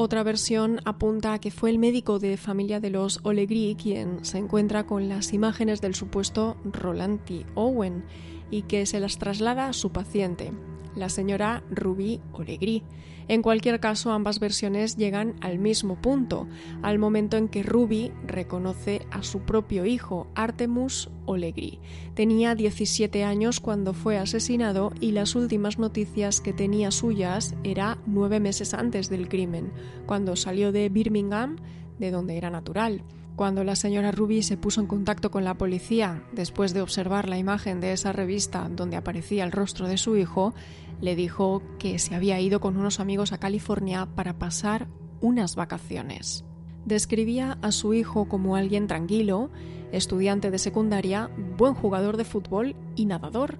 Otra 0.00 0.22
versión 0.22 0.78
apunta 0.84 1.32
a 1.32 1.40
que 1.40 1.50
fue 1.50 1.70
el 1.70 1.80
médico 1.80 2.20
de 2.20 2.36
familia 2.36 2.78
de 2.78 2.88
los 2.88 3.18
Olegri 3.24 3.74
quien 3.74 4.24
se 4.24 4.38
encuentra 4.38 4.86
con 4.86 5.08
las 5.08 5.32
imágenes 5.32 5.80
del 5.80 5.96
supuesto 5.96 6.56
Roland 6.64 7.24
T. 7.24 7.44
Owen 7.56 8.04
y 8.48 8.62
que 8.62 8.86
se 8.86 9.00
las 9.00 9.18
traslada 9.18 9.66
a 9.66 9.72
su 9.72 9.90
paciente, 9.90 10.52
la 10.98 11.08
señora 11.08 11.62
Ruby 11.70 12.20
Olegri. 12.32 12.82
En 13.28 13.42
cualquier 13.42 13.78
caso, 13.78 14.10
ambas 14.10 14.40
versiones 14.40 14.96
llegan 14.96 15.36
al 15.40 15.58
mismo 15.58 16.00
punto, 16.00 16.48
al 16.82 16.98
momento 16.98 17.36
en 17.36 17.48
que 17.48 17.62
Ruby 17.62 18.10
reconoce 18.26 19.06
a 19.10 19.22
su 19.22 19.40
propio 19.40 19.84
hijo, 19.84 20.28
Artemus 20.34 21.10
Olegri. 21.26 21.78
Tenía 22.14 22.54
17 22.54 23.24
años 23.24 23.60
cuando 23.60 23.92
fue 23.92 24.16
asesinado 24.16 24.92
y 24.98 25.12
las 25.12 25.34
últimas 25.34 25.78
noticias 25.78 26.40
que 26.40 26.54
tenía 26.54 26.90
suyas 26.90 27.54
era 27.64 27.98
nueve 28.06 28.40
meses 28.40 28.72
antes 28.72 29.10
del 29.10 29.28
crimen, 29.28 29.72
cuando 30.06 30.34
salió 30.34 30.72
de 30.72 30.88
Birmingham, 30.88 31.56
de 31.98 32.10
donde 32.10 32.38
era 32.38 32.48
natural. 32.48 33.02
Cuando 33.38 33.62
la 33.62 33.76
señora 33.76 34.10
Ruby 34.10 34.42
se 34.42 34.56
puso 34.56 34.80
en 34.80 34.88
contacto 34.88 35.30
con 35.30 35.44
la 35.44 35.54
policía 35.54 36.24
después 36.32 36.74
de 36.74 36.80
observar 36.80 37.28
la 37.28 37.38
imagen 37.38 37.80
de 37.80 37.92
esa 37.92 38.10
revista 38.10 38.68
donde 38.68 38.96
aparecía 38.96 39.44
el 39.44 39.52
rostro 39.52 39.86
de 39.86 39.96
su 39.96 40.16
hijo, 40.16 40.54
le 41.00 41.16
dijo 41.16 41.62
que 41.78 41.98
se 41.98 42.14
había 42.14 42.40
ido 42.40 42.60
con 42.60 42.76
unos 42.76 43.00
amigos 43.00 43.32
a 43.32 43.38
California 43.38 44.06
para 44.14 44.38
pasar 44.38 44.88
unas 45.20 45.56
vacaciones. 45.56 46.44
Describía 46.84 47.58
a 47.62 47.72
su 47.72 47.94
hijo 47.94 48.28
como 48.28 48.56
alguien 48.56 48.86
tranquilo, 48.86 49.50
estudiante 49.92 50.50
de 50.50 50.58
secundaria, 50.58 51.30
buen 51.56 51.74
jugador 51.74 52.16
de 52.16 52.24
fútbol 52.24 52.76
y 52.96 53.06
nadador. 53.06 53.58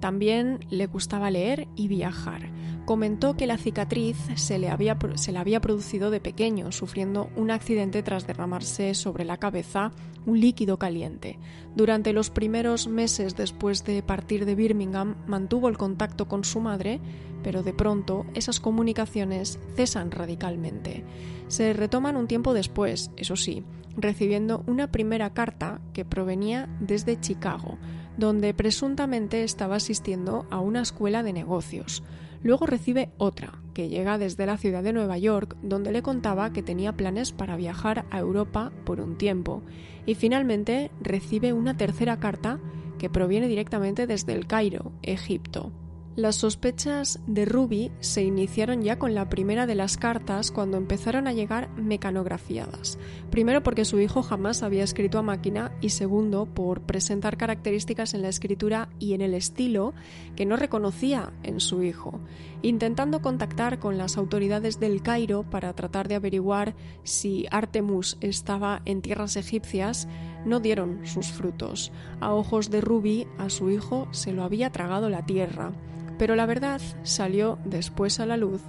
También 0.00 0.60
le 0.70 0.86
gustaba 0.86 1.30
leer 1.30 1.68
y 1.76 1.88
viajar 1.88 2.50
comentó 2.88 3.36
que 3.36 3.46
la 3.46 3.58
cicatriz 3.58 4.16
se 4.36 4.58
le, 4.58 4.70
había, 4.70 4.96
le 5.30 5.38
había 5.38 5.60
producido 5.60 6.10
de 6.10 6.22
pequeño, 6.22 6.72
sufriendo 6.72 7.28
un 7.36 7.50
accidente 7.50 8.02
tras 8.02 8.26
derramarse 8.26 8.94
sobre 8.94 9.26
la 9.26 9.36
cabeza 9.36 9.92
un 10.24 10.40
líquido 10.40 10.78
caliente. 10.78 11.38
Durante 11.76 12.14
los 12.14 12.30
primeros 12.30 12.88
meses 12.88 13.36
después 13.36 13.84
de 13.84 14.02
partir 14.02 14.46
de 14.46 14.54
Birmingham 14.54 15.16
mantuvo 15.26 15.68
el 15.68 15.76
contacto 15.76 16.28
con 16.28 16.44
su 16.44 16.60
madre, 16.60 16.98
pero 17.42 17.62
de 17.62 17.74
pronto 17.74 18.24
esas 18.32 18.58
comunicaciones 18.58 19.58
cesan 19.76 20.10
radicalmente. 20.10 21.04
Se 21.48 21.74
retoman 21.74 22.16
un 22.16 22.26
tiempo 22.26 22.54
después, 22.54 23.10
eso 23.18 23.36
sí, 23.36 23.64
recibiendo 23.98 24.64
una 24.66 24.90
primera 24.90 25.34
carta 25.34 25.82
que 25.92 26.06
provenía 26.06 26.70
desde 26.80 27.20
Chicago, 27.20 27.76
donde 28.18 28.52
presuntamente 28.52 29.44
estaba 29.44 29.76
asistiendo 29.76 30.46
a 30.50 30.60
una 30.60 30.82
escuela 30.82 31.22
de 31.22 31.32
negocios. 31.32 32.02
Luego 32.42 32.66
recibe 32.66 33.10
otra, 33.16 33.62
que 33.74 33.88
llega 33.88 34.18
desde 34.18 34.44
la 34.44 34.58
ciudad 34.58 34.82
de 34.82 34.92
Nueva 34.92 35.18
York, 35.18 35.56
donde 35.62 35.92
le 35.92 36.02
contaba 36.02 36.52
que 36.52 36.62
tenía 36.62 36.92
planes 36.92 37.32
para 37.32 37.56
viajar 37.56 38.04
a 38.10 38.18
Europa 38.18 38.72
por 38.84 39.00
un 39.00 39.16
tiempo. 39.16 39.62
Y 40.04 40.14
finalmente 40.14 40.90
recibe 41.00 41.52
una 41.52 41.76
tercera 41.76 42.18
carta 42.20 42.60
que 42.98 43.08
proviene 43.08 43.48
directamente 43.48 44.06
desde 44.06 44.34
el 44.34 44.46
Cairo, 44.46 44.92
Egipto. 45.02 45.72
Las 46.18 46.34
sospechas 46.34 47.20
de 47.28 47.44
Ruby 47.44 47.92
se 48.00 48.24
iniciaron 48.24 48.82
ya 48.82 48.98
con 48.98 49.14
la 49.14 49.28
primera 49.28 49.68
de 49.68 49.76
las 49.76 49.96
cartas 49.96 50.50
cuando 50.50 50.76
empezaron 50.76 51.28
a 51.28 51.32
llegar 51.32 51.70
mecanografiadas. 51.76 52.98
Primero 53.30 53.62
porque 53.62 53.84
su 53.84 54.00
hijo 54.00 54.24
jamás 54.24 54.64
había 54.64 54.82
escrito 54.82 55.20
a 55.20 55.22
máquina 55.22 55.70
y 55.80 55.90
segundo 55.90 56.46
por 56.46 56.80
presentar 56.80 57.36
características 57.36 58.14
en 58.14 58.22
la 58.22 58.30
escritura 58.30 58.88
y 58.98 59.14
en 59.14 59.20
el 59.20 59.32
estilo 59.32 59.94
que 60.34 60.44
no 60.44 60.56
reconocía 60.56 61.32
en 61.44 61.60
su 61.60 61.84
hijo. 61.84 62.18
Intentando 62.62 63.22
contactar 63.22 63.78
con 63.78 63.96
las 63.96 64.16
autoridades 64.16 64.80
del 64.80 65.02
Cairo 65.02 65.44
para 65.48 65.72
tratar 65.74 66.08
de 66.08 66.16
averiguar 66.16 66.74
si 67.04 67.46
Artemus 67.52 68.18
estaba 68.20 68.82
en 68.86 69.02
tierras 69.02 69.36
egipcias, 69.36 70.08
no 70.44 70.58
dieron 70.58 71.06
sus 71.06 71.28
frutos. 71.28 71.92
A 72.18 72.34
ojos 72.34 72.70
de 72.70 72.80
Ruby, 72.80 73.28
a 73.38 73.50
su 73.50 73.70
hijo 73.70 74.08
se 74.10 74.32
lo 74.32 74.42
había 74.42 74.72
tragado 74.72 75.08
la 75.10 75.24
tierra. 75.24 75.72
Pero 76.18 76.34
la 76.36 76.46
verdad 76.46 76.80
salió 77.02 77.58
después 77.64 78.20
a 78.20 78.26
la 78.26 78.36
luz 78.36 78.60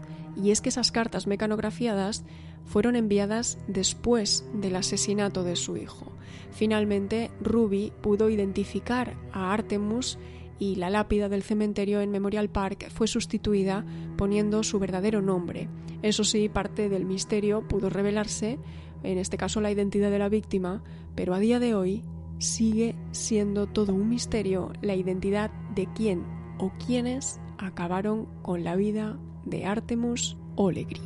y 0.41 0.51
es 0.51 0.61
que 0.61 0.69
esas 0.69 0.91
cartas 0.91 1.27
mecanografiadas 1.27 2.23
fueron 2.65 2.95
enviadas 2.95 3.57
después 3.67 4.45
del 4.53 4.75
asesinato 4.75 5.43
de 5.43 5.55
su 5.55 5.75
hijo. 5.77 6.11
Finalmente, 6.51 7.31
Ruby 7.41 7.91
pudo 8.01 8.29
identificar 8.29 9.15
a 9.31 9.53
Artemus 9.53 10.19
y 10.59 10.75
la 10.75 10.89
lápida 10.89 11.29
del 11.29 11.41
cementerio 11.41 12.01
en 12.01 12.11
Memorial 12.11 12.49
Park 12.49 12.89
fue 12.89 13.07
sustituida 13.07 13.85
poniendo 14.17 14.61
su 14.63 14.77
verdadero 14.77 15.21
nombre. 15.21 15.67
Eso 16.01 16.23
sí, 16.23 16.49
parte 16.49 16.89
del 16.89 17.05
misterio 17.05 17.67
pudo 17.67 17.89
revelarse, 17.89 18.59
en 19.03 19.17
este 19.17 19.37
caso 19.37 19.61
la 19.61 19.71
identidad 19.71 20.11
de 20.11 20.19
la 20.19 20.29
víctima, 20.29 20.83
pero 21.15 21.33
a 21.33 21.39
día 21.39 21.59
de 21.59 21.73
hoy 21.73 22.03
sigue 22.37 22.95
siendo 23.11 23.67
todo 23.67 23.93
un 23.93 24.09
misterio 24.09 24.71
la 24.81 24.95
identidad 24.95 25.51
de 25.73 25.87
quién 25.93 26.38
o 26.59 26.71
quienes 26.85 27.39
acabaron 27.57 28.27
con 28.41 28.63
la 28.63 28.75
vida 28.75 29.17
de 29.45 29.65
Artemus 29.65 30.37
Olegri. 30.55 31.01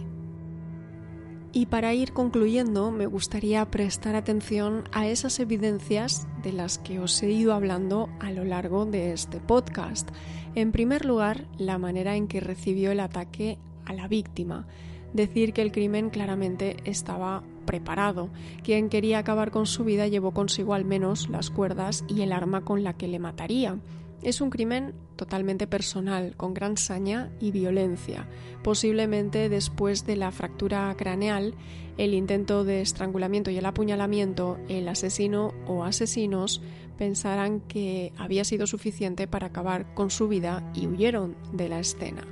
Y 1.56 1.68
para 1.68 1.94
ir 1.94 2.14
concluyendo, 2.14 2.90
me 2.90 3.06
gustaría 3.06 3.64
prestar 3.70 4.16
atención 4.16 4.86
a 4.92 5.08
esas 5.08 5.40
evidencias 5.40 6.28
de 6.42 6.52
las 6.52 6.80
que 6.80 7.00
os 7.00 7.22
he 7.22 7.30
ido 7.30 7.54
hablando 7.54 8.10
a 8.20 8.32
lo 8.32 8.44
largo 8.44 8.88
de 8.88 9.14
este 9.14 9.40
podcast. 9.40 10.10
En 10.56 10.72
primer 10.72 11.06
lugar, 11.06 11.46
la 11.60 11.78
manera 11.78 12.16
en 12.16 12.28
que 12.28 12.40
recibió 12.40 12.92
el 12.92 13.00
ataque 13.00 13.60
a 13.86 13.94
la 13.94 14.08
víctima. 14.08 14.66
Decir 15.14 15.54
que 15.54 15.62
el 15.62 15.72
crimen 15.72 16.10
claramente 16.10 16.78
estaba 16.86 17.44
preparado. 17.68 18.30
Quien 18.64 18.90
quería 18.90 19.20
acabar 19.20 19.52
con 19.52 19.68
su 19.68 19.84
vida 19.84 20.08
llevó 20.08 20.32
consigo 20.32 20.74
al 20.74 20.86
menos 20.86 21.30
las 21.30 21.52
cuerdas 21.52 22.04
y 22.08 22.22
el 22.22 22.34
arma 22.34 22.62
con 22.62 22.84
la 22.84 22.94
que 22.94 23.08
le 23.08 23.20
mataría. 23.20 23.78
Es 24.24 24.40
un 24.40 24.50
crimen 24.50 24.94
totalmente 25.18 25.68
personal, 25.68 26.36
con 26.38 26.54
gran 26.54 26.78
saña 26.78 27.30
y 27.42 27.52
violencia. 27.52 28.30
Posiblemente 28.64 29.50
después 29.50 30.06
de 30.06 30.16
la 30.16 30.32
fractura 30.32 30.96
craneal, 30.98 31.56
el 31.98 32.14
intento 32.14 32.64
de 32.64 32.82
estrangulamiento 32.82 33.52
y 33.52 33.58
el 33.58 33.66
apuñalamiento, 33.66 34.58
el 34.70 34.88
asesino 34.88 35.54
o 35.68 35.84
asesinos 35.84 36.62
pensarán 36.98 37.60
que 37.60 38.14
había 38.18 38.46
sido 38.46 38.66
suficiente 38.66 39.28
para 39.28 39.48
acabar 39.48 39.94
con 39.94 40.10
su 40.10 40.30
vida 40.30 40.72
y 40.74 40.88
huyeron 40.88 41.36
de 41.52 41.68
la 41.68 41.80
escena. 41.80 42.26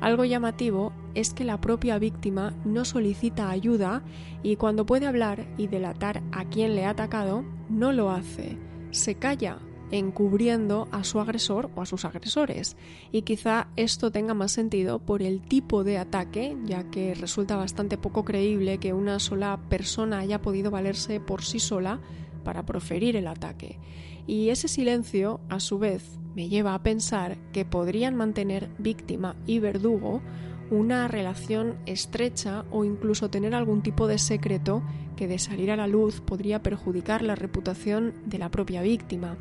Algo 0.00 0.26
llamativo 0.26 0.92
es 1.14 1.32
que 1.32 1.44
la 1.44 1.60
propia 1.60 1.98
víctima 1.98 2.54
no 2.66 2.84
solicita 2.84 3.48
ayuda 3.48 4.04
y 4.42 4.56
cuando 4.56 4.84
puede 4.84 5.06
hablar 5.06 5.48
y 5.56 5.66
delatar 5.66 6.22
a 6.30 6.44
quien 6.44 6.76
le 6.76 6.84
ha 6.84 6.90
atacado, 6.90 7.42
no 7.70 7.92
lo 7.92 8.10
hace. 8.10 8.58
Se 8.90 9.14
calla 9.16 9.58
encubriendo 9.90 10.88
a 10.92 11.04
su 11.04 11.20
agresor 11.20 11.70
o 11.74 11.82
a 11.82 11.86
sus 11.86 12.04
agresores. 12.04 12.76
Y 13.12 13.22
quizá 13.22 13.68
esto 13.76 14.10
tenga 14.10 14.34
más 14.34 14.52
sentido 14.52 14.98
por 14.98 15.22
el 15.22 15.40
tipo 15.40 15.84
de 15.84 15.98
ataque, 15.98 16.56
ya 16.64 16.84
que 16.90 17.14
resulta 17.14 17.56
bastante 17.56 17.98
poco 17.98 18.24
creíble 18.24 18.78
que 18.78 18.92
una 18.92 19.18
sola 19.18 19.58
persona 19.68 20.20
haya 20.20 20.42
podido 20.42 20.70
valerse 20.70 21.20
por 21.20 21.42
sí 21.42 21.58
sola 21.58 22.00
para 22.44 22.64
proferir 22.64 23.16
el 23.16 23.26
ataque. 23.26 23.78
Y 24.26 24.50
ese 24.50 24.68
silencio, 24.68 25.40
a 25.48 25.60
su 25.60 25.78
vez, 25.78 26.18
me 26.34 26.48
lleva 26.48 26.74
a 26.74 26.82
pensar 26.82 27.38
que 27.52 27.64
podrían 27.64 28.14
mantener 28.14 28.68
víctima 28.78 29.36
y 29.46 29.58
verdugo 29.58 30.22
una 30.70 31.08
relación 31.08 31.76
estrecha 31.86 32.64
o 32.70 32.84
incluso 32.84 33.30
tener 33.30 33.54
algún 33.54 33.82
tipo 33.82 34.06
de 34.06 34.18
secreto 34.18 34.82
que 35.16 35.26
de 35.26 35.38
salir 35.38 35.70
a 35.70 35.76
la 35.76 35.88
luz 35.88 36.20
podría 36.20 36.62
perjudicar 36.62 37.22
la 37.22 37.34
reputación 37.34 38.14
de 38.26 38.38
la 38.38 38.50
propia 38.50 38.82
víctima. 38.82 39.36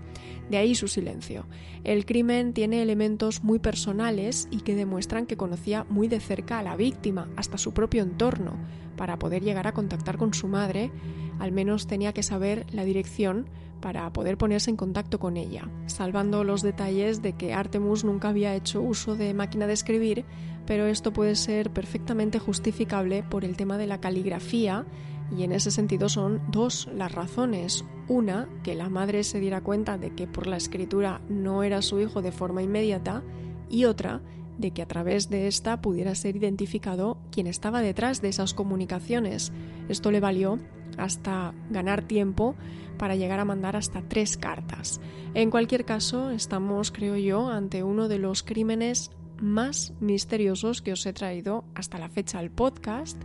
De 0.50 0.58
ahí 0.58 0.76
su 0.76 0.88
silencio. 0.88 1.46
El 1.84 2.06
crimen 2.06 2.54
tiene 2.54 2.82
elementos 2.82 3.44
muy 3.44 3.60
personales 3.60 4.48
y 4.52 4.62
que 4.62 4.76
demuestran 4.76 5.26
que 5.26 5.38
conocía 5.38 5.86
muy 5.90 6.08
de 6.08 6.20
cerca 6.20 6.60
a 6.60 6.64
la 6.64 6.76
víctima, 6.76 7.30
hasta 7.36 7.58
su 7.58 7.74
propio 7.74 8.04
entorno, 8.04 8.54
para 8.96 9.20
poder 9.20 9.44
llegar 9.44 9.68
a 9.68 9.74
contactar 9.74 10.18
con 10.18 10.34
su 10.34 10.48
madre, 10.48 10.92
al 11.40 11.52
menos 11.52 11.88
tenía 11.88 12.14
que 12.14 12.24
saber 12.24 12.66
la 12.72 12.84
dirección 12.84 13.48
para 13.82 14.12
poder 14.12 14.38
ponerse 14.38 14.72
en 14.72 14.76
contacto 14.76 15.20
con 15.20 15.38
ella, 15.38 15.70
salvando 15.86 16.44
los 16.44 16.62
detalles 16.62 17.22
de 17.22 17.34
que 17.34 17.54
Artemus 17.54 18.04
nunca 18.04 18.30
había 18.30 18.56
hecho 18.56 18.82
uso 18.82 19.16
de 19.16 19.34
máquina 19.34 19.68
de 19.68 19.74
escribir, 19.74 20.26
pero 20.66 20.88
esto 20.88 21.14
puede 21.14 21.36
ser 21.36 21.72
perfectamente 21.72 22.40
justificable 22.40 23.24
por 23.24 23.46
el 23.46 23.56
tema 23.56 23.78
de 23.78 23.88
la 23.88 24.02
caligrafía 24.02 24.86
y 25.36 25.44
en 25.44 25.52
ese 25.52 25.72
sentido 25.72 26.10
son 26.10 26.42
dos 26.50 26.90
las 26.94 27.12
razones. 27.12 27.86
Una, 28.08 28.48
que 28.64 28.76
la 28.76 28.90
madre 28.90 29.24
se 29.24 29.40
diera 29.40 29.62
cuenta 29.62 29.98
de 29.98 30.12
que 30.16 30.28
por 30.28 30.48
la 30.48 30.58
escritura 30.58 31.22
no 31.30 31.64
era 31.64 31.82
su 31.82 32.00
hijo 32.00 32.22
de 32.22 32.32
forma 32.32 32.64
inmediata 32.64 33.24
y 33.70 33.86
otra, 33.86 34.22
de 34.58 34.72
que 34.72 34.82
a 34.82 34.88
través 34.88 35.30
de 35.30 35.48
esta 35.48 35.82
pudiera 35.82 36.16
ser 36.16 36.36
identificado 36.36 37.18
quién 37.32 37.48
estaba 37.48 37.82
detrás 37.82 38.22
de 38.22 38.30
esas 38.30 38.54
comunicaciones. 38.54 39.52
Esto 39.90 40.12
le 40.12 40.20
valió 40.20 40.60
hasta 40.98 41.54
ganar 41.70 42.02
tiempo 42.02 42.56
para 42.98 43.16
llegar 43.16 43.40
a 43.40 43.46
mandar 43.46 43.76
hasta 43.76 44.02
tres 44.02 44.38
cartas. 44.38 45.00
En 45.34 45.52
cualquier 45.52 45.86
caso, 45.86 46.32
estamos, 46.32 46.92
creo 46.92 47.18
yo, 47.18 47.50
ante 47.50 47.84
uno 47.84 48.08
de 48.08 48.20
los 48.20 48.42
crímenes 48.42 49.12
más 49.40 49.94
misteriosos 50.00 50.82
que 50.82 50.94
os 50.94 51.06
he 51.06 51.14
traído 51.14 51.64
hasta 51.76 52.00
la 52.00 52.10
fecha 52.10 52.40
al 52.40 52.50
podcast 52.50 53.22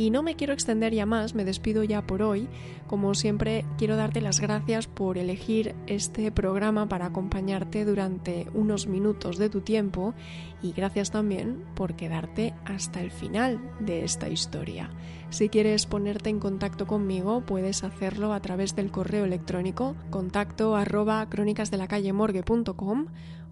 y 0.00 0.08
no 0.08 0.22
me 0.22 0.34
quiero 0.34 0.54
extender 0.54 0.94
ya 0.94 1.04
más, 1.04 1.34
me 1.34 1.44
despido 1.44 1.84
ya 1.84 2.06
por 2.06 2.22
hoy. 2.22 2.48
Como 2.86 3.14
siempre, 3.14 3.66
quiero 3.76 3.96
darte 3.96 4.22
las 4.22 4.40
gracias 4.40 4.86
por 4.86 5.18
elegir 5.18 5.74
este 5.86 6.32
programa 6.32 6.88
para 6.88 7.04
acompañarte 7.04 7.84
durante 7.84 8.46
unos 8.54 8.86
minutos 8.86 9.36
de 9.36 9.50
tu 9.50 9.60
tiempo 9.60 10.14
y 10.62 10.72
gracias 10.72 11.10
también 11.10 11.66
por 11.74 11.96
quedarte 11.96 12.54
hasta 12.64 13.02
el 13.02 13.10
final 13.10 13.60
de 13.78 14.02
esta 14.02 14.30
historia. 14.30 14.88
Si 15.28 15.50
quieres 15.50 15.84
ponerte 15.84 16.30
en 16.30 16.40
contacto 16.40 16.86
conmigo, 16.86 17.42
puedes 17.44 17.84
hacerlo 17.84 18.32
a 18.32 18.40
través 18.40 18.74
del 18.74 18.90
correo 18.90 19.26
electrónico 19.26 19.96
contacto 20.08 20.76
arroba 20.76 21.28
crónicasdelacallemorgue.com 21.28 23.08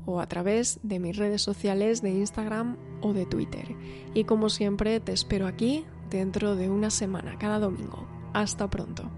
o 0.07 0.19
a 0.19 0.27
través 0.27 0.81
de 0.83 0.99
mis 0.99 1.15
redes 1.15 1.43
sociales 1.43 2.01
de 2.01 2.09
Instagram 2.13 2.79
o 3.03 3.13
de 3.13 3.27
Twitter. 3.27 3.77
Y 4.15 4.25
como 4.25 4.49
siempre, 4.49 4.99
te 5.01 5.13
espero 5.13 5.47
aquí 5.47 5.85
dentro 6.11 6.57
de 6.57 6.71
una 6.71 6.91
semana, 6.91 7.37
cada 7.39 7.59
domingo. 7.59 8.07
Hasta 8.33 8.69
pronto. 8.69 9.11